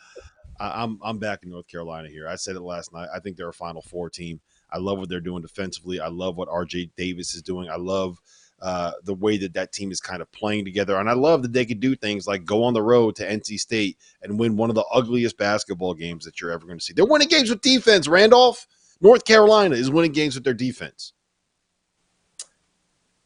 I'm, 0.60 1.00
I'm 1.04 1.20
back 1.20 1.44
in 1.44 1.52
North 1.52 1.68
Carolina 1.68 2.10
here. 2.10 2.28
I 2.28 2.36
said 2.36 2.56
it 2.56 2.62
last 2.62 2.92
night. 2.92 3.08
I 3.14 3.20
think 3.20 3.38
they're 3.38 3.50
a 3.50 3.54
Final 3.54 3.84
Four 3.84 4.10
team. 4.10 4.40
I 4.72 4.80
love 4.80 4.98
what 4.98 5.10
they're 5.10 5.20
doing 5.20 5.44
defensively. 5.44 6.00
I 6.00 6.08
love 6.08 6.38
what 6.38 6.50
RJ 6.50 6.92
Davis 6.98 7.36
is 7.36 7.44
doing. 7.44 7.70
I 7.70 7.78
love 7.78 8.20
uh, 8.60 8.92
the 9.04 9.14
way 9.14 9.38
that 9.38 9.54
that 9.54 9.72
team 9.72 9.92
is 9.92 10.02
kind 10.02 10.22
of 10.22 10.32
playing 10.32 10.66
together, 10.66 10.98
and 10.98 11.10
I 11.10 11.14
love 11.14 11.44
that 11.44 11.54
they 11.54 11.66
could 11.66 11.80
do 11.80 11.96
things 11.96 12.28
like 12.28 12.46
go 12.46 12.64
on 12.64 12.74
the 12.74 12.82
road 12.82 13.16
to 13.18 13.28
NC 13.28 13.60
State 13.60 13.98
and 14.22 14.40
win 14.40 14.58
one 14.58 14.70
of 14.70 14.76
the 14.76 14.86
ugliest 14.92 15.38
basketball 15.38 15.94
games 15.94 16.26
that 16.26 16.42
you're 16.42 16.52
ever 16.52 16.66
going 16.66 16.80
to 16.80 16.84
see. 16.84 16.94
They're 16.94 17.06
winning 17.06 17.30
games 17.30 17.50
with 17.50 17.62
defense, 17.62 18.08
Randolph. 18.08 18.68
North 19.02 19.26
Carolina 19.26 19.76
is 19.76 19.90
winning 19.90 20.12
games 20.12 20.36
with 20.36 20.44
their 20.44 20.54
defense. 20.54 21.14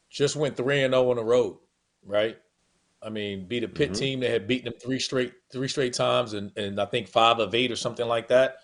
Just 0.09 0.35
went 0.35 0.55
three 0.55 0.83
and 0.83 0.93
zero 0.93 1.05
oh 1.05 1.09
on 1.09 1.15
the 1.15 1.23
road, 1.23 1.57
right? 2.05 2.37
I 3.01 3.09
mean, 3.09 3.47
beat 3.47 3.63
a 3.63 3.67
Pitt 3.67 3.91
mm-hmm. 3.91 3.99
team 3.99 4.19
that 4.21 4.29
had 4.29 4.47
beaten 4.47 4.65
them 4.65 4.79
three 4.79 4.99
straight 4.99 5.33
three 5.51 5.67
straight 5.67 5.93
times, 5.93 6.33
and 6.33 6.51
and 6.57 6.79
I 6.79 6.85
think 6.85 7.07
five 7.07 7.39
of 7.39 7.55
eight 7.55 7.71
or 7.71 7.75
something 7.75 8.07
like 8.07 8.27
that. 8.29 8.57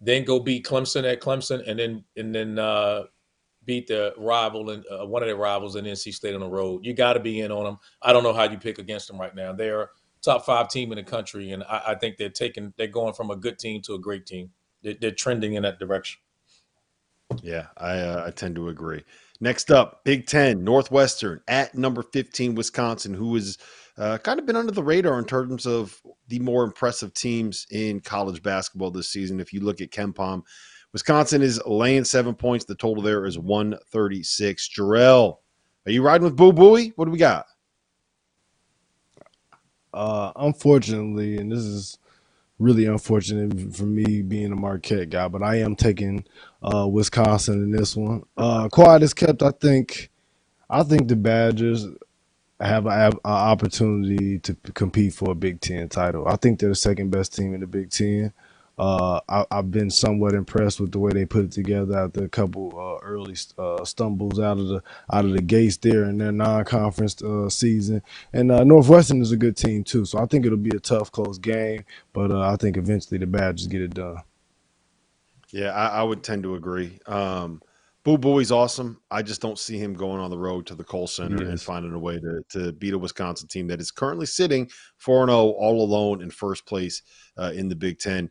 Then 0.00 0.24
go 0.24 0.40
beat 0.40 0.66
Clemson 0.66 1.10
at 1.10 1.20
Clemson, 1.20 1.62
and 1.68 1.78
then 1.78 2.04
and 2.16 2.34
then 2.34 2.58
uh, 2.58 3.04
beat 3.64 3.86
the 3.86 4.14
rival 4.16 4.70
and 4.70 4.84
uh, 4.90 5.06
one 5.06 5.22
of 5.22 5.28
their 5.28 5.36
rivals 5.36 5.76
in 5.76 5.84
NC 5.84 6.14
State 6.14 6.34
on 6.34 6.40
the 6.40 6.48
road. 6.48 6.84
You 6.84 6.94
got 6.94 7.14
to 7.14 7.20
be 7.20 7.40
in 7.40 7.52
on 7.52 7.64
them. 7.64 7.78
I 8.02 8.12
don't 8.12 8.22
know 8.22 8.32
how 8.32 8.44
you 8.44 8.58
pick 8.58 8.78
against 8.78 9.08
them 9.08 9.20
right 9.20 9.34
now. 9.34 9.52
They're 9.52 9.90
top 10.22 10.44
five 10.44 10.68
team 10.68 10.90
in 10.92 10.96
the 10.96 11.04
country, 11.04 11.52
and 11.52 11.62
I, 11.64 11.82
I 11.88 11.94
think 11.94 12.16
they're 12.16 12.30
taking 12.30 12.72
they're 12.76 12.86
going 12.86 13.14
from 13.14 13.30
a 13.30 13.36
good 13.36 13.58
team 13.58 13.82
to 13.82 13.94
a 13.94 13.98
great 13.98 14.26
team. 14.26 14.50
They're, 14.82 14.96
they're 15.00 15.10
trending 15.10 15.54
in 15.54 15.62
that 15.62 15.78
direction. 15.78 16.20
Yeah, 17.42 17.66
I 17.76 17.98
uh, 17.98 18.24
I 18.26 18.30
tend 18.30 18.56
to 18.56 18.68
agree. 18.68 19.02
Next 19.40 19.70
up, 19.70 20.04
Big 20.04 20.26
Ten, 20.26 20.62
Northwestern 20.62 21.40
at 21.48 21.74
number 21.74 22.02
15, 22.02 22.54
Wisconsin, 22.54 23.12
who 23.14 23.34
has 23.34 23.58
uh, 23.98 24.18
kind 24.18 24.38
of 24.38 24.46
been 24.46 24.56
under 24.56 24.72
the 24.72 24.82
radar 24.82 25.18
in 25.18 25.24
terms 25.24 25.66
of 25.66 26.00
the 26.28 26.38
more 26.38 26.64
impressive 26.64 27.12
teams 27.14 27.66
in 27.70 28.00
college 28.00 28.42
basketball 28.42 28.90
this 28.90 29.08
season. 29.08 29.40
If 29.40 29.52
you 29.52 29.60
look 29.60 29.80
at 29.80 29.90
KenPom, 29.90 30.42
Wisconsin 30.92 31.42
is 31.42 31.60
laying 31.66 32.04
seven 32.04 32.34
points. 32.34 32.64
The 32.64 32.76
total 32.76 33.02
there 33.02 33.26
is 33.26 33.38
136. 33.38 34.68
Jerel, 34.68 35.38
are 35.86 35.92
you 35.92 36.02
riding 36.02 36.24
with 36.24 36.36
Boo 36.36 36.52
Buie? 36.52 36.92
What 36.96 37.06
do 37.06 37.10
we 37.10 37.18
got? 37.18 37.46
Uh, 39.92 40.32
unfortunately, 40.36 41.36
and 41.38 41.50
this 41.50 41.60
is 41.60 41.98
really 42.58 42.86
unfortunate 42.86 43.74
for 43.74 43.84
me 43.84 44.22
being 44.22 44.52
a 44.52 44.56
Marquette 44.56 45.10
guy, 45.10 45.28
but 45.28 45.42
I 45.42 45.56
am 45.56 45.76
taking 45.76 46.24
uh, 46.62 46.86
Wisconsin 46.86 47.62
in 47.64 47.70
this 47.70 47.96
one. 47.96 48.24
Uh, 48.36 48.68
quiet 48.68 49.02
is 49.02 49.14
kept. 49.14 49.42
I 49.42 49.50
think. 49.50 50.10
I 50.70 50.82
think 50.82 51.08
the 51.08 51.16
Badgers 51.16 51.86
have 52.60 52.86
an 52.86 53.12
opportunity 53.24 54.38
to 54.40 54.54
compete 54.74 55.12
for 55.12 55.32
a 55.32 55.34
Big 55.34 55.60
Ten 55.60 55.88
title. 55.88 56.26
I 56.26 56.36
think 56.36 56.58
they're 56.58 56.70
the 56.70 56.74
second 56.74 57.10
best 57.10 57.34
team 57.34 57.54
in 57.54 57.60
the 57.60 57.66
Big 57.66 57.90
Ten. 57.90 58.32
Uh, 58.76 59.20
I, 59.28 59.46
have 59.52 59.70
been 59.70 59.88
somewhat 59.88 60.34
impressed 60.34 60.80
with 60.80 60.90
the 60.90 60.98
way 60.98 61.12
they 61.12 61.24
put 61.24 61.44
it 61.44 61.52
together 61.52 61.96
after 61.96 62.24
a 62.24 62.28
couple 62.28 62.72
uh, 62.76 63.04
early 63.06 63.36
uh, 63.56 63.84
stumbles 63.84 64.40
out 64.40 64.58
of 64.58 64.66
the 64.66 64.82
out 65.12 65.24
of 65.24 65.30
the 65.30 65.42
gates 65.42 65.76
there 65.76 66.04
in 66.04 66.18
their 66.18 66.32
non-conference 66.32 67.22
uh, 67.22 67.48
season. 67.48 68.02
And 68.32 68.50
uh, 68.50 68.64
Northwestern 68.64 69.22
is 69.22 69.30
a 69.30 69.36
good 69.36 69.56
team 69.56 69.84
too, 69.84 70.04
so 70.04 70.18
I 70.18 70.26
think 70.26 70.44
it'll 70.44 70.58
be 70.58 70.76
a 70.76 70.80
tough, 70.80 71.12
close 71.12 71.38
game. 71.38 71.84
But 72.12 72.32
uh, 72.32 72.40
I 72.40 72.56
think 72.56 72.76
eventually 72.76 73.18
the 73.18 73.28
Badgers 73.28 73.68
get 73.68 73.80
it 73.80 73.94
done. 73.94 74.16
Yeah, 75.52 75.70
I, 75.70 76.00
I 76.00 76.02
would 76.02 76.24
tend 76.24 76.42
to 76.42 76.56
agree. 76.56 76.98
Um, 77.06 77.62
Boo 78.02 78.18
Buie's 78.18 78.50
awesome. 78.50 79.00
I 79.08 79.22
just 79.22 79.40
don't 79.40 79.58
see 79.58 79.78
him 79.78 79.94
going 79.94 80.20
on 80.20 80.30
the 80.30 80.36
road 80.38 80.66
to 80.66 80.74
the 80.74 80.82
Kohl 80.82 81.06
Center 81.06 81.44
yes. 81.44 81.48
and 81.48 81.62
finding 81.62 81.92
a 81.92 81.98
way 81.98 82.18
to, 82.18 82.42
to 82.50 82.72
beat 82.72 82.92
a 82.92 82.98
Wisconsin 82.98 83.46
team 83.46 83.68
that 83.68 83.80
is 83.80 83.92
currently 83.92 84.26
sitting 84.26 84.68
4 84.98 85.28
0 85.28 85.36
all 85.36 85.80
alone 85.80 86.22
in 86.22 86.30
first 86.30 86.66
place 86.66 87.02
in 87.38 87.68
the 87.68 87.76
Big 87.76 88.00
Ten. 88.00 88.30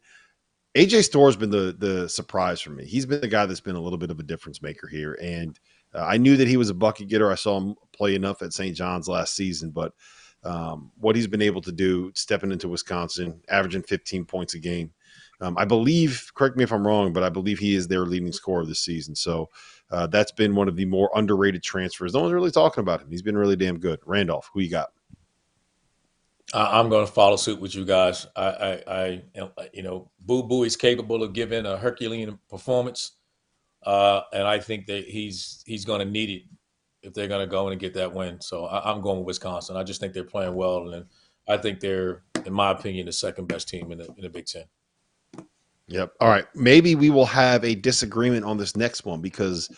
AJ 0.76 1.03
Storr's 1.03 1.36
been 1.36 1.51
the 1.51 1.76
the 1.78 2.09
surprise 2.09 2.59
for 2.59 2.71
me. 2.71 2.86
He's 2.86 3.05
been 3.05 3.21
the 3.21 3.28
guy 3.28 3.45
that's 3.45 3.59
been 3.59 3.76
a 3.76 3.82
little 3.82 3.99
bit 3.99 4.09
of 4.09 4.19
a 4.19 4.24
difference 4.24 4.61
maker 4.61 4.88
here, 4.88 5.17
and 5.21 5.59
uh, 5.93 6.05
I 6.05 6.17
knew 6.17 6.36
that 6.38 6.47
he 6.47 6.57
was 6.57 6.69
a 6.69 6.74
bucket 6.74 7.07
getter. 7.09 7.32
I 7.32 7.36
saw 7.36 7.59
him 7.59 7.76
play 7.95 8.15
enough 8.15 8.41
at 8.41 8.53
St. 8.53 8.76
John's 8.76 9.07
last 9.07 9.36
season, 9.36 9.69
but 9.69 9.93
um, 10.43 10.91
what 10.97 11.15
he's 11.15 11.28
been 11.28 11.41
able 11.41 11.61
to 11.61 11.71
do, 11.71 12.11
stepping 12.15 12.51
into 12.51 12.67
Wisconsin, 12.67 13.39
averaging 13.49 13.84
15 13.84 14.26
points 14.26 14.55
a 14.55 14.59
game. 14.59 14.91
Um, 15.41 15.57
I 15.57 15.65
believe, 15.65 16.32
correct 16.36 16.57
me 16.57 16.63
if 16.63 16.71
I'm 16.71 16.86
wrong, 16.86 17.13
but 17.13 17.24
I 17.24 17.30
believe 17.30 17.59
he 17.59 17.76
is 17.76 17.88
their 17.88 18.05
leading 18.05 18.32
scorer 18.32 18.65
this 18.65 18.80
season. 18.80 19.15
So 19.15 19.49
uh, 19.91 20.07
that's 20.07 20.32
been 20.32 20.55
one 20.55 20.67
of 20.67 20.76
the 20.76 20.86
more 20.86 21.11
underrated 21.15 21.63
transfers. 21.63 22.13
No 22.13 22.21
one's 22.21 22.34
really 22.34 22.51
talking 22.51 22.82
about 22.82 23.01
him. 23.01 23.09
He's 23.09 23.21
been 23.21 23.38
really 23.38 23.55
damn 23.55 23.80
good. 23.80 23.99
Randolph, 24.05 24.49
who 24.53 24.61
you 24.61 24.69
got? 24.69 24.89
I'm 26.54 26.89
going 26.89 27.06
to 27.06 27.12
follow 27.12 27.36
suit 27.36 27.60
with 27.60 27.74
you 27.76 27.84
guys. 27.84 28.28
I, 28.36 28.45
I, 28.45 28.84
I 28.88 29.24
you 29.74 29.84
know, 29.84 30.12
Boo 30.20 30.43
Boo 30.43 30.64
is 30.64 30.76
capable 30.76 31.24
of 31.24 31.34
giving 31.34 31.66
a 31.66 31.78
Herculean 31.78 32.38
performance, 32.49 33.14
uh, 33.84 34.22
and 34.32 34.43
I 34.43 34.60
think 34.60 34.86
that 34.88 35.06
he's 35.06 35.64
he's 35.66 35.84
going 35.84 35.99
to 35.99 36.06
need 36.06 36.30
it 36.30 36.43
if 37.01 37.14
they're 37.14 37.28
going 37.28 37.45
to 37.45 37.49
go 37.49 37.68
in 37.68 37.74
and 37.74 37.82
get 37.82 37.93
that 37.95 38.14
win. 38.14 38.39
So 38.39 38.66
I, 38.66 38.91
am 38.91 39.01
going 39.01 39.20
with 39.20 39.28
Wisconsin. 39.28 39.76
I 39.76 39.84
just 39.84 39.99
think 39.99 40.14
they're 40.14 40.24
playing 40.24 40.56
well, 40.56 40.89
and 40.89 41.06
I 41.47 41.58
think 41.58 41.80
they're, 41.80 42.24
in 42.45 42.54
my 42.54 42.72
opinion, 42.72 43.08
the 43.08 43.12
second 43.12 43.47
best 43.47 43.68
team 43.68 43.91
in 43.91 43.97
the 43.97 44.06
in 44.16 44.22
the 44.22 44.30
Big 44.30 44.45
Ten. 44.45 44.66
Yep. 45.88 46.14
All 46.22 46.30
right. 46.30 46.45
Maybe 46.56 46.95
we 46.95 47.10
will 47.10 47.26
have 47.26 47.64
a 47.64 47.76
disagreement 47.76 48.45
on 48.45 48.58
this 48.58 48.76
next 48.76 49.06
one 49.06 49.22
because 49.22 49.70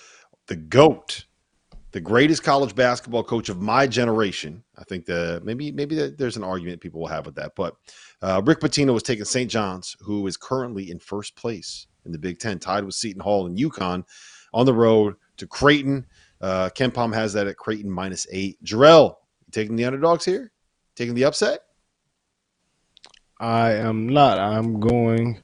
the 0.47 0.55
GOAT, 0.55 1.25
the 1.95 2.01
greatest 2.01 2.43
college 2.43 2.75
basketball 2.75 3.23
coach 3.23 3.47
of 3.47 3.61
my 3.61 3.87
generation, 3.87 4.61
I 4.77 4.83
think 4.83 5.05
the 5.05 5.39
maybe 5.45 5.71
maybe 5.71 5.95
there's 6.09 6.35
an 6.35 6.43
argument 6.43 6.81
people 6.81 6.99
will 6.99 7.07
have 7.07 7.25
with 7.25 7.35
that, 7.35 7.53
but 7.55 7.77
uh, 8.21 8.41
Rick 8.43 8.59
Pitino 8.59 8.93
was 8.93 9.01
taking 9.01 9.23
St. 9.23 9.49
John's, 9.49 9.95
who 10.01 10.27
is 10.27 10.35
currently 10.35 10.91
in 10.91 10.99
first 10.99 11.37
place 11.37 11.87
in 12.03 12.11
the 12.11 12.17
Big 12.17 12.37
Ten, 12.39 12.59
tied 12.59 12.83
with 12.83 12.95
Seton 12.95 13.21
Hall 13.21 13.45
and 13.45 13.57
UConn, 13.57 14.03
on 14.53 14.65
the 14.65 14.73
road 14.73 15.15
to 15.37 15.47
Creighton. 15.47 16.05
Uh, 16.41 16.69
KenPom 16.75 17.13
has 17.13 17.31
that 17.31 17.47
at 17.47 17.55
Creighton 17.55 17.89
minus 17.89 18.27
eight. 18.29 18.61
Jerel, 18.61 19.15
taking 19.51 19.77
the 19.77 19.85
underdogs 19.85 20.25
here? 20.25 20.51
Taking 20.97 21.15
the 21.15 21.23
upset? 21.23 21.61
I 23.39 23.71
am 23.71 24.09
not. 24.09 24.37
I'm 24.37 24.81
going 24.81 25.41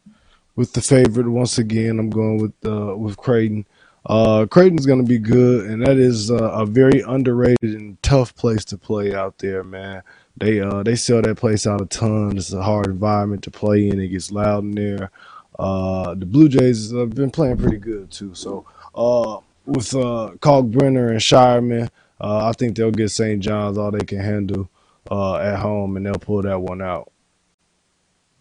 with 0.57 0.73
the 0.73 0.81
favorite 0.81 1.29
once 1.29 1.57
again. 1.59 1.97
I'm 1.97 2.09
going 2.09 2.41
with 2.41 2.53
uh, 2.65 2.97
with 2.97 3.15
Creighton. 3.15 3.65
Uh, 4.05 4.45
Creighton's 4.47 4.85
going 4.85 5.03
to 5.03 5.07
be 5.07 5.19
good, 5.19 5.69
and 5.69 5.85
that 5.85 5.97
is 5.97 6.31
uh, 6.31 6.51
a 6.51 6.65
very 6.65 7.01
underrated 7.01 7.75
and 7.75 8.01
tough 8.01 8.35
place 8.35 8.65
to 8.65 8.77
play 8.77 9.13
out 9.13 9.37
there, 9.37 9.63
man. 9.63 10.01
They 10.37 10.59
uh 10.59 10.81
they 10.81 10.95
sell 10.95 11.21
that 11.21 11.35
place 11.35 11.67
out 11.67 11.81
a 11.81 11.85
ton. 11.85 12.37
It's 12.37 12.53
a 12.53 12.63
hard 12.63 12.87
environment 12.87 13.43
to 13.43 13.51
play 13.51 13.89
in. 13.89 13.99
It 13.99 14.07
gets 14.07 14.31
loud 14.31 14.63
in 14.63 14.71
there. 14.71 15.11
Uh, 15.59 16.15
the 16.15 16.25
Blue 16.25 16.49
Jays 16.49 16.91
have 16.91 17.11
been 17.11 17.29
playing 17.29 17.57
pretty 17.57 17.77
good 17.77 18.09
too. 18.09 18.33
So 18.33 18.65
uh, 18.95 19.39
with 19.65 19.93
uh, 19.93 20.31
Kalkbrenner 20.39 21.11
and 21.11 21.19
Scheierman, 21.19 21.89
uh, 22.19 22.47
I 22.47 22.53
think 22.53 22.75
they'll 22.75 22.91
get 22.91 23.09
St. 23.09 23.41
John's 23.41 23.77
all 23.77 23.91
they 23.91 24.05
can 24.05 24.19
handle 24.19 24.69
uh, 25.11 25.35
at 25.37 25.59
home, 25.59 25.97
and 25.97 26.05
they'll 26.05 26.15
pull 26.15 26.41
that 26.41 26.59
one 26.59 26.81
out. 26.81 27.11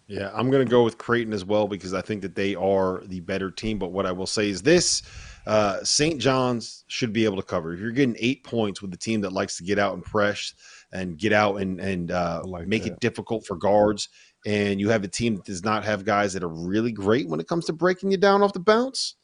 Yeah, 0.06 0.30
I'm 0.34 0.50
going 0.50 0.64
to 0.64 0.70
go 0.70 0.82
with 0.82 0.98
Creighton 0.98 1.32
as 1.32 1.44
well 1.44 1.68
because 1.68 1.94
I 1.94 2.00
think 2.00 2.22
that 2.22 2.34
they 2.34 2.54
are 2.54 3.02
the 3.04 3.20
better 3.20 3.50
team. 3.50 3.78
But 3.78 3.92
what 3.92 4.06
I 4.06 4.12
will 4.12 4.26
say 4.26 4.48
is 4.48 4.62
this 4.62 5.02
uh, 5.46 5.82
St. 5.82 6.20
John's 6.20 6.84
should 6.88 7.12
be 7.12 7.24
able 7.24 7.36
to 7.36 7.42
cover. 7.42 7.72
If 7.72 7.80
you're 7.80 7.90
getting 7.90 8.16
eight 8.18 8.44
points 8.44 8.82
with 8.82 8.90
the 8.90 8.96
team 8.96 9.20
that 9.22 9.32
likes 9.32 9.56
to 9.58 9.64
get 9.64 9.78
out 9.78 9.94
and 9.94 10.04
press 10.04 10.54
and 10.92 11.18
get 11.18 11.32
out 11.32 11.56
and, 11.56 11.80
and 11.80 12.10
uh, 12.10 12.42
like 12.44 12.66
make 12.66 12.84
that. 12.84 12.92
it 12.92 13.00
difficult 13.00 13.46
for 13.46 13.56
guards, 13.56 14.08
and 14.46 14.80
you 14.80 14.88
have 14.88 15.04
a 15.04 15.08
team 15.08 15.36
that 15.36 15.44
does 15.44 15.64
not 15.64 15.84
have 15.84 16.04
guys 16.04 16.32
that 16.32 16.42
are 16.42 16.48
really 16.48 16.92
great 16.92 17.28
when 17.28 17.40
it 17.40 17.48
comes 17.48 17.66
to 17.66 17.72
breaking 17.72 18.10
you 18.10 18.16
down 18.16 18.42
off 18.42 18.52
the 18.52 18.60
bounce, 18.60 19.16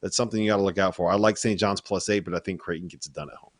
that's 0.00 0.16
something 0.16 0.42
you 0.42 0.50
got 0.50 0.56
to 0.56 0.62
look 0.62 0.78
out 0.78 0.96
for. 0.96 1.10
I 1.10 1.16
like 1.16 1.36
St. 1.36 1.58
John's 1.58 1.80
plus 1.80 2.08
eight, 2.08 2.20
but 2.20 2.34
I 2.34 2.38
think 2.38 2.60
Creighton 2.60 2.88
gets 2.88 3.06
it 3.06 3.12
done 3.12 3.28
at 3.30 3.36
home. 3.36 3.50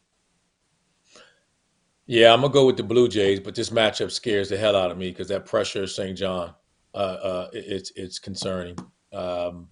Yeah, 2.07 2.33
I'm 2.33 2.41
gonna 2.41 2.53
go 2.53 2.67
with 2.67 2.77
the 2.77 2.83
Blue 2.83 3.09
Jays, 3.09 3.41
but 3.41 3.55
this 3.55 3.71
matchup 3.71 4.11
scares 4.11 4.49
the 4.49 4.57
hell 4.57 4.77
out 4.77 4.91
of 4.91 4.99
me 4.99 5.11
because 5.11 5.29
that 5.29 5.47
pressure 5.47 5.85
of 5.85 5.91
St. 5.91 6.19
John, 6.19 6.53
uh, 6.95 6.97
uh, 6.97 7.49
it's 7.53 7.93
it's 7.95 8.19
concerning 8.19 8.77
um, 9.13 9.69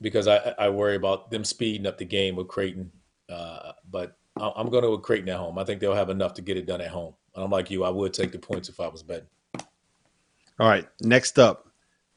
because 0.00 0.28
I, 0.28 0.54
I 0.58 0.68
worry 0.68 0.96
about 0.96 1.30
them 1.30 1.44
speeding 1.44 1.86
up 1.86 1.98
the 1.98 2.04
game 2.04 2.36
with 2.36 2.48
Creighton. 2.48 2.90
Uh, 3.28 3.72
but 3.90 4.16
I'm 4.36 4.70
going 4.70 4.84
to 4.84 4.90
with 4.90 5.02
Creighton 5.02 5.28
at 5.28 5.36
home. 5.36 5.58
I 5.58 5.64
think 5.64 5.80
they'll 5.80 5.94
have 5.94 6.10
enough 6.10 6.34
to 6.34 6.42
get 6.42 6.56
it 6.56 6.66
done 6.66 6.80
at 6.80 6.88
home. 6.88 7.14
And 7.34 7.44
I'm 7.44 7.50
like 7.50 7.70
you, 7.70 7.84
I 7.84 7.90
would 7.90 8.14
take 8.14 8.32
the 8.32 8.38
points 8.38 8.68
if 8.68 8.80
I 8.80 8.88
was 8.88 9.02
betting. 9.02 9.28
All 10.60 10.68
right, 10.68 10.88
next 11.00 11.38
up, 11.38 11.68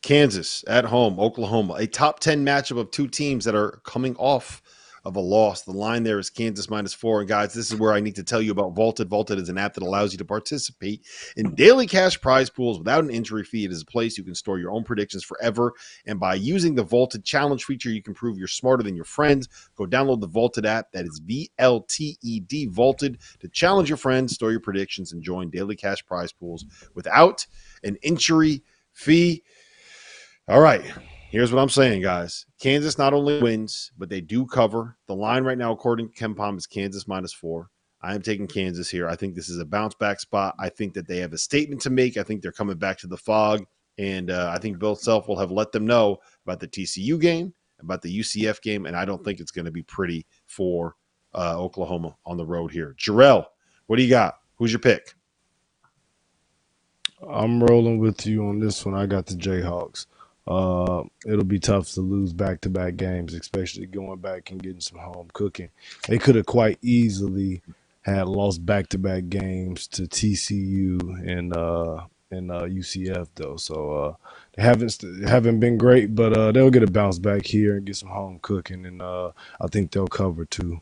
Kansas 0.02 0.64
at 0.68 0.86
home, 0.86 1.20
Oklahoma, 1.20 1.76
a 1.76 1.86
top 1.86 2.20
10 2.20 2.44
matchup 2.44 2.80
of 2.80 2.90
two 2.90 3.08
teams 3.08 3.46
that 3.46 3.54
are 3.54 3.82
coming 3.84 4.16
off 4.16 4.64
of 5.04 5.16
a 5.16 5.20
loss. 5.20 5.64
The 5.64 5.72
line 5.72 6.04
there 6.04 6.20
is 6.20 6.30
Kansas 6.30 6.70
minus 6.70 6.94
four. 6.94 7.22
And 7.22 7.30
guys, 7.30 7.54
this 7.54 7.72
is 7.72 7.80
where 7.80 7.94
I 7.94 8.00
need 8.00 8.16
to 8.16 8.24
tell 8.24 8.42
you 8.42 8.52
about 8.52 8.76
Vaulted. 8.76 9.10
Vaulted 9.10 9.40
is 9.40 9.50
an 9.50 9.58
app 9.58 9.74
that 9.74 9.84
allows 9.84 10.12
you 10.12 10.18
to 10.20 10.26
participate 10.26 11.06
in 11.36 11.56
daily 11.56 11.88
cash 11.88 12.20
prize 12.22 12.50
pools 12.50 12.78
without 12.78 13.04
an 13.04 13.12
entry 13.12 13.44
fee. 13.44 13.66
It 13.66 13.72
is 13.72 13.82
a 13.82 13.86
place 13.86 14.18
you 14.18 14.24
can 14.24 14.36
store 14.36 14.60
your 14.60 14.72
own 14.72 14.84
predictions 14.84 15.24
forever. 15.24 15.74
And 16.06 16.20
by 16.20 16.36
using 16.36 16.76
the 16.76 16.84
Vaulted 16.84 17.24
challenge 17.24 17.66
feature, 17.66 17.90
you 17.90 18.04
can 18.04 18.14
prove 18.14 18.38
you're 18.38 18.48
smarter 18.48 18.84
than 18.84 18.96
your 18.96 19.06
friends. 19.06 19.50
Go 19.76 19.86
download 19.86 20.22
the 20.22 20.28
Vaulted 20.28 20.66
app. 20.66 20.92
That 20.92 21.06
is 21.06 21.22
V 21.24 21.50
L 21.58 21.82
T 21.82 22.18
E 22.22 22.40
D 22.40 22.68
Vaulted 22.68 23.20
to 23.40 23.48
challenge 23.48 23.90
your 23.90 23.98
friends, 23.98 24.34
store 24.34 24.52
your 24.52 24.60
predictions, 24.60 25.14
and 25.14 25.24
join 25.24 25.50
daily 25.50 25.76
cash 25.76 26.06
prize 26.06 26.32
pools 26.32 26.66
without 26.94 27.46
an 27.84 27.98
entry 28.04 28.64
fee. 28.94 29.44
All 30.48 30.60
right. 30.60 30.84
Here's 31.32 31.54
what 31.54 31.62
I'm 31.62 31.70
saying, 31.70 32.02
guys. 32.02 32.46
Kansas 32.60 32.98
not 32.98 33.14
only 33.14 33.42
wins, 33.42 33.94
but 33.98 34.10
they 34.10 34.20
do 34.20 34.46
cover. 34.46 34.98
The 35.08 35.16
line 35.16 35.46
right 35.46 35.58
now, 35.58 35.72
according 35.72 36.10
to 36.10 36.14
KenPom, 36.14 36.58
is 36.58 36.68
Kansas 36.68 37.08
minus 37.08 37.32
four. 37.32 37.70
I 38.02 38.14
am 38.16 38.22
taking 38.22 38.48
Kansas 38.48 38.90
here. 38.90 39.08
I 39.08 39.16
think 39.16 39.34
this 39.34 39.48
is 39.48 39.58
a 39.58 39.64
bounce 39.64 39.96
back 39.96 40.20
spot. 40.20 40.56
I 40.60 40.68
think 40.68 40.94
that 40.96 41.08
they 41.08 41.20
have 41.20 41.32
a 41.32 41.38
statement 41.38 41.82
to 41.84 41.90
make. 41.90 42.18
I 42.18 42.24
think 42.24 42.42
they're 42.42 42.52
coming 42.52 42.78
back 42.78 42.98
to 42.98 43.08
the 43.08 43.16
Phog. 43.16 43.64
And 43.98 44.30
uh, 44.30 44.52
I 44.54 44.60
think 44.60 44.78
Bill 44.78 44.94
Self 44.94 45.30
will 45.30 45.40
have 45.40 45.52
let 45.52 45.72
them 45.72 45.88
know 45.88 46.18
about 46.46 46.60
the 46.60 46.68
TCU 46.68 47.18
game, 47.18 47.54
about 47.80 48.02
the 48.02 48.20
UCF 48.20 48.62
game. 48.62 48.86
And 48.86 48.98
I 48.98 49.06
don't 49.06 49.24
think 49.24 49.40
it's 49.40 49.52
going 49.52 49.64
to 49.64 49.72
be 49.72 49.84
pretty 49.84 50.26
for 50.48 50.96
uh, 51.34 51.56
Oklahoma 51.58 52.18
on 52.26 52.36
the 52.36 52.46
road 52.46 52.74
here. 52.74 52.94
Jerel, 53.00 53.46
what 53.88 53.96
do 53.96 54.04
you 54.04 54.10
got? 54.10 54.34
Who's 54.56 54.74
your 54.74 54.80
pick? 54.80 55.14
I'm 57.26 57.64
rolling 57.64 58.00
with 58.00 58.26
you 58.26 58.46
on 58.48 58.60
this 58.60 58.86
one. 58.86 58.96
I 58.96 59.06
got 59.06 59.28
the 59.28 59.36
Jayhawks. 59.36 60.08
Uh, 60.48 61.04
it'll 61.26 61.44
be 61.46 61.60
tough 61.60 61.92
to 61.92 62.02
lose 62.02 62.34
back 62.34 62.62
to 62.62 62.70
back 62.70 62.96
games, 62.98 63.34
especially 63.34 63.86
going 63.86 64.20
back 64.20 64.52
and 64.52 64.62
getting 64.62 64.82
some 64.82 65.00
home 65.00 65.28
cooking. 65.34 65.70
They 66.08 66.18
could 66.18 66.36
have 66.36 66.48
quite 66.48 66.80
easily 66.82 67.62
had 68.02 68.28
lost 68.28 68.66
back 68.66 68.88
to 68.90 68.98
back 68.98 69.30
games 69.30 69.88
to 69.88 70.04
TCU 70.04 71.00
and 71.28 71.56
uh, 71.56 72.06
and 72.32 72.52
uh, 72.52 72.64
UCF 72.64 73.28
though, 73.36 73.58
so 73.58 73.92
uh, 73.94 74.14
they 74.56 74.64
haven't 74.64 75.04
haven't 75.28 75.60
been 75.60 75.78
great, 75.78 76.16
but 76.16 76.36
uh, 76.36 76.52
they'll 76.52 76.72
get 76.72 76.84
a 76.84 76.92
bounce 76.92 77.20
back 77.20 77.46
here 77.46 77.76
and 77.76 77.86
get 77.86 77.98
some 77.98 78.10
home 78.10 78.40
cooking, 78.42 78.86
and 78.86 79.02
uh, 79.02 79.32
I 79.60 79.68
think 79.68 79.92
they'll 79.92 80.08
cover 80.08 80.46
too. 80.46 80.82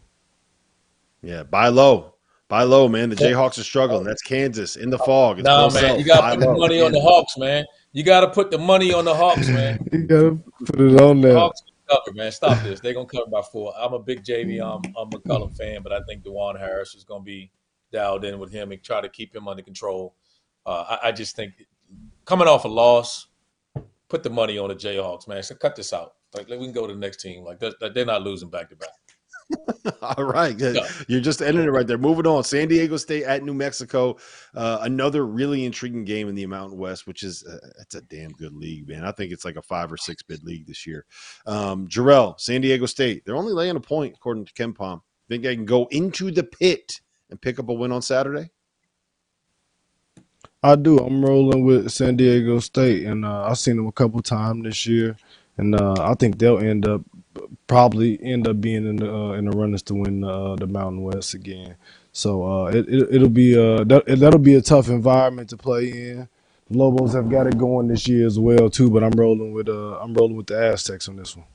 Yeah, 1.21 1.43
buy 1.43 1.67
low. 1.67 2.13
Buy 2.49 2.63
low, 2.63 2.89
man. 2.89 3.09
The 3.09 3.15
Jayhawks 3.15 3.59
are 3.59 3.63
struggling. 3.63 4.03
That's 4.03 4.21
Kansas 4.21 4.75
in 4.75 4.89
the 4.89 4.97
Phog. 4.97 5.39
It's 5.39 5.45
no, 5.45 5.69
man. 5.69 5.99
You 5.99 6.05
got 6.05 6.31
to 6.31 6.37
put 6.37 6.45
the 6.45 6.53
money 6.53 6.81
on 6.81 6.91
the 6.91 7.01
Hawks, 7.01 7.37
man. 7.37 7.65
You 7.91 8.03
got 8.03 8.19
to 8.19 8.29
put 8.29 8.51
the 8.51 8.59
money 8.59 8.93
on 8.93 9.03
the 9.03 9.15
Hawks, 9.15 9.47
man. 9.47 9.83
you 9.91 10.03
got 10.03 10.19
to 10.19 10.43
put 10.63 10.79
it 10.79 11.01
on 11.01 11.21
there. 11.21 11.35
Hawks 11.35 11.63
cover, 11.89 12.13
man. 12.13 12.31
Stop 12.31 12.61
this. 12.63 12.79
They're 12.79 12.93
gonna 12.93 13.07
cover 13.07 13.29
by 13.29 13.41
four. 13.41 13.73
I'm 13.77 13.93
a 13.93 13.99
big 13.99 14.23
JV. 14.23 14.61
I'm 14.61 14.81
I'm 14.95 15.07
a 15.07 15.17
McCollum 15.17 15.55
fan, 15.55 15.81
but 15.81 15.91
I 15.91 16.01
think 16.07 16.23
Dajuan 16.23 16.59
Harris 16.59 16.95
is 16.95 17.03
gonna 17.03 17.23
be 17.23 17.51
dialed 17.91 18.25
in 18.25 18.39
with 18.39 18.51
him 18.51 18.71
and 18.71 18.83
try 18.83 19.01
to 19.01 19.09
keep 19.09 19.35
him 19.35 19.47
under 19.47 19.63
control. 19.63 20.15
Uh, 20.65 20.97
I, 21.01 21.07
I, 21.07 21.11
just 21.11 21.35
think 21.35 21.53
coming 22.25 22.47
off 22.47 22.65
a 22.65 22.67
loss, 22.67 23.27
put 24.07 24.21
the 24.21 24.29
money 24.29 24.59
on 24.59 24.69
the 24.69 24.75
Jayhawks, 24.75 25.27
man. 25.27 25.41
So 25.41 25.55
cut 25.55 25.75
this 25.75 25.93
out. 25.93 26.13
Like, 26.35 26.47
like 26.49 26.59
we 26.59 26.65
can 26.65 26.73
go 26.73 26.85
to 26.85 26.93
the 26.93 26.99
next 26.99 27.21
team. 27.21 27.43
Like 27.43 27.59
they're, 27.59 27.73
they're 27.93 28.05
not 28.05 28.21
losing 28.21 28.49
back 28.49 28.69
to 28.69 28.75
back. 28.75 28.89
All 30.01 30.23
right. 30.23 30.57
You're 31.07 31.21
just 31.21 31.41
ending 31.41 31.65
it 31.65 31.71
right 31.71 31.87
there. 31.87 31.97
Moving 31.97 32.27
on. 32.27 32.43
San 32.43 32.67
Diego 32.67 32.97
State 32.97 33.23
at 33.23 33.43
New 33.43 33.53
Mexico. 33.53 34.17
Uh, 34.53 34.79
another 34.81 35.25
really 35.25 35.65
intriguing 35.65 36.05
game 36.05 36.29
in 36.29 36.35
the 36.35 36.45
Mountain 36.45 36.77
West, 36.77 37.07
which 37.07 37.23
is 37.23 37.43
uh, 37.43 37.57
it's 37.81 37.95
a 37.95 38.01
damn 38.01 38.31
good 38.31 38.53
league, 38.53 38.87
man. 38.87 39.05
I 39.05 39.11
think 39.11 39.31
it's 39.31 39.45
like 39.45 39.55
a 39.55 39.61
five 39.61 39.91
or 39.91 39.97
six 39.97 40.21
bid 40.21 40.43
league 40.43 40.67
this 40.67 40.85
year. 40.85 41.05
Um, 41.45 41.87
Jerel, 41.87 42.39
San 42.39 42.61
Diego 42.61 42.85
State. 42.85 43.23
They're 43.25 43.35
only 43.35 43.53
laying 43.53 43.75
a 43.75 43.81
point, 43.81 44.15
according 44.15 44.45
to 44.45 44.53
KenPom. 44.53 45.01
Think 45.27 45.45
I 45.45 45.55
can 45.55 45.65
go 45.65 45.87
into 45.91 46.31
the 46.31 46.43
pit 46.43 47.01
and 47.29 47.41
pick 47.41 47.59
up 47.59 47.69
a 47.69 47.73
win 47.73 47.91
on 47.91 48.01
Saturday? 48.01 48.49
I 50.61 50.75
do. 50.75 50.97
I'm 50.97 51.23
rolling 51.23 51.63
with 51.63 51.89
San 51.91 52.17
Diego 52.17 52.59
State, 52.59 53.05
and 53.05 53.23
uh, 53.23 53.43
I've 53.43 53.57
seen 53.57 53.77
them 53.77 53.87
a 53.87 53.91
couple 53.93 54.21
times 54.21 54.63
this 54.63 54.85
year, 54.85 55.15
and 55.57 55.73
uh, 55.79 55.95
I 55.99 56.15
think 56.15 56.37
they'll 56.37 56.59
end 56.59 56.85
up 56.85 57.01
probably 57.67 58.19
end 58.21 58.47
up 58.47 58.61
being 58.61 58.85
in 58.85 58.97
the 58.97 59.13
uh, 59.13 59.31
in 59.33 59.45
the 59.45 59.51
runners 59.51 59.81
to 59.83 59.95
win 59.95 60.23
uh, 60.23 60.55
the 60.55 60.67
Mountain 60.67 61.01
West 61.01 61.33
again. 61.33 61.75
So 62.11 62.43
uh, 62.43 62.71
it, 62.73 63.21
will 63.21 63.29
be 63.29 63.55
uh 63.55 63.83
that, 63.85 64.03
that'll 64.07 64.39
be 64.39 64.55
a 64.55 64.61
tough 64.61 64.89
environment 64.89 65.49
to 65.49 65.57
play 65.57 65.89
in. 65.89 66.27
The 66.69 66.77
Lobos 66.77 67.13
have 67.13 67.29
got 67.29 67.47
it 67.47 67.57
going 67.57 67.87
this 67.87 68.07
year 68.07 68.25
as 68.25 68.37
well 68.39 68.69
too, 68.69 68.89
but 68.89 69.03
I'm 69.03 69.11
rolling 69.11 69.53
with 69.53 69.69
uh 69.69 69.99
I'm 69.99 70.13
rolling 70.13 70.35
with 70.35 70.47
the 70.47 70.59
Aztecs 70.59 71.07
on 71.07 71.15
this 71.15 71.35
one. 71.35 71.45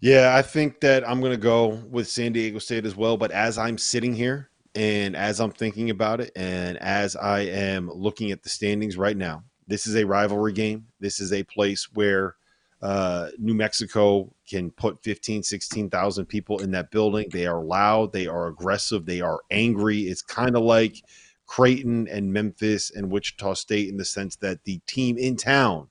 Yeah, 0.00 0.34
I 0.34 0.40
think 0.40 0.80
that 0.80 1.06
I'm 1.06 1.20
going 1.20 1.32
to 1.32 1.38
go 1.38 1.66
with 1.90 2.08
San 2.08 2.32
Diego 2.32 2.58
State 2.58 2.86
as 2.86 2.96
well. 2.96 3.18
But 3.18 3.32
as 3.32 3.58
I'm 3.58 3.76
sitting 3.76 4.14
here 4.14 4.48
and 4.74 5.14
as 5.14 5.40
I'm 5.40 5.50
thinking 5.50 5.90
about 5.90 6.22
it, 6.22 6.32
and 6.34 6.78
as 6.78 7.16
I 7.16 7.40
am 7.40 7.90
looking 7.90 8.30
at 8.30 8.42
the 8.42 8.48
standings 8.48 8.96
right 8.96 9.16
now, 9.16 9.44
this 9.66 9.86
is 9.86 9.94
a 9.96 10.06
rivalry 10.06 10.54
game. 10.54 10.86
This 11.00 11.20
is 11.20 11.34
a 11.34 11.42
place 11.42 11.88
where 11.92 12.36
uh, 12.82 13.28
New 13.38 13.54
Mexico 13.54 14.32
can 14.48 14.70
put 14.70 15.02
15, 15.02 15.42
16,000 15.42 16.26
people 16.26 16.60
in 16.60 16.70
that 16.70 16.90
building. 16.90 17.28
They 17.30 17.46
are 17.46 17.62
loud, 17.62 18.12
they 18.12 18.26
are 18.26 18.46
aggressive, 18.46 19.04
they 19.04 19.20
are 19.20 19.40
angry. 19.50 20.00
It's 20.02 20.22
kind 20.22 20.56
of 20.56 20.62
like 20.62 21.02
Creighton 21.46 22.08
and 22.08 22.32
Memphis 22.32 22.90
and 22.90 23.10
Wichita 23.10 23.54
State 23.54 23.88
in 23.88 23.96
the 23.96 24.04
sense 24.04 24.36
that 24.36 24.64
the 24.64 24.80
team 24.86 25.18
in 25.18 25.36
town 25.36 25.88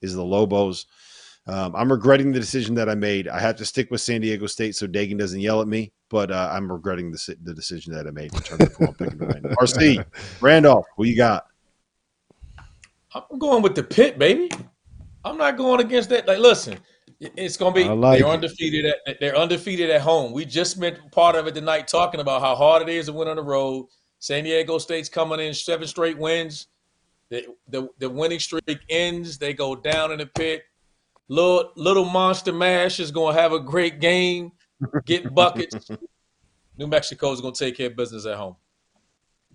is 0.00 0.14
the 0.14 0.24
Lobos. 0.24 0.86
Um, 1.46 1.74
I'm 1.74 1.90
regretting 1.90 2.30
the 2.30 2.38
decision 2.38 2.74
that 2.74 2.90
I 2.90 2.94
made. 2.94 3.26
I 3.26 3.40
have 3.40 3.56
to 3.56 3.64
stick 3.64 3.90
with 3.90 4.02
San 4.02 4.20
Diego 4.20 4.46
State 4.46 4.76
so 4.76 4.86
Dagan 4.86 5.18
doesn't 5.18 5.40
yell 5.40 5.62
at 5.62 5.66
me, 5.66 5.92
but 6.10 6.30
uh, 6.30 6.50
I'm 6.52 6.70
regretting 6.70 7.10
the, 7.10 7.36
the 7.42 7.54
decision 7.54 7.94
that 7.94 8.06
I 8.06 8.10
made 8.10 8.34
in 8.34 8.40
terms 8.42 8.64
of 8.64 8.76
who 8.76 8.86
I'm 8.86 8.94
picking 8.94 9.18
to. 9.18 9.26
RC, 9.60 10.04
Randolph, 10.42 10.86
who 10.96 11.04
you 11.04 11.16
got? 11.16 11.46
I'm 13.14 13.38
going 13.38 13.62
with 13.62 13.74
the 13.74 13.82
pit, 13.82 14.18
baby. 14.18 14.50
I'm 15.28 15.36
not 15.36 15.56
going 15.56 15.80
against 15.80 16.08
that. 16.10 16.26
Like, 16.26 16.38
listen, 16.38 16.78
it's 17.20 17.56
going 17.56 17.74
to 17.74 17.80
be 17.80 17.88
like 17.88 18.18
they're 18.18 18.28
it. 18.28 18.32
undefeated. 18.32 18.94
At, 19.06 19.20
they're 19.20 19.36
undefeated 19.36 19.90
at 19.90 20.00
home. 20.00 20.32
We 20.32 20.44
just 20.44 20.72
spent 20.72 20.98
part 21.12 21.36
of 21.36 21.46
it 21.46 21.54
tonight 21.54 21.88
talking 21.88 22.20
about 22.20 22.40
how 22.40 22.54
hard 22.54 22.82
it 22.82 22.88
is 22.88 23.06
to 23.06 23.12
win 23.12 23.28
on 23.28 23.36
the 23.36 23.42
road. 23.42 23.86
San 24.20 24.44
Diego 24.44 24.78
State's 24.78 25.08
coming 25.08 25.40
in 25.40 25.54
seven 25.54 25.86
straight 25.86 26.18
wins. 26.18 26.68
The, 27.30 27.46
the, 27.68 27.88
the 27.98 28.08
winning 28.08 28.40
streak 28.40 28.80
ends. 28.88 29.38
They 29.38 29.52
go 29.52 29.76
down 29.76 30.12
in 30.12 30.18
the 30.18 30.26
pit. 30.26 30.62
Little 31.30 31.72
little 31.76 32.06
monster 32.06 32.54
mash 32.54 33.00
is 33.00 33.10
going 33.10 33.36
to 33.36 33.40
have 33.40 33.52
a 33.52 33.60
great 33.60 34.00
game, 34.00 34.50
get 35.04 35.34
buckets. 35.34 35.90
New 36.78 36.86
Mexico 36.86 37.32
is 37.32 37.42
going 37.42 37.52
to 37.52 37.64
take 37.66 37.76
care 37.76 37.88
of 37.88 37.96
business 37.96 38.24
at 38.24 38.36
home. 38.36 38.56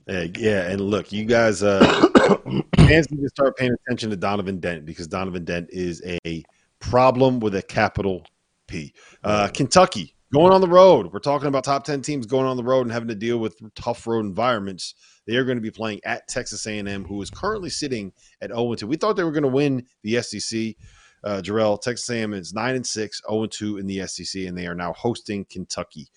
Yeah, 0.07 0.25
yeah, 0.37 0.69
and 0.69 0.81
look, 0.81 1.11
you 1.13 1.23
guys, 1.25 1.63
uh, 1.63 1.79
fans 2.75 3.09
need 3.09 3.21
to 3.21 3.29
start 3.29 3.55
paying 3.57 3.71
attention 3.85 4.09
to 4.09 4.17
Donovan 4.17 4.59
Dent 4.59 4.85
because 4.85 5.07
Donovan 5.07 5.45
Dent 5.45 5.69
is 5.71 6.01
a 6.25 6.43
problem 6.79 7.39
with 7.39 7.55
a 7.55 7.61
capital 7.61 8.25
P. 8.67 8.93
Uh, 9.23 9.47
Kentucky 9.53 10.15
going 10.33 10.51
on 10.51 10.59
the 10.59 10.67
road. 10.67 11.13
We're 11.13 11.19
talking 11.19 11.47
about 11.47 11.63
top 11.63 11.85
ten 11.85 12.01
teams 12.01 12.25
going 12.25 12.45
on 12.45 12.57
the 12.57 12.63
road 12.63 12.81
and 12.81 12.91
having 12.91 13.07
to 13.09 13.15
deal 13.15 13.37
with 13.37 13.61
tough 13.75 14.05
road 14.05 14.25
environments. 14.25 14.95
They 15.25 15.37
are 15.37 15.45
going 15.45 15.57
to 15.57 15.61
be 15.61 15.71
playing 15.71 16.01
at 16.03 16.27
Texas 16.27 16.67
A&M, 16.67 17.05
who 17.05 17.21
is 17.21 17.29
currently 17.29 17.69
sitting 17.69 18.11
at 18.41 18.49
0 18.49 18.75
2. 18.75 18.85
We 18.85 18.97
thought 18.97 19.15
they 19.15 19.23
were 19.23 19.31
going 19.31 19.43
to 19.43 19.49
win 19.49 19.85
the 20.01 20.21
SEC. 20.21 20.75
Uh, 21.23 21.41
Jerel, 21.41 21.79
Texas 21.81 22.09
A&M 22.09 22.33
is 22.33 22.53
nine 22.53 22.75
and 22.75 22.85
six, 22.85 23.21
0 23.29 23.45
2 23.45 23.77
in 23.77 23.87
the 23.87 24.05
SEC, 24.07 24.43
and 24.43 24.57
they 24.57 24.67
are 24.67 24.75
now 24.75 24.91
hosting 24.91 25.45
Kentucky. 25.49 26.09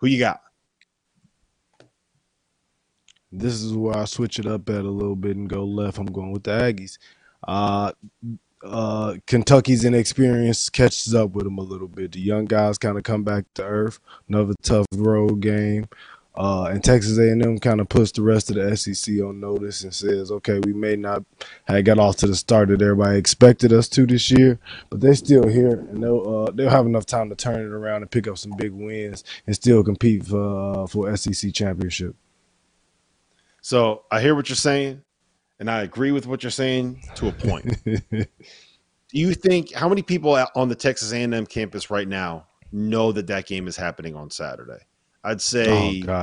Who 0.00 0.08
you 0.08 0.18
got? 0.18 0.40
This 3.32 3.54
is 3.62 3.72
where 3.74 3.96
I 3.96 4.04
switch 4.06 4.38
it 4.38 4.46
up 4.46 4.68
at 4.68 4.84
a 4.84 4.90
little 4.90 5.16
bit 5.16 5.36
and 5.36 5.48
go 5.48 5.64
left. 5.64 5.98
I'm 5.98 6.06
going 6.06 6.32
with 6.32 6.44
the 6.44 6.50
Aggies. 6.50 6.98
Uh, 7.46 7.92
uh, 8.64 9.14
Kentucky's 9.26 9.84
inexperience 9.84 10.68
catches 10.68 11.14
up 11.14 11.30
with 11.30 11.44
them 11.44 11.58
a 11.58 11.62
little 11.62 11.88
bit. 11.88 12.12
The 12.12 12.20
young 12.20 12.44
guys 12.44 12.78
kind 12.78 12.98
of 12.98 13.04
come 13.04 13.22
back 13.22 13.44
to 13.54 13.64
earth. 13.64 14.00
Another 14.28 14.54
tough 14.62 14.86
road 14.94 15.40
game. 15.40 15.86
Uh, 16.36 16.64
and 16.64 16.82
Texas 16.82 17.18
A&M 17.18 17.58
kind 17.58 17.80
of 17.80 17.88
puts 17.88 18.12
the 18.12 18.22
rest 18.22 18.50
of 18.50 18.56
the 18.56 18.76
SEC 18.76 19.20
on 19.20 19.40
notice 19.40 19.82
and 19.82 19.92
says, 19.92 20.30
"Okay, 20.30 20.60
we 20.60 20.72
may 20.72 20.94
not 20.94 21.24
have 21.64 21.84
got 21.84 21.98
off 21.98 22.16
to 22.16 22.26
the 22.26 22.36
start 22.36 22.68
that 22.68 22.80
everybody 22.80 23.18
expected 23.18 23.72
us 23.72 23.88
to 23.88 24.06
this 24.06 24.30
year, 24.30 24.58
but 24.90 25.00
they're 25.00 25.14
still 25.14 25.48
here, 25.48 25.72
and 25.90 26.02
they'll 26.02 26.46
uh, 26.46 26.50
they'll 26.52 26.70
have 26.70 26.86
enough 26.86 27.04
time 27.04 27.28
to 27.30 27.34
turn 27.34 27.60
it 27.60 27.72
around 27.72 28.02
and 28.02 28.10
pick 28.10 28.28
up 28.28 28.38
some 28.38 28.52
big 28.56 28.70
wins 28.70 29.24
and 29.46 29.56
still 29.56 29.82
compete 29.82 30.24
for 30.24 30.82
uh, 30.82 30.86
for 30.86 31.14
SEC 31.16 31.52
championship." 31.52 32.14
So 33.62 34.04
I 34.10 34.20
hear 34.20 34.34
what 34.34 34.48
you're 34.48 34.56
saying, 34.56 35.02
and 35.58 35.70
I 35.70 35.82
agree 35.82 36.12
with 36.12 36.26
what 36.26 36.42
you're 36.42 36.50
saying 36.50 37.02
to 37.16 37.28
a 37.28 37.32
point. 37.32 37.76
Do 38.10 39.18
you 39.18 39.34
think 39.34 39.72
how 39.72 39.88
many 39.88 40.02
people 40.02 40.38
on 40.54 40.68
the 40.68 40.74
Texas 40.74 41.12
A&M 41.12 41.46
campus 41.46 41.90
right 41.90 42.06
now 42.06 42.46
know 42.72 43.10
that 43.12 43.26
that 43.26 43.46
game 43.46 43.66
is 43.66 43.76
happening 43.76 44.14
on 44.14 44.30
Saturday? 44.30 44.78
I'd 45.24 45.42
say 45.42 46.02
oh 46.08 46.22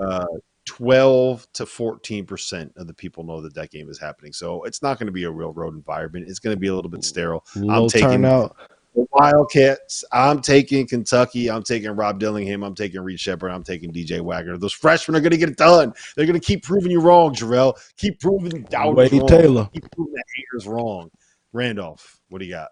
uh, 0.00 0.26
12 0.66 1.46
to 1.54 1.64
14 1.64 2.26
percent 2.26 2.72
of 2.76 2.86
the 2.86 2.94
people 2.94 3.24
know 3.24 3.40
that 3.40 3.54
that 3.54 3.70
game 3.70 3.88
is 3.88 3.98
happening. 3.98 4.32
So 4.32 4.64
it's 4.64 4.82
not 4.82 4.98
going 4.98 5.06
to 5.06 5.12
be 5.12 5.24
a 5.24 5.30
real 5.30 5.52
road 5.52 5.74
environment. 5.74 6.26
It's 6.28 6.38
going 6.38 6.54
to 6.54 6.60
be 6.60 6.66
a 6.66 6.74
little 6.74 6.90
bit 6.90 7.04
sterile. 7.04 7.44
Low 7.56 7.84
I'm 7.84 7.88
taking 7.88 8.10
turnout. 8.10 8.56
The 8.96 9.06
Wildcats. 9.12 10.04
I'm 10.10 10.40
taking 10.40 10.86
Kentucky. 10.86 11.50
I'm 11.50 11.62
taking 11.62 11.90
Rob 11.90 12.18
Dillingham. 12.18 12.62
I'm 12.64 12.74
taking 12.74 13.02
Reed 13.02 13.20
Sheppard. 13.20 13.52
I'm 13.52 13.62
taking 13.62 13.92
DJ 13.92 14.22
Wagner. 14.22 14.56
Those 14.56 14.72
freshmen 14.72 15.16
are 15.16 15.20
going 15.20 15.32
to 15.32 15.36
get 15.36 15.50
it 15.50 15.58
done. 15.58 15.92
They're 16.16 16.24
going 16.24 16.40
to 16.40 16.44
keep 16.44 16.62
proving 16.62 16.90
you 16.90 17.00
wrong, 17.00 17.34
Jerel. 17.34 17.78
Keep 17.98 18.20
proving 18.20 18.62
doubters 18.62 19.12
Wade 19.12 19.20
wrong. 19.20 19.28
Taylor. 19.28 19.68
Keep 19.74 19.84
proving 19.92 20.14
the 20.14 20.24
haters 20.34 20.66
wrong. 20.66 21.10
Randolph, 21.52 22.18
what 22.30 22.38
do 22.38 22.46
you 22.46 22.52
got? 22.52 22.68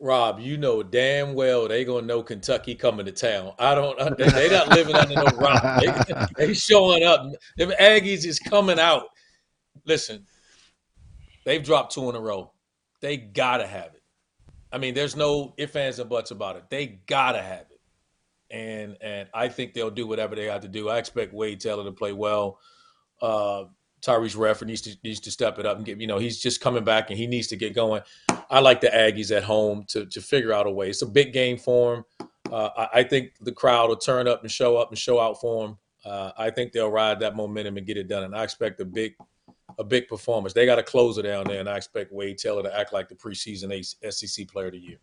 Rob, 0.00 0.40
you 0.40 0.56
know 0.58 0.82
damn 0.82 1.34
well 1.34 1.68
they 1.68 1.84
gonna 1.84 2.06
know 2.06 2.22
Kentucky 2.22 2.74
coming 2.74 3.06
to 3.06 3.12
town. 3.12 3.52
I 3.58 3.74
don't. 3.74 3.98
uh, 3.98 4.10
They, 4.18 4.28
they 4.28 4.50
not 4.50 4.68
living 4.68 4.96
under 4.96 5.14
no 5.14 5.24
rock. 5.38 5.80
They, 5.80 6.24
they 6.46 6.52
showing 6.54 7.04
up. 7.04 7.26
Them 7.56 7.72
Aggies 7.80 8.26
is 8.26 8.38
coming 8.38 8.78
out. 8.78 9.04
Listen, 9.86 10.26
they've 11.44 11.62
dropped 11.62 11.94
two 11.94 12.08
in 12.10 12.16
a 12.16 12.20
row. 12.20 12.52
They 13.00 13.16
gotta 13.16 13.66
have 13.66 13.93
it. 13.93 13.93
I 14.74 14.78
mean, 14.78 14.92
there's 14.92 15.14
no 15.14 15.54
ifs 15.56 15.76
ands 15.76 16.00
and 16.00 16.10
buts 16.10 16.32
about 16.32 16.56
it. 16.56 16.64
They 16.68 16.98
gotta 17.06 17.40
have 17.40 17.66
it, 17.70 17.80
and 18.50 18.96
and 19.00 19.28
I 19.32 19.48
think 19.48 19.72
they'll 19.72 19.88
do 19.88 20.08
whatever 20.08 20.34
they 20.34 20.46
have 20.46 20.62
to 20.62 20.68
do. 20.68 20.88
I 20.88 20.98
expect 20.98 21.32
Wade 21.32 21.60
Taylor 21.60 21.84
to 21.84 21.92
play 21.92 22.12
well. 22.12 22.58
Uh, 23.22 23.66
Tyrece 24.02 24.36
Radford 24.36 24.66
needs 24.66 24.80
to 24.82 24.96
needs 25.04 25.20
to 25.20 25.30
step 25.30 25.60
it 25.60 25.64
up 25.64 25.76
and 25.76 25.86
get. 25.86 26.00
You 26.00 26.08
know, 26.08 26.18
he's 26.18 26.42
just 26.42 26.60
coming 26.60 26.82
back 26.82 27.10
and 27.10 27.16
he 27.16 27.28
needs 27.28 27.46
to 27.48 27.56
get 27.56 27.72
going. 27.72 28.02
I 28.50 28.58
like 28.58 28.80
the 28.80 28.88
Aggies 28.88 29.34
at 29.34 29.44
home 29.44 29.84
to 29.90 30.06
to 30.06 30.20
figure 30.20 30.52
out 30.52 30.66
a 30.66 30.70
way. 30.70 30.90
It's 30.90 31.02
a 31.02 31.06
big 31.06 31.32
game 31.32 31.56
for 31.56 31.94
them. 31.94 32.28
Uh, 32.50 32.70
I, 32.76 33.00
I 33.00 33.02
think 33.04 33.34
the 33.40 33.52
crowd 33.52 33.90
will 33.90 33.96
turn 33.96 34.26
up 34.26 34.42
and 34.42 34.50
show 34.50 34.76
up 34.76 34.90
and 34.90 34.98
show 34.98 35.20
out 35.20 35.40
for 35.40 35.68
them. 35.68 35.78
Uh, 36.04 36.32
I 36.36 36.50
think 36.50 36.72
they'll 36.72 36.90
ride 36.90 37.20
that 37.20 37.36
momentum 37.36 37.76
and 37.76 37.86
get 37.86 37.96
it 37.96 38.08
done. 38.08 38.24
And 38.24 38.34
I 38.34 38.42
expect 38.42 38.80
a 38.80 38.84
big 38.84 39.14
a 39.78 39.84
big 39.84 40.08
performance. 40.08 40.52
They 40.52 40.66
got 40.66 40.78
a 40.78 40.82
closer 40.82 41.22
down 41.22 41.46
there, 41.46 41.60
and 41.60 41.68
I 41.68 41.76
expect 41.76 42.12
Wade 42.12 42.38
Taylor 42.38 42.62
to 42.62 42.78
act 42.78 42.92
like 42.92 43.08
the 43.08 43.14
preseason 43.14 43.84
SEC 44.10 44.48
Player 44.48 44.66
of 44.66 44.72
the 44.72 44.78
Year. 44.78 44.98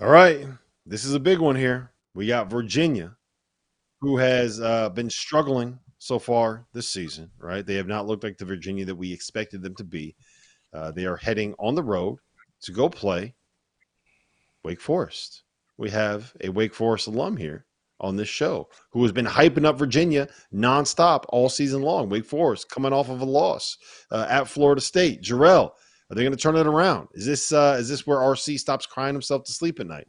All 0.00 0.08
right. 0.08 0.46
This 0.86 1.04
is 1.04 1.14
a 1.14 1.20
big 1.20 1.38
one 1.38 1.56
here. 1.56 1.92
We 2.14 2.26
got 2.26 2.50
Virginia, 2.50 3.16
who 4.00 4.16
has 4.18 4.60
uh, 4.60 4.90
been 4.90 5.08
struggling 5.08 5.78
so 5.98 6.18
far 6.18 6.66
this 6.72 6.88
season, 6.88 7.30
right? 7.38 7.64
They 7.64 7.76
have 7.76 7.86
not 7.86 8.06
looked 8.06 8.24
like 8.24 8.36
the 8.36 8.44
Virginia 8.44 8.84
that 8.84 8.94
we 8.94 9.12
expected 9.12 9.62
them 9.62 9.74
to 9.76 9.84
be. 9.84 10.14
Uh, 10.72 10.90
they 10.90 11.06
are 11.06 11.16
heading 11.16 11.54
on 11.58 11.74
the 11.74 11.82
road 11.82 12.18
to 12.62 12.72
go 12.72 12.88
play 12.88 13.34
Wake 14.64 14.80
Forest. 14.80 15.44
We 15.76 15.90
have 15.90 16.32
a 16.42 16.48
Wake 16.50 16.74
Forest 16.74 17.06
alum 17.06 17.36
here 17.36 17.66
on 18.00 18.16
this 18.16 18.28
show 18.28 18.68
who 18.90 19.02
has 19.02 19.12
been 19.12 19.26
hyping 19.26 19.64
up 19.64 19.78
Virginia 19.78 20.28
nonstop 20.52 21.24
all 21.28 21.48
season 21.48 21.82
long. 21.82 22.08
Wake 22.08 22.24
Forest 22.24 22.68
coming 22.68 22.92
off 22.92 23.08
of 23.08 23.20
a 23.20 23.24
loss 23.24 23.78
uh, 24.10 24.26
at 24.28 24.48
Florida 24.48 24.80
State. 24.80 25.22
Jerel, 25.22 25.70
are 26.10 26.14
they 26.14 26.22
going 26.22 26.32
to 26.32 26.38
turn 26.38 26.56
it 26.56 26.66
around? 26.66 27.08
Is 27.14 27.26
this 27.26 27.52
uh, 27.52 27.76
is 27.78 27.88
this 27.88 28.06
where 28.06 28.18
RC 28.18 28.58
stops 28.58 28.86
crying 28.86 29.14
himself 29.14 29.44
to 29.44 29.52
sleep 29.52 29.80
at 29.80 29.86
night? 29.86 30.06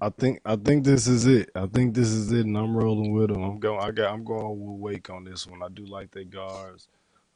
I 0.00 0.10
think 0.10 0.40
I 0.44 0.56
think 0.56 0.84
this 0.84 1.06
is 1.06 1.26
it. 1.26 1.50
I 1.54 1.66
think 1.66 1.94
this 1.94 2.08
is 2.08 2.32
it, 2.32 2.46
and 2.46 2.56
I'm 2.56 2.76
rolling 2.76 3.12
with 3.12 3.28
them. 3.32 3.42
I'm 3.42 3.58
going. 3.58 3.80
I 3.80 3.90
got. 3.90 4.12
I'm 4.12 4.24
going 4.24 4.58
with 4.58 4.80
Wake 4.80 5.10
on 5.10 5.24
this 5.24 5.46
one. 5.46 5.62
I 5.62 5.68
do 5.68 5.84
like 5.86 6.10
their 6.10 6.24
guards. 6.24 6.88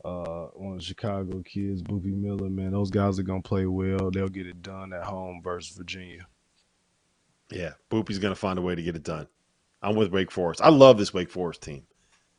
Uh, 0.05 0.47
one 0.55 0.75
of 0.75 0.79
the 0.79 0.85
Chicago 0.85 1.43
kids, 1.45 1.83
Boopie 1.83 2.17
Miller. 2.17 2.49
Man, 2.49 2.73
those 2.73 2.91
guys 2.91 3.19
are 3.19 3.25
gonna 3.25 3.43
play 3.43 3.67
well. 3.67 4.11
They'll 4.11 4.29
get 4.29 4.47
it 4.47 4.63
done 4.63 4.93
at 4.93 5.05
home 5.05 5.41
versus 5.43 5.77
Virginia. 5.77 6.27
Yeah, 7.51 7.73
Boopie's 7.91 8.19
going 8.19 8.35
to 8.35 8.41
find 8.41 8.59
a 8.59 8.63
way 8.63 8.75
to 8.75 8.83
get 8.83 8.97
it 8.97 9.03
done. 9.03 9.27
I'm 9.83 9.97
with 9.97 10.13
Wake 10.13 10.31
Forest. 10.31 10.61
I 10.63 10.69
love 10.71 10.99
this 10.99 11.15
Wake 11.15 11.31
Forest 11.31 11.63
team. 11.63 11.85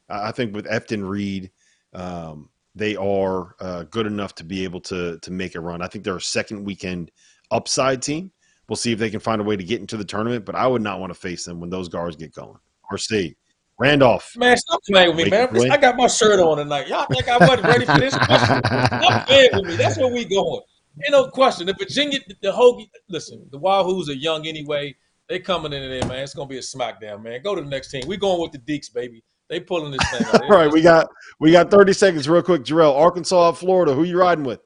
I 0.10 0.30
I 0.30 0.32
think 0.32 0.54
with 0.54 0.66
Efton 0.66 1.08
Reid, 1.08 1.52
um, 1.94 2.50
they 2.76 2.96
are 2.96 3.56
uh, 3.60 3.84
good 3.84 4.06
enough 4.06 4.36
to 4.36 4.44
be 4.44 4.64
able 4.64 4.82
to 4.82 5.18
to 5.20 5.32
make 5.32 5.56
a 5.56 5.60
run. 5.60 5.82
I 5.82 5.88
think 5.88 6.04
they're 6.04 6.18
a 6.18 6.22
second 6.22 6.64
weekend 6.64 7.12
upside 7.52 8.02
team. 8.02 8.32
We'll 8.68 8.76
see 8.76 8.92
if 8.92 9.00
they 9.00 9.10
can 9.10 9.20
find 9.20 9.42
a 9.42 9.44
way 9.44 9.58
to 9.58 9.64
get 9.64 9.82
into 9.82 9.98
the 9.98 10.06
tournament, 10.06 10.46
but 10.46 10.56
I 10.56 10.68
would 10.68 10.84
not 10.84 11.00
want 11.00 11.12
to 11.12 11.20
face 11.20 11.44
them 11.44 11.60
when 11.60 11.72
those 11.72 11.90
guards 11.90 12.16
get 12.16 12.34
going. 12.34 12.60
RC, 12.92 13.36
Randolph. 13.80 14.32
Man, 14.36 14.58
stop 14.58 14.82
playing 14.88 15.16
with 15.16 15.26
me, 15.26 15.32
man. 15.32 15.72
I 15.72 15.78
got 15.78 15.96
my 15.96 16.08
shirt 16.08 16.40
on 16.40 16.58
tonight. 16.58 16.88
Y'all 16.88 17.08
think 17.08 17.28
I 17.28 17.38
wasn't 17.38 17.64
ready 17.64 17.86
for 17.86 17.98
this? 17.98 18.14
Stop 18.20 19.28
playing 19.28 19.50
with 19.54 19.66
me. 19.66 19.76
That's 19.76 19.98
where 19.98 20.14
we 20.14 20.26
going. 20.26 20.62
Ain't 21.06 21.12
no 21.12 21.30
question. 21.30 21.68
The 21.68 21.74
Virginia, 21.74 22.20
the 22.42 22.52
Hokie, 22.52 22.90
listen, 23.08 23.48
the 23.52 23.60
Wahoos 23.60 24.10
are 24.10 24.14
young 24.14 24.48
anyway. 24.48 24.96
They 25.30 25.40
coming 25.40 25.72
in 25.72 25.90
there, 25.90 26.08
man. 26.08 26.24
It's 26.24 26.34
gonna 26.34 26.50
be 26.50 26.58
a 26.58 26.62
smackdown, 26.62 27.22
man. 27.24 27.42
Go 27.44 27.56
to 27.56 27.62
the 27.62 27.70
next 27.70 27.92
team. 27.92 28.04
We 28.08 28.18
going 28.18 28.42
with 28.42 28.52
the 28.52 28.60
Deacs, 28.60 28.94
baby. 28.94 29.24
They 29.48 29.60
pulling 29.60 29.92
this 29.92 30.10
thing. 30.12 30.28
out. 30.28 30.42
All 30.44 30.50
right, 30.50 30.72
we 30.72 30.82
got 30.82 31.08
we 31.40 31.52
got 31.52 31.72
30 31.72 31.94
seconds 31.94 32.28
real 32.28 32.42
quick. 32.42 32.64
Jerel, 32.64 32.96
Arkansas, 32.96 33.54
Florida. 33.54 33.94
Who 33.94 34.04
you 34.04 34.20
riding 34.20 34.44
with? 34.44 34.60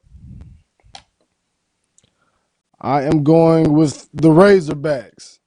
I 2.80 3.02
am 3.02 3.22
going 3.22 3.72
with 3.72 4.08
the 4.12 4.28
Razorbacks. 4.28 5.38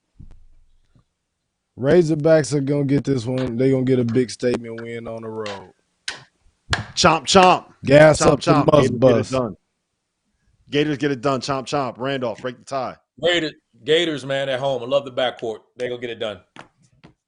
Razorbacks 1.77 2.53
are 2.53 2.61
gonna 2.61 2.85
get 2.85 3.03
this 3.03 3.25
one. 3.25 3.57
They're 3.57 3.71
gonna 3.71 3.83
get 3.83 3.99
a 3.99 4.05
big 4.05 4.31
statement 4.31 4.81
win 4.81 5.07
on 5.07 5.21
the 5.21 5.29
road. 5.29 5.71
Chomp 6.95 7.25
chomp. 7.25 7.71
Gas 7.85 8.19
chomp 8.19 8.31
up 8.31 8.41
the 8.41 8.51
chomp. 8.51 8.71
must 8.71 8.81
Gators 8.81 8.89
get 8.89 8.93
it 8.93 8.99
bus. 8.99 9.29
done. 9.29 9.57
Gators 10.69 10.97
get 10.97 11.11
it 11.11 11.21
done. 11.21 11.41
Chomp 11.41 11.65
chomp. 11.65 11.97
Randolph, 11.97 12.41
break 12.41 12.57
the 12.57 12.65
tie. 12.65 12.95
Gators, 13.23 13.53
Gators, 13.83 14.25
man, 14.25 14.49
at 14.49 14.59
home. 14.59 14.83
I 14.83 14.85
love 14.85 15.05
the 15.05 15.11
backcourt. 15.11 15.59
They 15.77 15.87
gonna 15.87 16.01
get 16.01 16.09
it 16.09 16.19
done. 16.19 16.41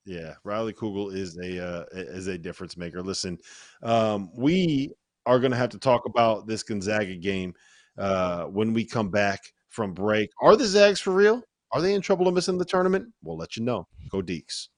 Yeah, 0.06 0.34
Riley 0.44 0.74
Kugel 0.74 1.14
is 1.14 1.38
a 1.38 1.64
uh, 1.64 1.86
is 1.94 2.28
a 2.28 2.38
difference 2.38 2.76
maker. 2.78 3.02
Listen, 3.02 3.38
um, 3.84 4.30
we 4.36 4.92
are 5.26 5.40
going 5.40 5.52
to 5.52 5.58
have 5.58 5.70
to 5.70 5.78
talk 5.78 6.06
about 6.06 6.48
this 6.48 6.64
Gonzaga 6.64 7.16
game 7.16 7.54
uh, 7.98 8.46
when 8.46 8.74
we 8.74 8.86
come 8.86 9.10
back 9.10 9.40
from 9.68 9.94
break. 9.94 10.32
Are 10.42 10.56
the 10.56 10.66
Zags 10.66 11.00
for 11.00 11.12
real? 11.12 11.44
Are 11.72 11.82
they 11.82 11.94
in 11.94 12.02
trouble 12.02 12.28
of 12.28 12.34
missing 12.34 12.58
the 12.58 12.66
tournament? 12.66 13.08
We'll 13.24 13.38
let 13.38 13.56
you 13.56 13.64
know. 13.64 13.88
Go 14.10 14.22
Deacs. 14.22 14.70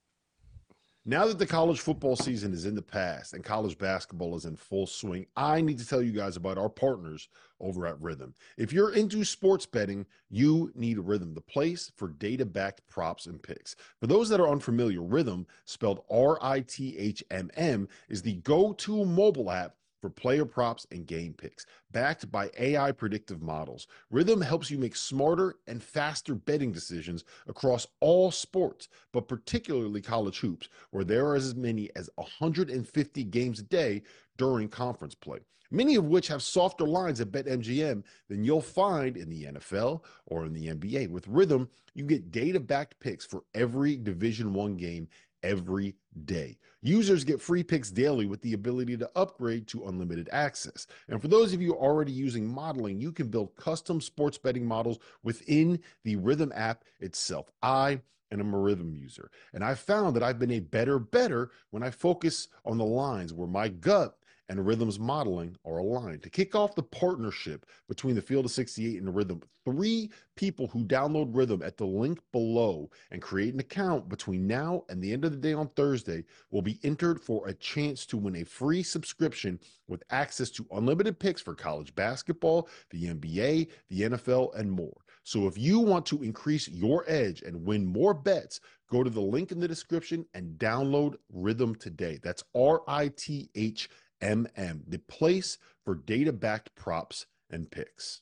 Now 1.04 1.26
that 1.26 1.40
the 1.40 1.48
college 1.48 1.80
football 1.80 2.16
season 2.16 2.54
is 2.54 2.68
in 2.68 2.76
the 2.76 2.82
past 2.84 3.34
and 3.34 3.44
college 3.44 3.76
basketball 3.76 4.36
is 4.36 4.46
in 4.46 4.56
full 4.56 4.86
swing, 4.86 5.26
I 5.36 5.60
need 5.60 5.80
to 5.80 5.88
tell 5.88 6.00
you 6.00 6.12
guys 6.12 6.36
about 6.36 6.60
our 6.60 6.70
partners 6.70 7.28
over 7.60 7.88
at 7.88 8.00
Rithmm. 8.00 8.34
If 8.56 8.72
you're 8.72 8.94
into 8.94 9.24
sports 9.24 9.66
betting, 9.66 10.06
you 10.30 10.72
need 10.76 10.98
Rithmm, 10.98 11.34
the 11.34 11.42
place 11.42 11.92
for 11.96 12.10
data 12.10 12.46
backed 12.46 12.88
props 12.88 13.26
and 13.26 13.42
picks. 13.42 13.76
For 14.00 14.06
those 14.06 14.30
that 14.30 14.40
are 14.40 14.52
unfamiliar, 14.52 15.00
Rithmm, 15.00 15.48
spelled 15.66 16.04
R 16.12 16.38
I 16.40 16.60
T 16.60 16.96
H 17.00 17.24
M 17.32 17.50
M, 17.56 17.90
is 18.08 18.22
the 18.22 18.36
go 18.36 18.74
to 18.74 19.04
mobile 19.04 19.50
app 19.50 19.78
for 20.02 20.10
player 20.10 20.46
props 20.46 20.86
and 20.92 21.06
game 21.06 21.34
picks. 21.34 21.66
Backed 21.92 22.32
by 22.32 22.50
AI 22.60 22.92
predictive 22.92 23.42
models, 23.42 23.88
Rithmm 24.12 24.44
helps 24.44 24.72
you 24.72 24.78
make 24.78 24.96
smarter 24.96 25.56
and 25.68 25.82
faster 25.82 26.36
betting 26.36 26.72
decisions 26.72 27.24
across 27.48 27.88
all 28.00 28.32
sports, 28.32 28.90
but 29.14 29.28
particularly 29.28 30.02
college 30.02 30.40
hoops, 30.40 30.68
where 30.90 31.04
there 31.04 31.28
are 31.28 31.36
as 31.36 31.56
many 31.56 31.90
as 31.96 32.10
150 32.16 33.24
games 33.26 33.60
a 33.60 33.64
day 33.64 34.02
during 34.38 34.68
conference 34.68 35.16
play. 35.16 35.40
Many 35.74 35.96
of 35.96 36.06
which 36.06 36.28
have 36.28 36.42
softer 36.42 36.86
lines 36.86 37.22
at 37.22 37.32
BetMGM 37.32 38.04
than 38.28 38.44
you'll 38.44 38.60
find 38.60 39.16
in 39.16 39.30
the 39.30 39.46
NFL 39.46 40.04
or 40.26 40.46
in 40.46 40.52
the 40.52 40.68
NBA. 40.68 41.10
With 41.10 41.30
Rithmm, 41.30 41.70
you 41.94 42.04
get 42.04 42.30
data-backed 42.32 43.00
picks 43.00 43.26
for 43.26 43.44
every 43.54 43.96
Division 43.96 44.54
1 44.54 44.76
game 44.76 45.08
every 45.44 45.96
day. 46.26 46.58
Users 46.82 47.24
get 47.24 47.42
free 47.42 47.64
picks 47.64 47.92
daily 47.92 48.26
with 48.26 48.42
the 48.42 48.54
ability 48.54 48.98
to 48.98 49.10
upgrade 49.16 49.68
to 49.68 49.86
unlimited 49.86 50.30
access. 50.32 50.88
And 51.08 51.22
for 51.22 51.28
those 51.28 51.54
of 51.54 51.62
you 51.62 51.74
already 51.74 52.12
using 52.12 52.48
modeling, 52.48 53.00
you 53.00 53.12
can 53.12 53.28
build 53.28 53.56
custom 53.56 54.02
sports 54.02 54.38
betting 54.38 54.66
models 54.66 55.00
within 55.24 55.80
the 56.04 56.16
Rithmm 56.18 56.52
app 56.56 56.84
itself. 57.00 57.52
I 57.62 58.02
am 58.32 58.54
a 58.54 58.58
Rithmm 58.58 58.98
user, 59.00 59.30
and 59.54 59.64
I 59.64 59.76
found 59.76 60.16
that 60.16 60.24
I've 60.24 60.40
been 60.40 60.52
a 60.52 60.60
better 60.60 60.98
better 60.98 61.52
when 61.70 61.84
I 61.84 61.92
focus 61.92 62.48
on 62.66 62.78
the 62.78 62.86
lines 62.86 63.34
where 63.34 63.48
my 63.48 63.68
gut 63.68 64.18
and 64.52 64.60
Rithmm's 64.60 65.00
modeling 65.00 65.56
are 65.66 65.78
aligned. 65.78 66.22
To 66.24 66.30
kick 66.30 66.56
off 66.56 66.76
the 66.76 66.84
partnership 66.84 67.66
between 67.88 68.16
the 68.16 68.22
Field 68.22 68.44
of 68.44 68.52
68 68.52 69.02
and 69.02 69.16
Rithmm, 69.16 69.42
three 69.64 70.12
people 70.36 70.68
who 70.68 70.84
download 70.84 71.34
Rithmm 71.34 71.66
at 71.66 71.78
the 71.78 71.86
link 71.86 72.20
below 72.34 72.90
and 73.12 73.22
create 73.22 73.54
an 73.54 73.62
account 73.62 74.10
between 74.10 74.46
now 74.46 74.84
and 74.90 75.02
the 75.02 75.14
end 75.14 75.24
of 75.24 75.32
the 75.32 75.38
day 75.38 75.54
on 75.54 75.70
Thursday 75.70 76.26
will 76.50 76.62
be 76.62 76.82
entered 76.84 77.22
for 77.22 77.48
a 77.48 77.54
chance 77.54 78.06
to 78.06 78.18
win 78.18 78.36
a 78.36 78.44
free 78.44 78.84
subscription 78.84 79.58
with 79.88 80.04
access 80.10 80.50
to 80.50 80.68
unlimited 80.72 81.18
picks 81.18 81.42
for 81.42 81.56
college 81.56 81.96
basketball, 81.96 82.68
the 82.90 83.06
NBA, 83.06 83.70
the 83.88 84.02
NFL, 84.02 84.54
and 84.60 84.70
more. 84.70 84.98
So 85.24 85.48
if 85.48 85.58
you 85.58 85.80
want 85.80 86.06
to 86.08 86.24
increase 86.24 86.68
your 86.68 87.06
edge 87.08 87.42
and 87.44 87.66
win 87.66 87.86
more 87.86 88.14
bets, 88.14 88.60
go 88.90 89.02
to 89.02 89.10
the 89.10 89.22
link 89.22 89.54
in 89.54 89.62
the 89.62 89.68
description 89.68 90.26
and 90.34 90.60
download 90.60 91.16
Rithmm 91.34 91.80
today. 91.80 92.20
That's 92.22 92.44
R 92.54 92.82
I 92.86 93.12
T 93.16 93.50
H 93.56 93.88
MM, 94.22 94.82
the 94.88 95.00
place 95.00 95.58
for 95.84 95.96
data 95.96 96.32
backed 96.32 96.76
props 96.76 97.26
and 97.50 97.70
picks. 97.70 98.22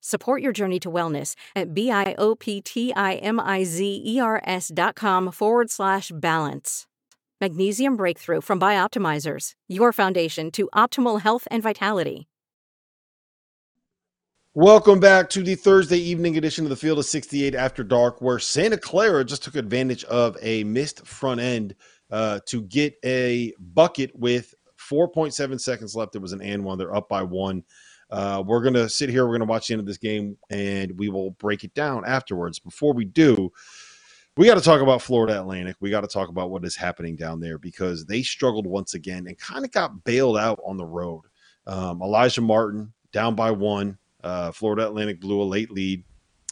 Support 0.00 0.40
your 0.40 0.52
journey 0.52 0.80
to 0.80 0.90
wellness 0.90 1.36
at 1.54 1.74
B-I-O-P-T-I-M-I-Z-E-R-S 1.74 4.72
dot 4.74 4.94
com 4.94 5.30
forward 5.30 5.70
slash 5.70 6.10
balance. 6.14 6.86
Magnesium 7.40 7.96
Breakthrough 7.96 8.40
from 8.40 8.58
Bioptimizers, 8.58 9.52
your 9.68 9.92
foundation 9.92 10.50
to 10.52 10.70
optimal 10.74 11.20
health 11.20 11.46
and 11.50 11.62
vitality. 11.62 12.28
Welcome 14.54 15.00
back 15.00 15.30
to 15.30 15.42
the 15.42 15.54
Thursday 15.54 15.98
evening 15.98 16.36
edition 16.36 16.64
of 16.64 16.70
the 16.70 16.76
Field 16.76 16.98
of 16.98 17.04
68 17.04 17.54
After 17.54 17.84
Dark, 17.84 18.20
where 18.20 18.38
Santa 18.38 18.76
Clara 18.76 19.24
just 19.24 19.44
took 19.44 19.54
advantage 19.54 20.04
of 20.04 20.36
a 20.42 20.64
missed 20.64 21.06
front 21.06 21.40
end 21.40 21.74
uh, 22.10 22.40
to 22.46 22.62
get 22.62 22.94
a 23.04 23.52
bucket 23.58 24.10
with 24.18 24.54
4.7 24.90 25.60
seconds 25.60 25.94
left. 25.94 26.16
It 26.16 26.22
was 26.22 26.32
an 26.32 26.42
and 26.42 26.64
one. 26.64 26.78
They're 26.78 26.96
up 26.96 27.08
by 27.08 27.22
one. 27.22 27.62
Uh, 28.10 28.42
we're 28.44 28.62
going 28.62 28.74
to 28.74 28.88
sit 28.88 29.08
here. 29.08 29.24
We're 29.24 29.38
going 29.38 29.46
to 29.46 29.50
watch 29.50 29.68
the 29.68 29.74
end 29.74 29.80
of 29.80 29.86
this 29.86 29.98
game 29.98 30.36
and 30.50 30.98
we 30.98 31.08
will 31.08 31.30
break 31.32 31.64
it 31.64 31.74
down 31.74 32.04
afterwards. 32.04 32.58
Before 32.58 32.92
we 32.92 33.04
do, 33.04 33.52
we 34.36 34.46
got 34.46 34.54
to 34.54 34.60
talk 34.60 34.80
about 34.80 35.02
Florida 35.02 35.38
Atlantic. 35.38 35.76
We 35.80 35.90
got 35.90 36.00
to 36.02 36.08
talk 36.08 36.28
about 36.28 36.50
what 36.50 36.64
is 36.64 36.76
happening 36.76 37.16
down 37.16 37.40
there 37.40 37.58
because 37.58 38.06
they 38.06 38.22
struggled 38.22 38.66
once 38.66 38.94
again 38.94 39.26
and 39.26 39.38
kind 39.38 39.64
of 39.64 39.70
got 39.70 40.04
bailed 40.04 40.38
out 40.38 40.60
on 40.64 40.76
the 40.76 40.86
road. 40.86 41.22
Um, 41.66 42.02
Elijah 42.02 42.40
Martin 42.40 42.92
down 43.12 43.34
by 43.34 43.50
one. 43.50 43.98
Uh, 44.22 44.50
Florida 44.50 44.86
Atlantic 44.86 45.20
blew 45.20 45.40
a 45.40 45.44
late 45.44 45.70
lead 45.70 46.04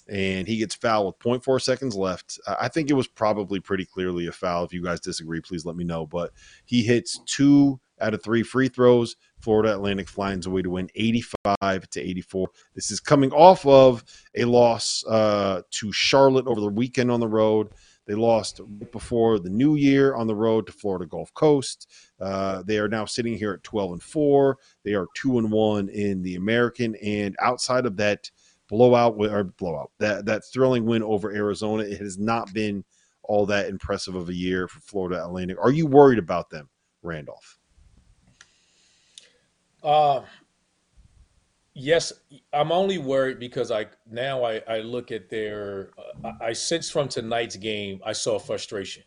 and 0.08 0.48
he 0.48 0.56
gets 0.56 0.74
fouled 0.74 1.06
with 1.06 1.42
0.4 1.42 1.60
seconds 1.60 1.94
left. 1.94 2.38
I 2.46 2.68
think 2.68 2.90
it 2.90 2.94
was 2.94 3.06
probably 3.06 3.60
pretty 3.60 3.84
clearly 3.84 4.26
a 4.26 4.32
foul. 4.32 4.64
If 4.64 4.72
you 4.72 4.82
guys 4.82 5.00
disagree, 5.00 5.40
please 5.40 5.66
let 5.66 5.76
me 5.76 5.84
know. 5.84 6.06
But 6.06 6.32
he 6.64 6.82
hits 6.82 7.20
two 7.26 7.78
out 8.00 8.14
of 8.14 8.22
three 8.22 8.42
free 8.42 8.68
throws. 8.68 9.16
Florida 9.48 9.72
Atlantic 9.72 10.10
finds 10.10 10.44
a 10.44 10.50
way 10.50 10.60
to 10.60 10.68
win 10.68 10.90
85 10.94 11.88
to 11.88 12.00
84. 12.02 12.50
This 12.74 12.90
is 12.90 13.00
coming 13.00 13.32
off 13.32 13.64
of 13.64 14.04
a 14.36 14.44
loss 14.44 15.02
uh, 15.08 15.62
to 15.70 15.90
Charlotte 15.90 16.46
over 16.46 16.60
the 16.60 16.68
weekend 16.68 17.10
on 17.10 17.18
the 17.18 17.28
road. 17.28 17.70
They 18.06 18.14
lost 18.14 18.60
before 18.92 19.38
the 19.38 19.48
new 19.48 19.76
year 19.76 20.14
on 20.14 20.26
the 20.26 20.34
road 20.34 20.66
to 20.66 20.72
Florida 20.74 21.06
Gulf 21.06 21.32
Coast. 21.32 21.90
Uh, 22.20 22.62
they 22.66 22.78
are 22.78 22.88
now 22.88 23.06
sitting 23.06 23.38
here 23.38 23.54
at 23.54 23.62
12 23.62 23.92
and 23.92 24.02
4. 24.02 24.58
They 24.84 24.92
are 24.92 25.06
2 25.14 25.38
and 25.38 25.50
1 25.50 25.88
in 25.88 26.20
the 26.20 26.34
American. 26.34 26.94
And 26.96 27.34
outside 27.40 27.86
of 27.86 27.96
that 27.96 28.30
blowout 28.68 29.16
or 29.18 29.44
blowout, 29.44 29.92
that, 29.98 30.26
that 30.26 30.42
thrilling 30.52 30.84
win 30.84 31.02
over 31.02 31.34
Arizona, 31.34 31.84
it 31.84 32.02
has 32.02 32.18
not 32.18 32.52
been 32.52 32.84
all 33.22 33.46
that 33.46 33.70
impressive 33.70 34.14
of 34.14 34.28
a 34.28 34.34
year 34.34 34.68
for 34.68 34.80
Florida 34.80 35.24
Atlantic. 35.24 35.56
Are 35.58 35.72
you 35.72 35.86
worried 35.86 36.18
about 36.18 36.50
them, 36.50 36.68
Randolph? 37.02 37.57
Uh, 39.82 40.22
yes, 41.74 42.12
I'm 42.52 42.72
only 42.72 42.98
worried 42.98 43.38
because 43.38 43.70
I 43.70 43.86
now 44.10 44.44
I, 44.44 44.62
I 44.68 44.80
look 44.80 45.12
at 45.12 45.30
their 45.30 45.90
uh, 46.24 46.32
I 46.40 46.52
sense 46.52 46.90
from 46.90 47.08
tonight's 47.08 47.56
game 47.56 48.00
I 48.04 48.12
saw 48.12 48.38
frustration, 48.38 49.04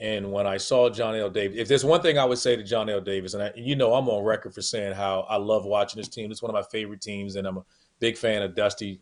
and 0.00 0.32
when 0.32 0.46
I 0.46 0.56
saw 0.56 0.88
Johnell 0.88 1.32
Davis, 1.32 1.58
if 1.58 1.68
there's 1.68 1.84
one 1.84 2.00
thing 2.00 2.18
I 2.18 2.24
would 2.24 2.38
say 2.38 2.56
to 2.56 2.62
Johnell 2.62 3.04
Davis, 3.04 3.34
and 3.34 3.42
I, 3.42 3.52
you 3.54 3.76
know 3.76 3.94
I'm 3.94 4.08
on 4.08 4.24
record 4.24 4.54
for 4.54 4.62
saying 4.62 4.94
how 4.94 5.20
I 5.28 5.36
love 5.36 5.64
watching 5.64 6.00
this 6.00 6.08
team. 6.08 6.30
It's 6.30 6.42
one 6.42 6.50
of 6.50 6.54
my 6.54 6.66
favorite 6.70 7.02
teams, 7.02 7.36
and 7.36 7.46
I'm 7.46 7.58
a 7.58 7.64
big 8.00 8.16
fan 8.16 8.42
of 8.42 8.54
Dusty, 8.54 9.00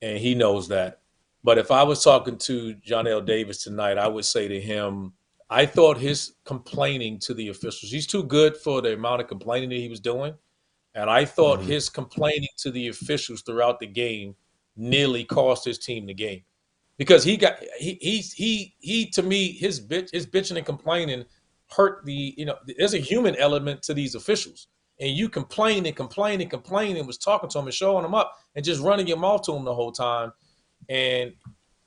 and 0.00 0.18
he 0.18 0.34
knows 0.34 0.68
that. 0.68 1.00
But 1.42 1.58
if 1.58 1.70
I 1.70 1.82
was 1.82 2.02
talking 2.04 2.36
to 2.38 2.74
Johnell 2.76 3.24
Davis 3.24 3.62
tonight, 3.62 3.98
I 3.98 4.08
would 4.08 4.26
say 4.26 4.48
to 4.48 4.60
him, 4.60 5.14
I 5.50 5.66
thought 5.66 5.98
his 5.98 6.34
complaining 6.44 7.18
to 7.20 7.34
the 7.34 7.48
officials, 7.48 7.90
he's 7.90 8.06
too 8.06 8.22
good 8.22 8.56
for 8.56 8.80
the 8.80 8.94
amount 8.94 9.20
of 9.20 9.26
complaining 9.26 9.68
that 9.70 9.76
he 9.76 9.88
was 9.88 10.00
doing. 10.00 10.34
And 10.94 11.10
I 11.10 11.24
thought 11.24 11.58
mm-hmm. 11.58 11.68
his 11.68 11.88
complaining 11.88 12.48
to 12.58 12.70
the 12.70 12.88
officials 12.88 13.42
throughout 13.42 13.80
the 13.80 13.86
game 13.86 14.36
nearly 14.76 15.24
cost 15.24 15.64
his 15.64 15.78
team 15.78 16.06
the 16.06 16.14
game. 16.14 16.42
Because 16.96 17.24
he 17.24 17.36
got 17.36 17.56
he 17.78 17.98
he's 18.00 18.32
he 18.32 18.74
he 18.78 19.06
to 19.10 19.22
me 19.22 19.52
his 19.52 19.80
bitch 19.80 20.10
his 20.12 20.26
bitching 20.26 20.56
and 20.56 20.66
complaining 20.66 21.24
hurt 21.68 22.04
the 22.04 22.34
you 22.36 22.44
know 22.44 22.56
there's 22.78 22.94
a 22.94 22.98
human 22.98 23.34
element 23.36 23.82
to 23.82 23.94
these 23.94 24.14
officials 24.14 24.68
and 24.98 25.10
you 25.10 25.28
complain 25.28 25.86
and 25.86 25.96
complain 25.96 26.40
and 26.42 26.50
complain 26.50 26.96
and 26.98 27.06
was 27.06 27.16
talking 27.16 27.48
to 27.48 27.58
him 27.58 27.64
and 27.64 27.74
showing 27.74 28.04
him 28.04 28.14
up 28.14 28.34
and 28.54 28.64
just 28.64 28.82
running 28.82 29.06
your 29.06 29.16
mouth 29.16 29.42
to 29.42 29.52
him 29.52 29.64
the 29.64 29.74
whole 29.74 29.92
time 29.92 30.30
and 30.90 31.32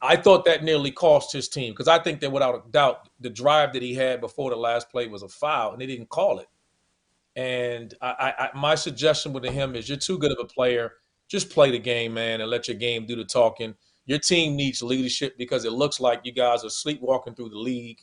I 0.06 0.18
thought 0.18 0.43
that 0.45 0.66
nearly 0.66 0.91
cost 0.91 1.32
his 1.32 1.47
team 1.47 1.72
because 1.72 1.88
I 1.88 1.97
think 1.97 2.20
that 2.20 2.32
without 2.32 2.56
a 2.56 2.72
doubt, 2.72 3.08
the 3.22 3.30
drive 3.30 3.72
that 3.72 3.82
he 3.82 3.93
had 3.93 4.20
before 4.20 4.49
the 4.49 4.58
last 4.58 4.89
play 4.89 5.08
was 5.08 5.24
a 5.24 5.30
foul, 5.30 5.72
and 5.72 5.82
they 5.82 5.86
didn't 5.86 6.10
call 6.10 6.39
it. 6.39 6.49
And 7.38 7.93
I, 8.01 8.34
I, 8.38 8.49
my 8.54 8.76
suggestion 8.76 9.32
with 9.32 9.45
him 9.45 9.76
is, 9.76 9.88
you're 9.88 9.97
too 9.97 10.18
good 10.18 10.34
of 10.34 10.39
a 10.41 10.45
player. 10.45 10.91
Just 11.30 11.49
play 11.49 11.72
the 11.72 11.80
game, 11.80 12.14
man, 12.14 12.41
and 12.41 12.49
let 12.49 12.68
your 12.68 12.76
game 12.76 13.06
do 13.06 13.16
the 13.16 13.24
talking. 13.24 13.76
Your 14.06 14.20
team 14.20 14.58
needs 14.58 14.84
leadership 14.84 15.38
because 15.38 15.64
it 15.64 15.72
looks 15.72 16.01
like 16.01 16.20
you 16.26 16.34
guys 16.34 16.66
are 16.66 16.70
sleepwalking 16.70 17.36
through 17.36 17.49
the 17.49 17.58
league 17.58 17.99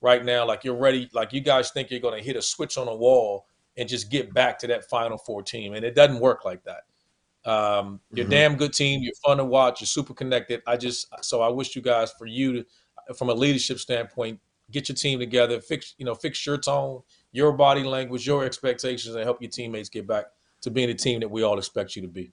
right 0.00 0.24
now. 0.24 0.46
Like 0.46 0.64
you're 0.64 0.74
ready, 0.74 1.10
like 1.12 1.34
you 1.34 1.42
guys 1.42 1.70
think 1.70 1.90
you're 1.90 2.00
going 2.00 2.18
to 2.18 2.24
hit 2.24 2.34
a 2.34 2.42
switch 2.42 2.78
on 2.78 2.88
a 2.88 2.96
wall 2.96 3.44
and 3.76 3.86
just 3.86 4.10
get 4.10 4.32
back 4.32 4.58
to 4.60 4.66
that 4.68 4.88
Final 4.88 5.18
Four 5.18 5.42
team, 5.42 5.74
and 5.74 5.84
it 5.84 5.94
doesn't 5.94 6.18
work 6.18 6.46
like 6.46 6.64
that. 6.64 6.84
Um, 7.44 8.00
you're 8.12 8.24
mm-hmm. 8.24 8.30
damn 8.30 8.56
good 8.56 8.72
team. 8.72 9.02
You're 9.02 9.14
fun 9.24 9.38
to 9.38 9.44
watch. 9.44 9.80
You're 9.80 9.86
super 9.86 10.14
connected. 10.14 10.62
I 10.66 10.76
just 10.76 11.06
so 11.22 11.40
I 11.40 11.48
wish 11.48 11.74
you 11.74 11.82
guys 11.82 12.12
for 12.12 12.26
you 12.26 12.52
to, 12.52 13.14
from 13.14 13.30
a 13.30 13.34
leadership 13.34 13.78
standpoint, 13.78 14.40
get 14.70 14.88
your 14.88 14.96
team 14.96 15.18
together, 15.18 15.60
fix 15.60 15.94
you 15.98 16.04
know 16.04 16.14
fix 16.14 16.44
your 16.46 16.58
tone, 16.58 17.02
your 17.32 17.52
body 17.52 17.82
language, 17.82 18.26
your 18.26 18.44
expectations, 18.44 19.14
and 19.14 19.24
help 19.24 19.40
your 19.40 19.50
teammates 19.50 19.88
get 19.88 20.06
back 20.06 20.26
to 20.62 20.70
being 20.70 20.88
the 20.88 20.94
team 20.94 21.20
that 21.20 21.30
we 21.30 21.42
all 21.42 21.58
expect 21.58 21.96
you 21.96 22.02
to 22.02 22.08
be. 22.08 22.32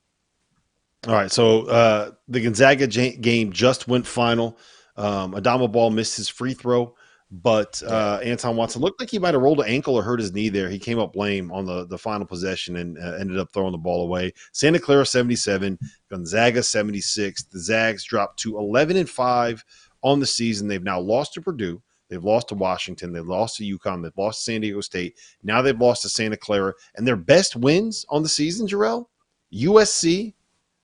All 1.07 1.13
right, 1.13 1.31
so 1.31 1.65
uh, 1.67 2.11
the 2.27 2.41
Gonzaga 2.41 2.85
game 2.87 3.51
just 3.51 3.87
went 3.87 4.05
final. 4.05 4.57
Um, 4.97 5.33
Adama 5.33 5.71
Bal 5.71 5.91
missed 5.91 6.17
his 6.17 6.27
free 6.27 6.53
throw. 6.53 6.93
But 7.31 7.81
uh, 7.85 8.19
Anton 8.23 8.55
Watson 8.55 8.81
looked 8.81 8.99
like 8.99 9.11
he 9.11 9.19
might 9.19 9.35
have 9.35 9.43
rolled 9.43 9.59
an 9.59 9.67
ankle 9.67 9.95
or 9.95 10.01
hurt 10.01 10.19
his 10.19 10.33
knee 10.33 10.49
there. 10.49 10.67
He 10.67 10.79
came 10.79 10.97
up 10.97 11.15
lame 11.15 11.51
on 11.51 11.65
the, 11.65 11.85
the 11.85 11.97
final 11.97 12.25
possession 12.25 12.77
and 12.77 12.97
uh, 12.97 13.17
ended 13.19 13.37
up 13.37 13.51
throwing 13.53 13.71
the 13.71 13.77
ball 13.77 14.03
away. 14.03 14.33
Santa 14.51 14.79
Clara 14.79 15.05
77, 15.05 15.77
Gonzaga 16.09 16.63
76. 16.63 17.43
The 17.43 17.59
Zags 17.59 18.03
dropped 18.03 18.39
to 18.39 18.57
11 18.57 18.97
and 18.97 19.09
5 19.09 19.65
on 20.01 20.19
the 20.19 20.25
season. 20.25 20.67
They've 20.67 20.81
now 20.81 20.99
lost 20.99 21.35
to 21.35 21.41
Purdue. 21.41 21.81
They've 22.09 22.23
lost 22.23 22.47
to 22.47 22.55
Washington. 22.55 23.13
They've 23.13 23.23
lost 23.23 23.57
to 23.57 23.77
UConn. 23.77 24.01
They've 24.01 24.11
lost 24.17 24.39
to 24.39 24.51
San 24.51 24.61
Diego 24.61 24.81
State. 24.81 25.15
Now 25.43 25.61
they've 25.61 25.79
lost 25.79 26.01
to 26.01 26.09
Santa 26.09 26.37
Clara. 26.37 26.73
And 26.95 27.05
their 27.05 27.15
best 27.15 27.55
wins 27.55 28.07
on 28.09 28.23
the 28.23 28.29
season, 28.29 28.67
Jerel, 28.67 29.05
USC, 29.53 30.33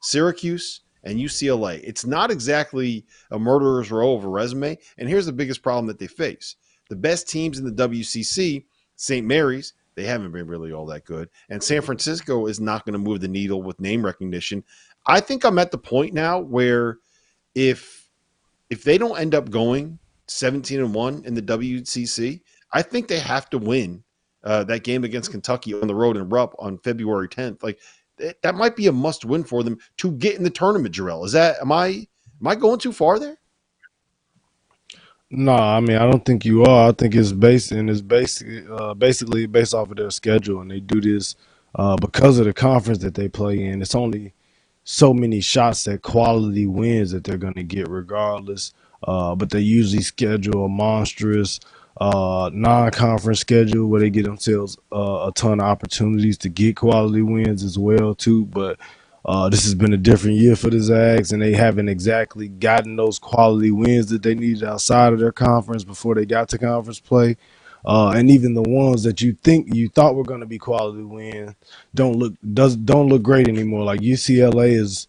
Syracuse, 0.04 0.82
and 1.06 1.20
UCLA. 1.20 1.82
It's 1.84 2.06
not 2.06 2.32
exactly 2.32 3.06
a 3.32 3.40
murderer's 3.40 3.92
row 3.92 4.16
of 4.16 4.26
a 4.26 4.30
resume. 4.30 4.78
And 4.98 5.08
here's 5.08 5.28
the 5.28 5.32
biggest 5.32 5.62
problem 5.62 5.86
that 5.88 6.00
they 6.00 6.08
face 6.08 6.56
the 6.90 6.96
best 6.96 7.28
teams 7.28 7.58
in 7.58 7.66
the 7.66 7.88
WCC, 7.88 8.66
St. 8.96 9.26
Mary's, 9.26 9.74
they 9.96 10.04
haven't 10.04 10.32
been 10.32 10.48
really 10.48 10.72
all 10.72 10.86
that 10.88 11.06
good. 11.06 11.30
And 11.50 11.64
San 11.64 11.82
Francisco 11.82 12.46
is 12.48 12.60
not 12.60 12.86
going 12.86 12.94
to 12.94 13.00
move 13.00 13.22
the 13.22 13.28
needle 13.28 13.64
with 13.64 13.80
name 13.80 14.06
recognition. 14.06 14.64
I 15.08 15.20
think 15.20 15.44
I'm 15.44 15.58
at 15.58 15.72
the 15.72 15.78
point 15.78 16.14
now 16.14 16.40
where 16.40 16.98
if 17.56 18.10
if 18.70 18.84
they 18.84 18.98
don't 18.98 19.18
end 19.18 19.36
up 19.36 19.50
going 19.50 20.00
17 20.28 20.80
and 20.80 20.94
1 20.94 21.24
in 21.26 21.34
the 21.36 21.42
WCC, 21.42 22.42
I 22.74 22.82
think 22.82 23.08
they 23.08 23.20
have 23.20 23.50
to 23.52 23.58
win 23.58 24.04
uh, 24.44 24.64
that 24.66 24.84
game 24.84 25.04
against 25.04 25.32
Kentucky 25.32 25.74
on 25.74 25.88
the 25.88 25.96
road 25.96 26.18
in 26.18 26.30
Rupp 26.30 26.56
on 26.60 26.80
February 26.80 27.30
10th. 27.30 27.64
Like 27.64 27.80
that 28.18 28.56
might 28.56 28.76
be 28.76 28.88
a 28.88 28.92
must 28.92 29.26
win 29.26 29.44
for 29.44 29.64
them 29.64 29.78
to 29.98 30.12
get 30.12 30.36
in 30.36 30.44
the 30.44 30.50
tournament. 30.50 30.96
Jerel, 30.96 31.26
is 31.26 31.34
that 31.34 31.58
am 31.62 31.72
I 31.72 32.08
am 32.42 32.48
I 32.48 32.56
going 32.56 32.80
too 32.80 32.92
far 32.94 33.20
there? 33.20 33.38
No, 35.32 35.54
I 35.54 35.80
mean 35.80 35.98
I 35.98 36.10
don't 36.10 36.24
think 36.24 36.46
you 36.46 36.64
are. 36.64 36.90
I 36.90 36.92
think 36.92 37.16
it's 37.16 37.32
based 37.32 37.72
and 37.72 37.90
it's 37.90 38.02
basically 38.02 38.66
uh, 38.72 38.94
basically 38.94 39.46
based 39.48 39.74
off 39.74 39.90
of 39.92 39.98
their 39.98 40.12
schedule, 40.12 40.62
and 40.62 40.72
they 40.72 40.80
do 40.80 41.02
this 41.02 41.36
uh, 41.76 41.96
because 41.98 42.40
of 42.40 42.46
the 42.46 42.54
conference 42.54 43.00
that 43.00 43.16
they 43.16 43.28
play 43.28 43.64
in. 43.64 43.82
It's 43.82 43.96
only 43.96 44.34
so 44.84 45.14
many 45.14 45.42
shots 45.42 45.88
at 45.88 46.04
quality 46.04 46.68
wins 46.68 47.12
that 47.12 47.24
they're 47.24 47.38
going 47.38 47.56
to 47.56 47.64
get 47.64 47.90
regardless. 47.90 48.74
Uh, 49.04 49.36
but 49.36 49.50
they 49.50 49.60
usually 49.60 50.02
schedule 50.02 50.66
a 50.66 50.70
monstrous 50.70 51.60
uh, 51.98 52.50
non-conference 52.54 53.40
schedule 53.40 53.88
where 53.88 54.02
they 54.02 54.10
get 54.10 54.26
themselves 54.26 54.78
uh, 54.92 55.28
a 55.28 55.32
ton 55.34 55.60
of 55.60 55.66
opportunities 55.66 56.38
to 56.40 56.50
get 56.50 56.76
quality 56.76 57.22
wins 57.22 57.64
as 57.64 57.78
well 57.78 58.14
too. 58.14 58.46
But 58.46 58.80
uh, 59.24 59.50
this 59.50 59.64
has 59.64 59.74
been 59.76 59.94
a 59.94 59.98
different 59.98 60.38
year 60.38 60.56
for 60.56 60.70
the 60.70 60.80
Zags, 60.80 61.32
and 61.32 61.42
they 61.42 61.54
haven't 61.54 61.90
exactly 61.90 62.48
gotten 62.48 62.96
those 62.96 63.18
quality 63.18 63.72
wins 63.72 64.08
that 64.08 64.24
they 64.24 64.36
needed 64.36 64.64
outside 64.64 65.14
of 65.14 65.20
their 65.20 65.32
conference 65.32 65.84
before 65.84 66.16
they 66.16 66.26
got 66.26 66.50
to 66.50 66.58
conference 66.58 67.00
play. 67.00 67.38
Uh, 67.86 68.14
and 68.16 68.32
even 68.32 68.56
the 68.56 68.64
ones 68.64 69.04
that 69.04 69.22
you 69.22 69.34
think 69.34 69.74
you 69.74 69.88
thought 69.90 70.16
were 70.16 70.24
going 70.24 70.40
to 70.40 70.46
be 70.46 70.58
quality 70.58 71.04
wins 71.04 71.54
don't 71.94 72.16
look 72.18 72.34
does 72.54 72.76
don't 72.76 73.08
look 73.10 73.22
great 73.22 73.48
anymore. 73.48 73.84
Like 73.84 74.02
UCLA 74.02 74.72
is 74.72 75.08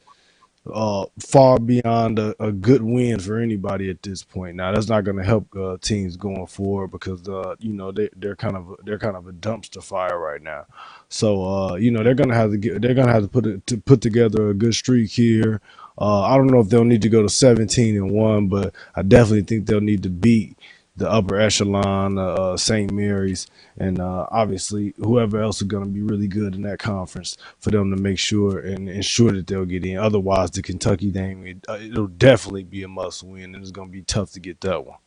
uh, 0.73 1.07
far 1.19 1.59
beyond 1.59 2.19
a, 2.19 2.35
a, 2.43 2.53
good 2.53 2.83
win 2.83 3.21
for 3.21 3.39
anybody 3.39 3.91
at 3.91 4.03
this 4.03 4.23
point. 4.23 4.57
Now 4.57 4.73
that's 4.73 4.89
not 4.89 5.05
going 5.05 5.17
to 5.17 5.25
help 5.25 5.55
uh, 5.57 5.77
teams 5.81 6.17
going 6.17 6.47
forward 6.47 6.89
because 6.89 7.29
uh, 7.29 7.55
you 7.59 7.73
know 7.73 7.93
they 7.93 8.09
they're 8.17 8.37
kind 8.37 8.57
of 8.57 8.77
they're 8.85 8.99
kind 8.99 9.17
of 9.17 9.27
a 9.27 9.33
dumpster 9.33 9.83
fire 9.83 10.19
right 10.19 10.43
now. 10.43 10.67
So 11.09 11.45
uh, 11.45 11.75
you 11.77 11.91
know 11.91 12.03
they're 12.03 12.15
going 12.15 12.31
to 12.31 12.35
have 12.35 12.51
to 12.51 12.57
get 12.57 12.83
they're 12.83 12.95
going 12.95 13.07
to 13.07 13.13
have 13.13 13.23
to 13.23 13.29
put 13.29 13.47
it 13.47 13.67
to 13.69 13.79
put 13.79 14.01
together 14.01 14.51
a 14.51 14.55
good 14.55 14.75
streak 14.75 15.11
here. 15.11 15.61
Uh, 15.99 16.23
I 16.23 16.37
don't 16.37 16.49
know 16.49 16.61
if 16.61 16.69
they'll 16.69 16.85
need 16.85 17.03
to 17.03 17.09
go 17.09 17.23
to 17.23 17.29
17 17.29 17.97
and 17.97 18.11
one, 18.11 18.49
but 18.49 18.75
I 18.95 19.03
definitely 19.03 19.43
think 19.43 19.67
they'll 19.67 19.81
need 19.81 20.03
to 20.03 20.11
beat 20.11 20.59
the 20.97 21.11
upper 21.11 21.39
echelon, 21.39 22.19
uh, 22.19 22.23
uh 22.23 22.57
St. 22.57 22.93
Mary's, 22.93 23.47
and 23.77 24.01
uh, 24.01 24.27
obviously 24.31 24.95
whoever 24.99 25.41
else 25.41 25.61
is 25.61 25.69
going 25.69 25.85
to 25.85 25.91
be 25.91 26.03
really 26.03 26.29
good 26.29 26.55
in 26.55 26.63
that 26.63 26.79
conference 26.79 27.37
for 27.59 27.71
them 27.71 27.95
to 27.95 28.01
make 28.01 28.19
sure 28.19 28.59
and 28.59 28.89
ensure 28.89 29.33
that 29.33 29.47
they'll 29.47 29.65
get 29.65 29.85
in. 29.85 29.99
Otherwise, 29.99 30.51
the 30.53 30.63
Kentucky 30.63 31.11
thing, 31.11 31.47
it, 31.47 31.65
uh, 31.69 31.79
it'll 31.81 32.07
definitely 32.07 32.65
be 32.65 32.83
a 32.83 32.89
must 32.89 33.23
win, 33.23 33.55
and 33.55 33.57
it's 33.57 33.71
going 33.71 33.89
to 33.89 33.93
be 33.93 34.03
tough 34.03 34.33
to 34.33 34.41
get 34.41 34.61
that 34.63 34.85
one. 34.85 34.99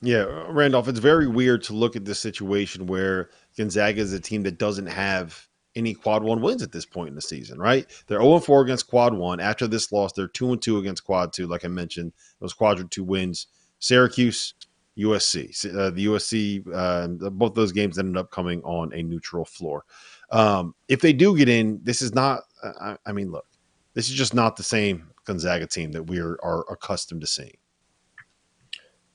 Yeah, 0.00 0.46
Randolph, 0.48 0.86
it's 0.86 1.00
very 1.00 1.26
weird 1.26 1.64
to 1.64 1.72
look 1.72 1.96
at 1.96 2.04
this 2.04 2.20
situation 2.20 2.86
where 2.86 3.30
Gonzaga 3.56 4.00
is 4.00 4.12
a 4.12 4.20
team 4.20 4.44
that 4.44 4.58
doesn't 4.58 4.86
have 4.86 5.48
any 5.74 5.94
quad 5.94 6.22
one 6.22 6.40
wins 6.40 6.62
at 6.62 6.72
this 6.72 6.86
point 6.86 7.08
in 7.08 7.14
the 7.14 7.20
season, 7.22 7.58
right? 7.58 7.86
They're 8.06 8.20
0 8.20 8.38
4 8.40 8.62
against 8.62 8.88
quad 8.88 9.14
one. 9.14 9.40
After 9.40 9.66
this 9.66 9.90
loss, 9.90 10.12
they're 10.12 10.28
2 10.28 10.52
and 10.52 10.62
2 10.62 10.78
against 10.78 11.04
quad 11.04 11.32
two, 11.32 11.46
like 11.46 11.64
I 11.64 11.68
mentioned, 11.68 12.12
those 12.40 12.52
quadrant 12.52 12.90
two 12.90 13.04
wins. 13.04 13.48
Syracuse, 13.80 14.54
USC. 14.98 15.74
Uh, 15.74 15.90
the 15.90 16.06
USC, 16.06 16.64
uh, 16.74 17.30
both 17.30 17.54
those 17.54 17.72
games 17.72 17.98
ended 17.98 18.16
up 18.16 18.30
coming 18.30 18.62
on 18.62 18.92
a 18.92 19.02
neutral 19.02 19.44
floor. 19.44 19.84
Um, 20.30 20.74
if 20.88 21.00
they 21.00 21.12
do 21.12 21.36
get 21.36 21.48
in, 21.48 21.80
this 21.82 22.02
is 22.02 22.14
not. 22.14 22.42
I, 22.62 22.96
I, 23.06 23.12
mean, 23.12 23.30
look, 23.30 23.46
this 23.94 24.08
is 24.08 24.14
just 24.14 24.34
not 24.34 24.56
the 24.56 24.62
same 24.62 25.10
Gonzaga 25.24 25.66
team 25.66 25.92
that 25.92 26.02
we 26.02 26.18
are, 26.18 26.38
are 26.42 26.64
accustomed 26.70 27.20
to 27.20 27.26
seeing. 27.26 27.56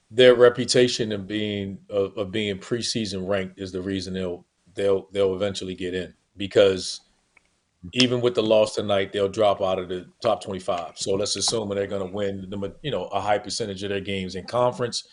Their 0.10 0.36
reputation 0.36 1.12
of 1.12 1.28
being 1.28 1.80
of, 1.90 2.18
of 2.18 2.32
being 2.32 2.58
preseason 2.60 3.28
ranked 3.28 3.60
is 3.60 3.72
the 3.72 3.82
reason 3.82 4.14
they'll 4.14 4.46
they'll 4.76 5.08
they'll 5.12 5.36
eventually 5.36 5.76
get 5.76 5.94
in 5.94 6.14
because 6.38 7.02
even 7.92 8.22
with 8.22 8.36
the 8.36 8.44
loss 8.44 8.76
tonight, 8.76 9.12
they'll 9.12 9.28
drop 9.28 9.62
out 9.62 9.78
of 9.78 9.90
the 9.90 10.06
top 10.22 10.42
25. 10.42 10.94
So 10.96 11.16
let's 11.16 11.36
assume 11.36 11.68
they're 11.70 11.88
going 11.88 12.08
to 12.08 12.14
win 12.14 12.48
the 12.50 12.76
you 12.82 12.92
know 12.92 13.06
a 13.06 13.20
high 13.20 13.40
percentage 13.40 13.84
of 13.84 13.90
their 13.90 14.00
games 14.00 14.36
in 14.36 14.46
conference 14.46 15.08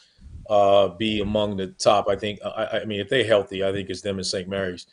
uh, 0.51 0.89
be 0.89 1.21
among 1.21 1.57
the 1.57 1.69
top. 1.69 2.09
I 2.09 2.17
think. 2.17 2.41
I, 2.45 2.81
I, 2.83 2.85
mean, 2.85 3.01
if 3.01 3.09
they're 3.09 3.25
healthy, 3.25 3.65
I 3.65 3.73
think 3.73 3.89
it's 3.89 4.03
them 4.03 4.19
and 4.19 4.27
St. 4.27 4.49
Mary's. 4.49 4.87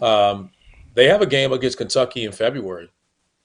Um, 0.00 0.50
they 0.94 1.06
have 1.06 1.22
a 1.22 1.26
game 1.26 1.52
against 1.52 1.78
Kentucky 1.78 2.24
in 2.24 2.32
February, 2.32 2.90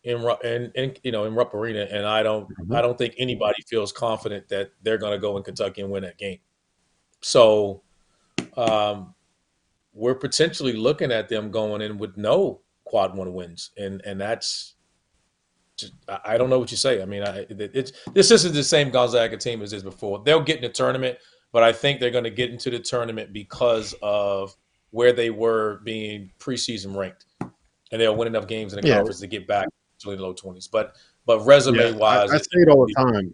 in 0.04 0.28
in, 0.44 0.72
in 0.74 0.96
you 1.04 1.12
know 1.12 1.26
in 1.26 1.36
Rupp 1.36 1.54
Arena, 1.54 1.88
and 1.92 2.08
I 2.08 2.24
don't 2.24 2.50
mm-hmm. 2.50 2.74
I 2.74 2.82
don't 2.82 2.98
think 2.98 3.14
anybody 3.20 3.62
feels 3.68 3.92
confident 3.92 4.50
that 4.50 4.72
they're 4.82 4.98
going 4.98 5.14
to 5.14 5.20
go 5.20 5.38
in 5.38 5.44
Kentucky 5.44 5.82
and 5.82 5.92
win 5.92 6.02
that 6.04 6.18
game. 6.18 6.40
So, 7.22 7.84
um, 8.58 9.14
we're 9.94 10.16
potentially 10.16 10.74
looking 10.74 11.12
at 11.12 11.30
them 11.30 11.52
going 11.52 11.84
in 11.84 12.00
with 12.00 12.18
no 12.18 12.62
quad 12.84 13.16
one 13.16 13.32
wins, 13.34 13.70
and 13.78 14.02
and 14.06 14.20
that's. 14.20 14.74
I 16.08 16.38
don't 16.38 16.52
know 16.52 16.60
what 16.60 16.70
you 16.70 16.78
say. 16.78 17.02
I 17.02 17.06
mean, 17.06 17.24
I, 17.24 17.48
it's 17.50 17.92
this 18.14 18.30
isn't 18.30 18.54
the 18.54 18.64
same 18.64 18.92
Gonzaga 18.92 19.38
team 19.38 19.62
as 19.64 19.72
this 19.72 19.82
before. 19.82 20.22
They'll 20.24 20.40
get 20.40 20.58
in 20.58 20.62
the 20.62 20.70
tournament 20.70 21.18
but 21.54 21.64
I 21.64 21.72
think 21.72 22.02
they're 22.02 22.12
going 22.12 22.26
to 22.26 22.30
get 22.30 22.50
into 22.50 22.70
the 22.70 22.80
tournament 22.80 23.32
because 23.32 23.96
of 24.02 24.54
where 24.90 25.14
they 25.14 25.30
were 25.30 25.80
being 25.86 26.32
preseason 26.40 26.98
ranked, 26.98 27.26
and 27.40 28.02
they'll 28.02 28.16
win 28.16 28.28
enough 28.28 28.48
games 28.48 28.74
in 28.74 28.82
the 28.82 28.88
yeah. 28.88 28.96
conference 28.96 29.22
to 29.22 29.28
get 29.28 29.48
back 29.48 29.70
to 30.00 30.16
the 30.16 30.22
low 30.22 30.34
twenties. 30.34 30.68
But 30.68 30.98
but 31.26 31.40
resume 31.46 31.78
yeah, 31.78 31.92
wise, 31.92 32.32
I, 32.32 32.36
I 32.36 32.38
say 32.40 32.48
it 32.54 32.70
all 32.70 32.86
the 32.86 32.94
time. 32.94 33.34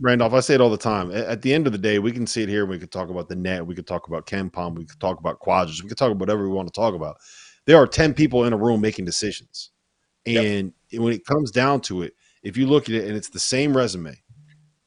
Randolph, 0.00 0.32
I 0.32 0.40
say 0.40 0.54
it 0.54 0.60
all 0.60 0.70
the 0.70 0.78
time. 0.78 1.10
At 1.12 1.42
the 1.42 1.52
end 1.52 1.66
of 1.66 1.72
the 1.72 1.78
day, 1.78 1.98
we 1.98 2.10
can 2.10 2.26
sit 2.26 2.48
here 2.48 2.62
and 2.62 2.70
we 2.70 2.78
could 2.78 2.90
talk 2.90 3.10
about 3.10 3.28
the 3.28 3.36
net, 3.36 3.66
we 3.66 3.74
could 3.74 3.86
talk 3.86 4.08
about 4.08 4.26
KenPom, 4.26 4.76
we 4.76 4.86
could 4.86 4.98
talk 4.98 5.18
about 5.20 5.38
quadrants, 5.40 5.82
we 5.82 5.90
could 5.90 5.98
talk 5.98 6.10
about 6.10 6.20
whatever 6.20 6.42
we 6.42 6.54
want 6.54 6.68
to 6.68 6.72
talk 6.72 6.94
about. 6.94 7.18
There 7.66 7.76
are 7.76 7.86
10 7.86 8.14
people 8.14 8.46
in 8.46 8.54
a 8.54 8.56
room 8.56 8.80
making 8.80 9.04
decisions. 9.04 9.70
And 10.24 10.72
yep. 10.88 11.02
when 11.02 11.12
it 11.12 11.26
comes 11.26 11.50
down 11.50 11.82
to 11.82 12.02
it, 12.02 12.14
if 12.42 12.56
you 12.56 12.66
look 12.66 12.84
at 12.84 12.94
it 12.94 13.08
and 13.08 13.16
it's 13.16 13.28
the 13.28 13.38
same 13.38 13.76
resume, 13.76 14.16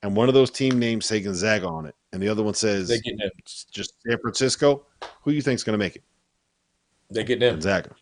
and 0.03 0.15
one 0.15 0.27
of 0.27 0.35
those 0.35 0.51
team 0.51 0.77
names 0.77 1.07
say 1.07 1.19
Gonzaga 1.19 1.67
on 1.67 1.87
it, 1.87 1.95
and 2.11 2.21
the 2.21 2.29
other 2.29 2.43
one 2.43 2.53
says 2.53 3.01
just 3.71 3.95
San 4.05 4.19
Francisco, 4.19 4.85
who 5.23 5.31
do 5.31 5.35
you 5.35 5.41
think 5.41 5.55
is 5.55 5.63
going 5.63 5.73
to 5.73 5.83
make 5.83 5.95
it? 5.95 6.03
They 7.09 7.23
get 7.23 7.39
them. 7.39 7.55
Gonzaga. 7.55 7.95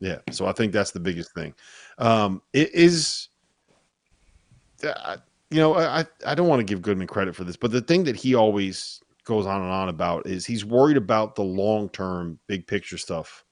Yeah. 0.00 0.18
So 0.30 0.46
I 0.46 0.52
think 0.52 0.72
that's 0.72 0.90
the 0.90 1.00
biggest 1.00 1.32
thing. 1.34 1.54
Um, 1.98 2.42
it 2.52 2.74
is, 2.74 3.28
uh, 4.82 5.18
you 5.50 5.58
know, 5.58 5.76
I, 5.76 6.04
I 6.26 6.34
don't 6.34 6.48
want 6.48 6.60
to 6.60 6.64
give 6.64 6.82
Goodman 6.82 7.06
credit 7.06 7.36
for 7.36 7.44
this, 7.44 7.56
but 7.56 7.70
the 7.70 7.82
thing 7.82 8.04
that 8.04 8.16
he 8.16 8.34
always 8.34 9.00
goes 9.24 9.46
on 9.46 9.60
and 9.60 9.70
on 9.70 9.88
about 9.88 10.26
is 10.26 10.46
he's 10.46 10.64
worried 10.64 10.96
about 10.96 11.34
the 11.34 11.42
long 11.42 11.88
term, 11.90 12.38
big 12.46 12.66
picture 12.66 12.98
stuff 12.98 13.44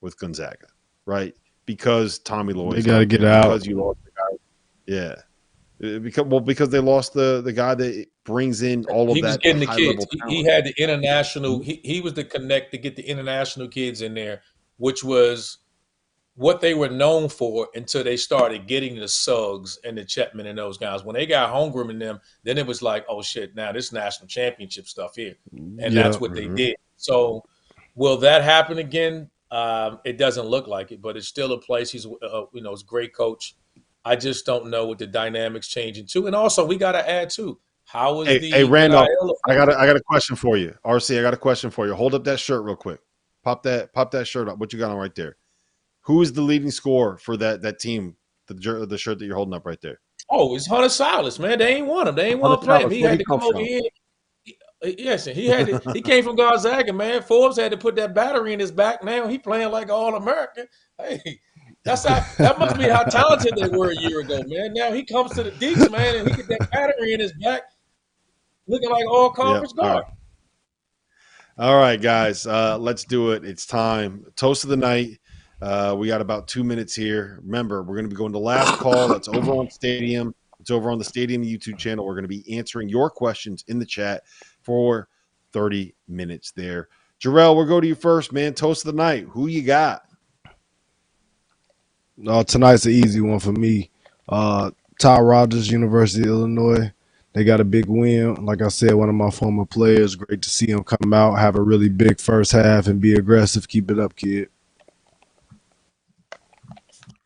with 0.00 0.18
Gonzaga, 0.18 0.68
right? 1.04 1.34
Because 1.66 2.20
Tommy 2.20 2.52
Lloyd, 2.52 2.76
they 2.76 2.82
got 2.82 2.98
to 3.00 3.06
get 3.06 3.24
out. 3.24 3.42
Because 3.42 3.66
you 3.66 3.76
lost 3.82 3.98
the 4.04 4.10
guy. 4.12 4.36
Yeah. 4.86 5.14
Uh, 5.82 5.98
because 5.98 6.24
well, 6.24 6.40
because 6.40 6.70
they 6.70 6.78
lost 6.78 7.12
the 7.12 7.42
the 7.42 7.52
guy 7.52 7.74
that 7.74 8.06
brings 8.24 8.62
in 8.62 8.84
all 8.86 9.10
of 9.10 9.14
he 9.14 9.20
that. 9.20 9.28
Was 9.28 9.36
getting 9.38 9.60
the 9.60 9.66
kids. 9.66 10.06
He, 10.10 10.36
he, 10.36 10.44
had 10.44 10.64
the 10.64 10.74
international. 10.78 11.60
He, 11.60 11.80
he 11.84 12.00
was 12.00 12.14
the 12.14 12.24
connect 12.24 12.72
to 12.72 12.78
get 12.78 12.96
the 12.96 13.02
international 13.02 13.68
kids 13.68 14.00
in 14.00 14.14
there, 14.14 14.40
which 14.78 15.04
was 15.04 15.58
what 16.36 16.60
they 16.60 16.74
were 16.74 16.88
known 16.88 17.28
for 17.28 17.68
until 17.74 18.04
they 18.04 18.16
started 18.16 18.66
getting 18.66 18.96
the 18.96 19.08
Suggs 19.08 19.78
and 19.84 19.98
the 19.98 20.04
Chetman 20.04 20.46
and 20.46 20.58
those 20.58 20.78
guys. 20.78 21.02
When 21.04 21.14
they 21.14 21.26
got 21.26 21.52
Holmgren 21.52 21.90
and 21.90 22.00
them, 22.00 22.20
then 22.42 22.56
it 22.56 22.66
was 22.66 22.82
like, 22.82 23.04
oh 23.08 23.20
shit, 23.22 23.54
now 23.54 23.72
this 23.72 23.92
national 23.92 24.28
championship 24.28 24.86
stuff 24.86 25.16
here, 25.16 25.34
and 25.52 25.78
yeah, 25.78 26.02
that's 26.02 26.20
what 26.20 26.32
mm-hmm. 26.32 26.54
they 26.54 26.68
did. 26.68 26.76
So, 26.96 27.44
will 27.94 28.16
that 28.18 28.44
happen 28.44 28.78
again? 28.78 29.30
Um, 29.50 30.00
it 30.04 30.18
doesn't 30.18 30.46
look 30.46 30.66
like 30.66 30.92
it, 30.92 31.00
but 31.00 31.16
it's 31.16 31.28
still 31.28 31.52
a 31.52 31.58
place. 31.58 31.90
He's, 31.90 32.06
uh, 32.06 32.42
you 32.52 32.62
know, 32.62 32.70
he's 32.70 32.82
a 32.82 32.86
great 32.86 33.14
coach. 33.14 33.56
I 34.06 34.14
just 34.14 34.46
don't 34.46 34.70
know 34.70 34.86
what 34.86 34.98
the 34.98 35.06
dynamics 35.08 35.66
changing 35.66 36.06
to. 36.12 36.28
And 36.28 36.36
also, 36.36 36.64
we 36.64 36.76
got 36.76 36.92
to 36.92 37.10
add 37.10 37.28
too. 37.28 37.58
How 37.84 38.20
is 38.20 38.28
hey, 38.28 38.38
the 38.38 38.50
hey 38.52 38.64
Randolph? 38.64 39.08
I 39.48 39.54
got 39.54 39.68
a, 39.68 39.76
I 39.76 39.84
got 39.84 39.96
a 39.96 40.00
question 40.00 40.36
for 40.36 40.56
you, 40.56 40.74
RC. 40.84 41.18
I 41.18 41.22
got 41.22 41.34
a 41.34 41.36
question 41.36 41.70
for 41.70 41.86
you. 41.86 41.94
Hold 41.94 42.14
up 42.14 42.22
that 42.24 42.38
shirt 42.38 42.62
real 42.62 42.76
quick. 42.76 43.00
Pop 43.42 43.64
that 43.64 43.92
pop 43.92 44.12
that 44.12 44.26
shirt 44.26 44.48
up. 44.48 44.58
What 44.58 44.72
you 44.72 44.78
got 44.78 44.92
on 44.92 44.96
right 44.96 45.14
there? 45.16 45.36
Who 46.02 46.22
is 46.22 46.32
the 46.32 46.42
leading 46.42 46.70
scorer 46.70 47.18
for 47.18 47.36
that 47.38 47.62
that 47.62 47.80
team? 47.80 48.16
The 48.46 48.86
the 48.88 48.96
shirt 48.96 49.18
that 49.18 49.26
you're 49.26 49.34
holding 49.34 49.54
up 49.54 49.66
right 49.66 49.80
there. 49.80 50.00
Oh, 50.30 50.54
it's 50.54 50.68
Hunter 50.68 50.88
Sallis, 50.88 51.40
man. 51.40 51.58
They 51.58 51.76
ain't 51.76 51.86
want 51.88 52.08
him. 52.08 52.14
They 52.14 52.30
ain't 52.30 52.40
want 52.40 52.60
to 52.60 52.64
play 52.64 52.82
him. 52.82 52.90
He 52.90 53.00
had 53.00 53.18
to 53.18 53.24
come 53.24 53.42
over 53.42 53.54
from? 53.54 53.64
here. 53.64 53.82
Uh, 54.84 54.90
yes, 54.98 55.24
he 55.24 55.46
had 55.46 55.66
to, 55.66 55.92
he 55.92 56.02
came 56.02 56.22
from 56.22 56.36
Gonzaga, 56.36 56.92
man. 56.92 57.22
Forbes 57.22 57.56
had 57.56 57.72
to 57.72 57.76
put 57.76 57.96
that 57.96 58.14
battery 58.14 58.52
in 58.52 58.60
his 58.60 58.70
back. 58.70 59.02
Now 59.02 59.26
he 59.26 59.38
playing 59.38 59.70
like 59.70 59.90
all 59.90 60.14
American. 60.14 60.66
Hey, 60.98 61.40
that's 61.86 62.04
how 62.04 62.20
that 62.38 62.58
must 62.58 62.76
be 62.76 62.88
how 62.88 63.04
talented 63.04 63.54
they 63.56 63.68
were 63.68 63.92
a 63.92 63.96
year 63.96 64.20
ago, 64.20 64.42
man. 64.46 64.74
Now 64.74 64.92
he 64.92 65.04
comes 65.04 65.32
to 65.34 65.44
the 65.44 65.52
Deacs, 65.52 65.88
man, 65.90 66.16
and 66.16 66.28
he 66.28 66.34
get 66.34 66.48
that 66.48 66.70
battery 66.72 67.12
in 67.12 67.20
his 67.20 67.32
back, 67.34 67.62
looking 68.66 68.90
like 68.90 69.06
all 69.06 69.30
conference 69.30 69.72
yep. 69.76 69.84
guard. 69.84 70.04
All, 71.56 71.68
all 71.68 71.76
right, 71.76 72.02
guys, 72.02 72.44
uh, 72.44 72.76
let's 72.76 73.04
do 73.04 73.30
it. 73.30 73.44
It's 73.44 73.66
time. 73.66 74.26
Toast 74.34 74.64
of 74.64 74.70
the 74.70 74.76
night. 74.76 75.20
Uh, 75.62 75.94
we 75.96 76.08
got 76.08 76.20
about 76.20 76.48
two 76.48 76.64
minutes 76.64 76.92
here. 76.92 77.38
Remember, 77.44 77.84
we're 77.84 77.94
going 77.94 78.04
to 78.04 78.10
be 78.10 78.16
going 78.16 78.32
to 78.32 78.38
last 78.38 78.78
call. 78.78 79.06
That's 79.06 79.28
over 79.28 79.52
on 79.52 79.70
Stadium. 79.70 80.34
It's 80.58 80.72
over 80.72 80.90
on 80.90 80.98
the 80.98 81.04
Stadium 81.04 81.44
YouTube 81.44 81.78
channel. 81.78 82.04
We're 82.04 82.14
going 82.14 82.24
to 82.24 82.28
be 82.28 82.58
answering 82.58 82.88
your 82.88 83.10
questions 83.10 83.64
in 83.68 83.78
the 83.78 83.86
chat 83.86 84.24
for 84.60 85.08
30 85.52 85.94
minutes 86.08 86.50
there. 86.50 86.88
Jerel, 87.22 87.54
we'll 87.54 87.64
go 87.64 87.80
to 87.80 87.86
you 87.86 87.94
first, 87.94 88.32
man. 88.32 88.54
Toast 88.54 88.84
of 88.84 88.92
the 88.92 89.00
night. 89.00 89.26
Who 89.30 89.46
you 89.46 89.62
got? 89.62 90.02
Uh, 92.24 92.44
tonight's 92.44 92.86
an 92.86 92.92
easy 92.92 93.20
one 93.20 93.38
for 93.38 93.52
me. 93.52 93.90
Uh, 94.28 94.70
Ty 94.98 95.20
Rodgers, 95.20 95.70
University 95.70 96.22
of 96.22 96.28
Illinois. 96.28 96.92
They 97.34 97.44
got 97.44 97.60
a 97.60 97.64
big 97.64 97.86
win. 97.86 98.46
Like 98.46 98.62
I 98.62 98.68
said, 98.68 98.94
one 98.94 99.10
of 99.10 99.14
my 99.14 99.30
former 99.30 99.66
players. 99.66 100.16
Great 100.16 100.40
to 100.40 100.48
see 100.48 100.70
him 100.70 100.82
come 100.82 101.12
out, 101.12 101.34
have 101.34 101.56
a 101.56 101.60
really 101.60 101.90
big 101.90 102.18
first 102.18 102.52
half, 102.52 102.86
and 102.86 102.98
be 103.00 103.14
aggressive. 103.14 103.68
Keep 103.68 103.90
it 103.90 103.98
up, 103.98 104.16
kid. 104.16 104.48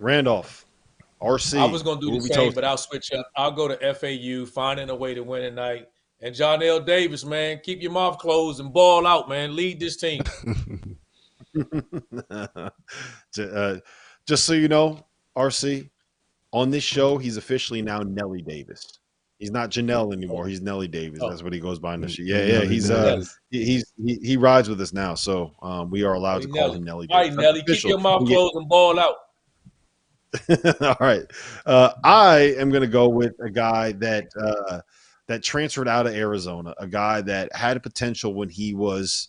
Randolph, 0.00 0.66
RC. 1.22 1.60
I 1.60 1.66
was 1.66 1.84
going 1.84 2.00
to 2.00 2.10
do 2.10 2.20
the 2.20 2.34
same, 2.34 2.52
but 2.52 2.64
I'll 2.64 2.76
switch 2.76 3.12
up. 3.12 3.30
I'll 3.36 3.52
go 3.52 3.68
to 3.68 3.94
FAU, 3.94 4.46
finding 4.46 4.90
a 4.90 4.96
way 4.96 5.14
to 5.14 5.22
win 5.22 5.42
tonight. 5.42 5.86
And 6.20 6.34
Johnell 6.34 6.84
Davis, 6.84 7.24
man, 7.24 7.60
keep 7.62 7.80
your 7.80 7.92
mouth 7.92 8.18
closed 8.18 8.58
and 8.60 8.72
ball 8.72 9.06
out, 9.06 9.28
man. 9.28 9.54
Lead 9.54 9.78
this 9.78 9.96
team. 9.96 10.22
uh, 12.40 12.70
just 14.26 14.44
so 14.44 14.52
you 14.52 14.68
know, 14.68 15.04
RC, 15.36 15.90
on 16.52 16.70
this 16.70 16.84
show, 16.84 17.18
he's 17.18 17.36
officially 17.36 17.82
now 17.82 18.00
Nelly 18.00 18.42
Davis. 18.42 18.98
He's 19.38 19.50
not 19.50 19.70
Johnell 19.70 20.12
anymore. 20.12 20.46
He's 20.46 20.60
Nelly 20.60 20.86
Davis. 20.86 21.20
Oh. 21.22 21.30
That's 21.30 21.42
what 21.42 21.54
he 21.54 21.60
goes 21.60 21.78
by 21.78 21.94
in 21.94 22.02
the 22.02 22.08
show. 22.08 22.22
Yeah, 22.22 22.44
yeah. 22.44 22.64
He's 22.64 22.90
uh, 22.90 23.24
he's 23.50 23.90
he, 23.96 24.18
he 24.22 24.36
rides 24.36 24.68
with 24.68 24.78
us 24.82 24.92
now, 24.92 25.14
so 25.14 25.52
um, 25.62 25.90
we 25.90 26.02
are 26.02 26.12
allowed 26.12 26.42
to 26.42 26.48
call 26.48 26.68
Nelly. 26.68 26.76
him 26.76 26.84
Nelly. 26.84 27.06
All 27.10 27.20
right, 27.20 27.32
Nelly, 27.32 27.62
keep 27.66 27.82
your 27.84 27.98
mouth 27.98 28.26
closed 28.26 28.54
and 28.54 28.68
ball 28.68 28.98
out. 28.98 29.14
All 30.82 30.96
right, 31.00 31.24
uh, 31.64 31.92
I 32.04 32.54
am 32.58 32.68
going 32.68 32.82
to 32.82 32.86
go 32.86 33.08
with 33.08 33.32
a 33.40 33.48
guy 33.48 33.92
that 33.92 34.28
uh, 34.38 34.80
that 35.26 35.42
transferred 35.42 35.88
out 35.88 36.06
of 36.06 36.12
Arizona, 36.12 36.74
a 36.78 36.86
guy 36.86 37.22
that 37.22 37.54
had 37.56 37.82
potential 37.82 38.34
when 38.34 38.50
he 38.50 38.74
was 38.74 39.28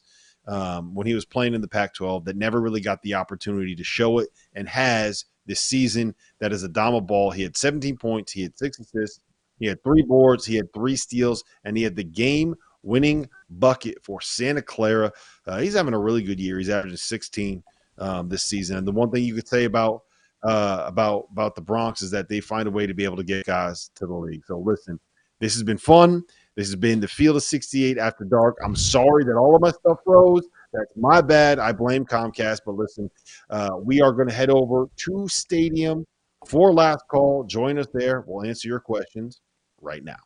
um, 0.51 0.93
when 0.93 1.07
he 1.07 1.15
was 1.15 1.25
playing 1.25 1.53
in 1.53 1.61
the 1.61 1.67
Pac 1.67 1.93
12 1.93 2.25
that 2.25 2.35
never 2.35 2.59
really 2.59 2.81
got 2.81 3.01
the 3.03 3.13
opportunity 3.13 3.73
to 3.73 3.85
show 3.85 4.19
it 4.19 4.27
and 4.53 4.67
has 4.67 5.23
this 5.45 5.61
season 5.61 6.13
that 6.39 6.51
is 6.51 6.65
a 6.65 6.69
Adama 6.69 7.05
Bal. 7.05 7.31
He 7.31 7.41
had 7.41 7.55
17 7.55 7.95
points, 7.95 8.33
he 8.33 8.43
had 8.43 8.57
six 8.57 8.77
assists, 8.77 9.21
he 9.59 9.65
had 9.65 9.81
three 9.81 10.01
boards, 10.01 10.45
he 10.45 10.57
had 10.57 10.73
three 10.73 10.97
steals, 10.97 11.45
and 11.63 11.77
he 11.77 11.83
had 11.83 11.95
the 11.95 12.03
game 12.03 12.53
winning 12.83 13.29
bucket 13.49 14.03
for 14.03 14.19
Santa 14.19 14.61
Clara. 14.61 15.13
Uh, 15.47 15.59
he's 15.59 15.75
having 15.75 15.93
a 15.93 15.99
really 15.99 16.21
good 16.21 16.39
year. 16.39 16.57
He's 16.57 16.69
averaging 16.69 16.97
16 16.97 17.63
um, 17.99 18.27
this 18.27 18.43
season. 18.43 18.75
And 18.75 18.85
the 18.85 18.91
one 18.91 19.09
thing 19.09 19.23
you 19.23 19.35
could 19.35 19.47
say 19.47 19.63
about 19.63 20.01
uh, 20.43 20.83
about 20.85 21.27
about 21.31 21.55
the 21.55 21.61
Broncos 21.61 22.01
is 22.01 22.11
that 22.11 22.27
they 22.27 22.41
find 22.41 22.67
a 22.67 22.71
way 22.71 22.87
to 22.87 22.95
be 22.95 23.05
able 23.05 23.17
to 23.17 23.23
get 23.23 23.45
guys 23.45 23.91
to 23.95 24.05
the 24.05 24.13
league. 24.13 24.43
So 24.47 24.57
listen, 24.57 24.99
this 25.39 25.53
has 25.53 25.63
been 25.63 25.77
fun. 25.77 26.23
This 26.55 26.67
has 26.67 26.75
been 26.75 26.99
the 26.99 27.07
Field 27.07 27.37
of 27.37 27.43
68 27.43 27.97
After 27.97 28.25
Dark. 28.25 28.57
I'm 28.63 28.75
sorry 28.75 29.23
that 29.23 29.35
all 29.35 29.55
of 29.55 29.61
my 29.61 29.71
stuff 29.71 29.99
froze. 30.03 30.47
That's 30.73 30.91
my 30.95 31.21
bad. 31.21 31.59
I 31.59 31.71
blame 31.71 32.05
Comcast. 32.05 32.59
But 32.65 32.75
listen, 32.75 33.09
uh, 33.49 33.77
we 33.81 34.01
are 34.01 34.11
going 34.11 34.27
to 34.27 34.33
head 34.33 34.49
over 34.49 34.87
to 35.05 35.27
Stadium 35.27 36.05
for 36.45 36.73
last 36.73 37.03
call. 37.09 37.45
Join 37.45 37.77
us 37.77 37.87
there. 37.93 38.23
We'll 38.27 38.45
answer 38.45 38.67
your 38.67 38.79
questions 38.79 39.39
right 39.79 40.03
now. 40.03 40.17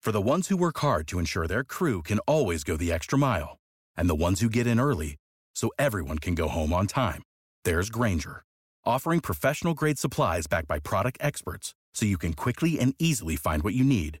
For 0.00 0.12
the 0.12 0.22
ones 0.22 0.46
who 0.46 0.56
work 0.56 0.78
hard 0.78 1.08
to 1.08 1.18
ensure 1.18 1.48
their 1.48 1.64
crew 1.64 2.00
can 2.02 2.20
always 2.20 2.62
go 2.62 2.76
the 2.76 2.92
extra 2.92 3.18
mile, 3.18 3.58
and 3.96 4.08
the 4.08 4.14
ones 4.14 4.40
who 4.40 4.48
get 4.48 4.66
in 4.66 4.78
early 4.78 5.16
so 5.56 5.70
everyone 5.80 6.20
can 6.20 6.36
go 6.36 6.46
home 6.46 6.72
on 6.72 6.86
time, 6.86 7.22
there's 7.64 7.90
Grainger, 7.90 8.44
offering 8.84 9.18
professional 9.18 9.74
grade 9.74 9.98
supplies 9.98 10.46
backed 10.46 10.68
by 10.68 10.78
product 10.78 11.18
experts 11.20 11.74
so 11.92 12.06
you 12.06 12.18
can 12.18 12.34
quickly 12.34 12.78
and 12.78 12.94
easily 13.00 13.34
find 13.34 13.64
what 13.64 13.74
you 13.74 13.82
need. 13.82 14.20